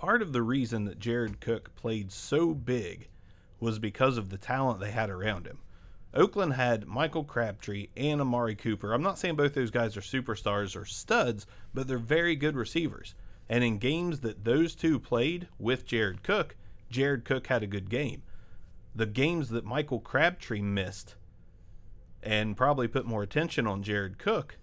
Part 0.02 0.20
of 0.20 0.32
the 0.32 0.42
reason 0.42 0.84
that 0.86 0.98
Jared 0.98 1.40
Cook 1.40 1.76
played 1.76 2.10
so 2.10 2.54
big 2.54 3.06
was 3.60 3.78
because 3.78 4.18
of 4.18 4.30
the 4.30 4.36
talent 4.36 4.80
they 4.80 4.90
had 4.90 5.10
around 5.10 5.46
him. 5.46 5.58
Oakland 6.12 6.54
had 6.54 6.88
Michael 6.88 7.22
Crabtree 7.22 7.86
and 7.96 8.20
Amari 8.20 8.56
Cooper. 8.56 8.92
I'm 8.92 9.04
not 9.04 9.16
saying 9.16 9.36
both 9.36 9.54
those 9.54 9.70
guys 9.70 9.96
are 9.96 10.00
superstars 10.00 10.74
or 10.74 10.84
studs, 10.84 11.46
but 11.72 11.86
they're 11.86 11.98
very 11.98 12.34
good 12.34 12.56
receivers. 12.56 13.14
And 13.48 13.62
in 13.62 13.78
games 13.78 14.18
that 14.22 14.42
those 14.44 14.74
two 14.74 14.98
played 14.98 15.46
with 15.56 15.86
Jared 15.86 16.24
Cook, 16.24 16.56
Jared 16.90 17.24
Cook 17.24 17.46
had 17.46 17.62
a 17.62 17.68
good 17.68 17.88
game. 17.88 18.24
The 18.96 19.06
games 19.06 19.50
that 19.50 19.64
Michael 19.64 20.00
Crabtree 20.00 20.62
missed 20.62 21.14
and 22.24 22.56
probably 22.56 22.88
put 22.88 23.06
more 23.06 23.22
attention 23.22 23.68
on 23.68 23.84
Jared 23.84 24.18
Cook, 24.18 24.58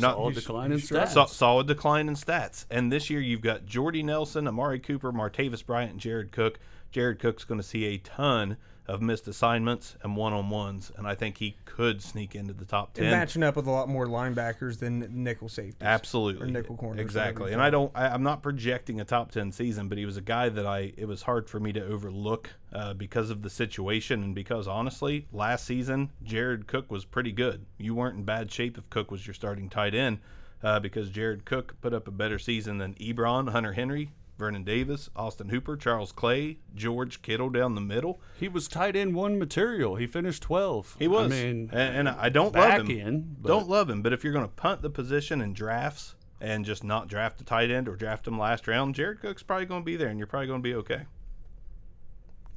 Not- 0.00 0.16
he's- 0.32 0.42
decline 0.44 0.72
in 0.72 0.78
stats. 0.78 1.28
saw 1.30 1.60
a 1.60 1.64
decline 1.64 2.08
in 2.08 2.14
stats. 2.14 2.66
And 2.70 2.90
this 2.92 3.10
year 3.10 3.20
you've 3.20 3.40
got 3.40 3.66
Jordy 3.66 4.02
Nelson, 4.02 4.46
Amari 4.46 4.78
Cooper, 4.78 5.12
Martavis 5.12 5.64
Bryant, 5.64 5.92
and 5.92 6.00
Jared 6.00 6.32
Cook. 6.32 6.58
Jared 6.90 7.18
Cook's 7.18 7.44
going 7.44 7.60
to 7.60 7.66
see 7.66 7.84
a 7.86 7.98
ton 7.98 8.56
of 8.90 9.00
missed 9.00 9.28
assignments 9.28 9.96
and 10.02 10.16
one 10.16 10.32
on 10.32 10.50
ones, 10.50 10.90
and 10.96 11.06
I 11.06 11.14
think 11.14 11.38
he 11.38 11.56
could 11.64 12.02
sneak 12.02 12.34
into 12.34 12.52
the 12.52 12.64
top 12.64 12.88
And 12.96 13.04
ten. 13.04 13.10
matching 13.10 13.42
up 13.42 13.56
with 13.56 13.66
a 13.66 13.70
lot 13.70 13.88
more 13.88 14.06
linebackers 14.06 14.78
than 14.78 15.22
nickel 15.22 15.48
safeties. 15.48 15.76
Absolutely, 15.80 16.46
Or 16.46 16.50
nickel 16.50 16.76
corners, 16.76 17.00
exactly. 17.00 17.52
And 17.52 17.62
I 17.62 17.70
don't, 17.70 17.90
I, 17.94 18.08
I'm 18.08 18.22
not 18.22 18.42
projecting 18.42 19.00
a 19.00 19.04
top 19.04 19.30
ten 19.32 19.52
season, 19.52 19.88
but 19.88 19.96
he 19.98 20.04
was 20.06 20.16
a 20.16 20.20
guy 20.22 20.48
that 20.48 20.66
I 20.66 20.92
it 20.96 21.06
was 21.06 21.22
hard 21.22 21.48
for 21.48 21.60
me 21.60 21.72
to 21.72 21.84
overlook 21.86 22.50
uh, 22.72 22.94
because 22.94 23.30
of 23.30 23.42
the 23.42 23.50
situation 23.50 24.22
and 24.22 24.34
because 24.34 24.66
honestly, 24.68 25.26
last 25.32 25.64
season 25.64 26.10
Jared 26.22 26.66
Cook 26.66 26.90
was 26.90 27.04
pretty 27.04 27.32
good. 27.32 27.66
You 27.78 27.94
weren't 27.94 28.16
in 28.16 28.24
bad 28.24 28.50
shape 28.52 28.76
if 28.76 28.88
Cook 28.90 29.10
was 29.10 29.26
your 29.26 29.34
starting 29.34 29.68
tight 29.68 29.94
end 29.94 30.18
uh, 30.62 30.80
because 30.80 31.10
Jared 31.10 31.44
Cook 31.44 31.76
put 31.80 31.94
up 31.94 32.06
a 32.08 32.10
better 32.10 32.38
season 32.38 32.78
than 32.78 32.94
Ebron, 32.94 33.50
Hunter 33.50 33.72
Henry. 33.72 34.10
Vernon 34.40 34.64
Davis, 34.64 35.08
Austin 35.14 35.50
Hooper, 35.50 35.76
Charles 35.76 36.10
Clay, 36.10 36.58
George 36.74 37.22
Kittle 37.22 37.50
down 37.50 37.76
the 37.76 37.80
middle. 37.80 38.20
He 38.38 38.48
was 38.48 38.66
tight 38.66 38.96
end 38.96 39.14
one 39.14 39.38
material. 39.38 39.96
He 39.96 40.06
finished 40.08 40.42
12. 40.42 40.96
He 40.98 41.06
was. 41.06 41.26
I 41.26 41.28
mean, 41.28 41.70
and, 41.72 42.08
and 42.08 42.08
I 42.08 42.30
don't 42.30 42.52
back 42.52 42.78
love 42.78 42.88
him. 42.88 42.98
in, 42.98 43.36
don't 43.42 43.68
love 43.68 43.88
him. 43.88 44.02
But 44.02 44.12
if 44.12 44.24
you're 44.24 44.32
going 44.32 44.46
to 44.46 44.52
punt 44.52 44.82
the 44.82 44.90
position 44.90 45.40
in 45.40 45.52
drafts 45.52 46.16
and 46.40 46.64
just 46.64 46.82
not 46.82 47.06
draft 47.06 47.40
a 47.40 47.44
tight 47.44 47.70
end 47.70 47.86
or 47.86 47.94
draft 47.94 48.26
him 48.26 48.38
last 48.38 48.66
round, 48.66 48.94
Jared 48.96 49.20
Cook's 49.20 49.42
probably 49.42 49.66
going 49.66 49.82
to 49.82 49.86
be 49.86 49.96
there, 49.96 50.08
and 50.08 50.18
you're 50.18 50.26
probably 50.26 50.48
going 50.48 50.62
to 50.62 50.68
be 50.68 50.74
okay. 50.74 51.02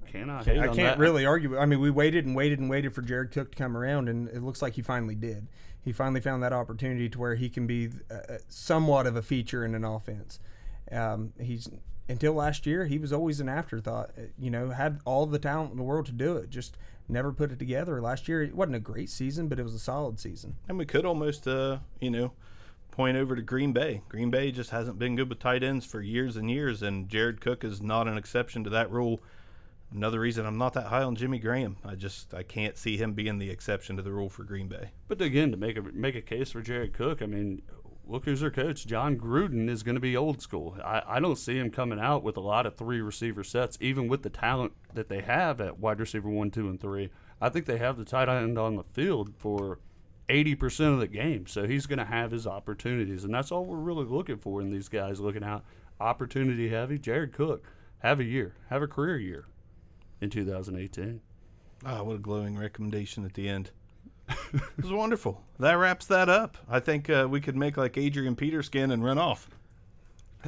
cannot 0.09 0.45
hate 0.45 0.59
I 0.59 0.67
can't 0.67 0.77
that. 0.77 0.97
really 0.97 1.25
argue. 1.25 1.57
I 1.57 1.65
mean, 1.65 1.81
we 1.81 1.91
waited 1.91 2.25
and 2.25 2.35
waited 2.35 2.59
and 2.59 2.69
waited 2.69 2.93
for 2.93 3.01
Jared 3.01 3.31
Cook 3.31 3.51
to 3.51 3.57
come 3.57 3.75
around, 3.77 4.07
and 4.07 4.29
it 4.29 4.41
looks 4.41 4.61
like 4.61 4.75
he 4.75 4.81
finally 4.81 5.15
did. 5.15 5.47
He 5.83 5.91
finally 5.91 6.21
found 6.21 6.41
that 6.43 6.53
opportunity 6.53 7.09
to 7.09 7.19
where 7.19 7.35
he 7.35 7.49
can 7.49 7.67
be 7.67 7.89
uh, 8.09 8.37
somewhat 8.47 9.05
of 9.05 9.17
a 9.17 9.21
feature 9.21 9.65
in 9.65 9.75
an 9.75 9.83
offense. 9.83 10.39
Um, 10.91 11.33
he's 11.39 11.69
until 12.09 12.33
last 12.33 12.65
year, 12.65 12.85
he 12.85 12.97
was 12.99 13.13
always 13.13 13.39
an 13.39 13.49
afterthought. 13.49 14.11
Uh, 14.17 14.23
You 14.37 14.51
know, 14.51 14.69
had 14.69 14.99
all 15.05 15.25
the 15.25 15.39
talent 15.39 15.71
in 15.71 15.77
the 15.77 15.83
world 15.83 16.05
to 16.07 16.11
do 16.11 16.37
it, 16.37 16.49
just 16.49 16.77
never 17.07 17.31
put 17.31 17.51
it 17.51 17.59
together. 17.59 18.01
Last 18.01 18.27
year, 18.27 18.43
it 18.43 18.55
wasn't 18.55 18.75
a 18.75 18.79
great 18.81 19.09
season, 19.09 19.47
but 19.47 19.59
it 19.59 19.63
was 19.63 19.73
a 19.73 19.79
solid 19.79 20.19
season. 20.19 20.55
And 20.67 20.77
we 20.77 20.85
could 20.85 21.05
almost, 21.05 21.47
uh, 21.47 21.79
you 21.99 22.09
know, 22.09 22.33
point 22.91 23.17
over 23.17 23.35
to 23.35 23.41
Green 23.41 23.73
Bay. 23.73 24.01
Green 24.09 24.29
Bay 24.29 24.51
just 24.51 24.69
hasn't 24.69 24.99
been 24.99 25.15
good 25.15 25.29
with 25.29 25.39
tight 25.39 25.63
ends 25.63 25.85
for 25.85 26.01
years 26.01 26.37
and 26.37 26.49
years, 26.49 26.81
and 26.83 27.09
Jared 27.09 27.41
Cook 27.41 27.63
is 27.63 27.81
not 27.81 28.07
an 28.07 28.17
exception 28.17 28.63
to 28.65 28.69
that 28.69 28.91
rule. 28.91 29.21
Another 29.91 30.19
reason 30.19 30.45
I'm 30.45 30.57
not 30.57 30.73
that 30.73 30.87
high 30.87 31.03
on 31.03 31.15
Jimmy 31.15 31.37
Graham. 31.39 31.77
I 31.85 31.95
just 31.95 32.33
I 32.33 32.41
can't 32.43 32.77
see 32.77 32.97
him 32.97 33.13
being 33.13 33.37
the 33.37 33.49
exception 33.51 33.95
to 33.97 34.01
the 34.01 34.11
rule 34.11 34.29
for 34.29 34.43
Green 34.43 34.67
Bay. 34.67 34.89
But 35.07 35.21
again, 35.21 35.51
to 35.51 35.57
make 35.57 35.77
a 35.77 35.81
make 35.81 36.15
a 36.15 36.21
case 36.21 36.51
for 36.51 36.61
Jared 36.61 36.93
Cook, 36.93 37.21
I 37.21 37.27
mean, 37.27 37.61
who's 38.07 38.41
their 38.41 38.51
coach. 38.51 38.85
Jon 38.85 39.17
Gruden 39.17 39.69
is 39.69 39.83
going 39.83 39.95
to 39.95 40.01
be 40.01 40.15
old 40.15 40.41
school. 40.41 40.77
I, 40.83 41.01
I 41.07 41.19
don't 41.19 41.37
see 41.37 41.57
him 41.57 41.71
coming 41.71 41.99
out 41.99 42.23
with 42.23 42.37
a 42.37 42.41
lot 42.41 42.65
of 42.65 42.75
three 42.75 43.01
receiver 43.01 43.43
sets, 43.43 43.77
even 43.81 44.07
with 44.07 44.23
the 44.23 44.29
talent 44.29 44.73
that 44.93 45.09
they 45.09 45.21
have 45.21 45.61
at 45.61 45.79
wide 45.79 45.99
receiver 45.99 46.29
one, 46.29 46.51
two, 46.51 46.69
and 46.69 46.79
three. 46.79 47.09
I 47.41 47.49
think 47.49 47.65
they 47.65 47.77
have 47.77 47.97
the 47.97 48.05
tight 48.05 48.29
end 48.29 48.57
on 48.57 48.75
the 48.75 48.83
field 48.83 49.33
for 49.37 49.79
eighty 50.29 50.55
percent 50.55 50.93
of 50.93 50.99
the 50.99 51.07
game, 51.07 51.47
so 51.47 51.65
he's 51.67 51.85
going 51.85 51.99
to 51.99 52.05
have 52.05 52.31
his 52.31 52.47
opportunities, 52.47 53.23
and 53.23 53.33
that's 53.33 53.51
all 53.51 53.65
we're 53.65 53.77
really 53.77 54.05
looking 54.05 54.37
for 54.37 54.61
in 54.61 54.71
these 54.71 54.89
guys. 54.89 55.19
Looking 55.19 55.43
out, 55.43 55.63
opportunity 55.99 56.69
heavy. 56.69 56.97
Jared 56.99 57.33
Cook, 57.33 57.65
have 57.99 58.19
a 58.19 58.25
year, 58.25 58.55
have 58.69 58.81
a 58.81 58.87
career 58.87 59.17
year 59.17 59.45
in 60.21 60.29
2018. 60.29 61.21
Ah, 61.85 62.01
what 62.03 62.15
a 62.15 62.19
glowing 62.19 62.57
recommendation 62.57 63.25
at 63.25 63.33
the 63.33 63.49
end. 63.49 63.71
it 64.53 64.81
was 64.83 64.91
wonderful. 64.91 65.41
That 65.59 65.73
wraps 65.73 66.05
that 66.07 66.29
up. 66.29 66.57
I 66.69 66.79
think 66.79 67.09
uh, 67.09 67.27
we 67.29 67.41
could 67.41 67.55
make 67.55 67.77
like 67.77 67.97
Adrian 67.97 68.35
Peterson 68.35 68.91
and 68.91 69.03
run 69.03 69.17
off. 69.17 69.49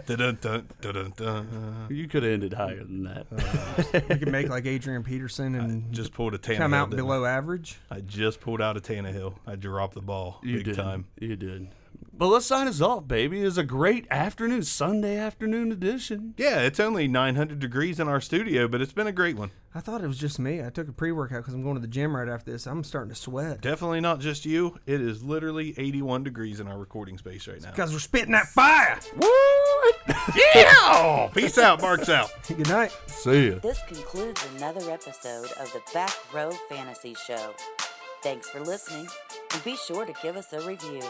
Dun-dun-dun, 0.08 0.68
dun-dun-dun. 0.82 1.88
You 1.90 2.08
could 2.10 2.24
have 2.24 2.32
ended 2.34 2.52
higher 2.54 2.84
than 2.84 3.04
that. 3.04 4.04
You 4.10 4.18
can 4.18 4.30
make 4.32 4.50
like 4.50 4.66
Adrian 4.66 5.04
Peterson 5.04 5.56
and 5.56 5.90
Just 5.94 6.12
pulled 6.14 6.34
a 6.34 6.38
Tannehill. 6.38 6.58
come 6.58 6.74
out 6.74 6.90
didn't 6.90 7.00
I? 7.00 7.04
below 7.04 7.24
average. 7.26 7.80
I 7.90 8.02
just 8.02 8.42
pulled 8.42 8.62
out 8.62 8.76
a 8.76 8.82
Tannehill. 8.82 9.36
I 9.48 9.56
dropped 9.56 9.94
the 9.94 10.02
ball 10.02 10.42
You 10.44 10.58
big 10.58 10.66
did. 10.66 10.76
time. 10.76 11.06
You 11.18 11.38
did. 11.38 11.70
But 12.18 12.28
let's 12.28 12.46
sign 12.46 12.68
us 12.70 12.80
off, 12.80 13.10
baby. 13.10 13.42
It's 13.42 13.58
a 13.58 13.64
great 13.64 14.08
afternoon, 14.10 14.64
Sunday 14.64 15.18
afternoon 15.18 15.72
edition. 15.74 16.34
Yeah, 16.38 16.62
it's 16.62 16.80
only 16.80 17.10
900 17.10 17.60
degrees 17.60 18.00
in 18.00 18.08
our 18.08 18.22
studio, 18.22 18.70
but 18.70 18.82
it's 18.82 18.94
been 18.94 19.08
a 19.08 19.12
great 19.12 19.36
one. 19.36 19.52
I 19.74 19.82
thought 19.82 20.02
it 20.02 20.08
was 20.08 20.18
just 20.18 20.40
me. 20.40 20.64
I 20.64 20.70
took 20.70 20.88
a 20.88 20.94
pre 20.94 21.12
workout 21.12 21.40
because 21.40 21.54
I'm 21.54 21.62
going 21.62 21.76
to 21.76 21.82
the 21.82 21.90
gym 21.90 22.16
right 22.16 22.30
after 22.30 22.52
this. 22.52 22.68
I'm 22.68 22.86
starting 22.86 23.10
to 23.10 23.16
sweat. 23.20 23.60
Definitely 23.60 24.00
not 24.00 24.22
just 24.22 24.46
you. 24.46 24.80
It 24.86 25.02
is 25.02 25.24
literally 25.24 25.74
81 25.78 26.24
degrees 26.24 26.62
in 26.62 26.68
our 26.70 26.78
recording 26.78 27.18
space 27.18 27.50
right 27.50 27.62
now. 27.62 27.72
Because 27.72 27.92
we're 27.92 28.00
spitting 28.00 28.32
that 28.32 28.48
fire. 28.48 28.98
Woo! 29.18 29.28
Yeah! 30.56 31.30
Peace 31.34 31.58
out, 31.58 31.82
Marks 31.82 32.10
out. 32.10 32.32
Good 32.48 32.68
night. 32.70 32.92
See 33.08 33.50
ya. 33.50 33.60
This 33.62 33.82
concludes 33.88 34.44
another 34.56 34.90
episode 34.90 35.52
of 35.60 35.72
the 35.74 35.82
Back 35.94 36.14
Row 36.34 36.52
Fantasy 36.70 37.16
Show. 37.28 37.54
Thanks 38.24 38.50
for 38.50 38.60
listening, 38.62 39.08
and 39.54 39.64
be 39.64 39.76
sure 39.76 40.06
to 40.06 40.14
give 40.24 40.36
us 40.36 40.52
a 40.54 40.62
review. 40.68 41.02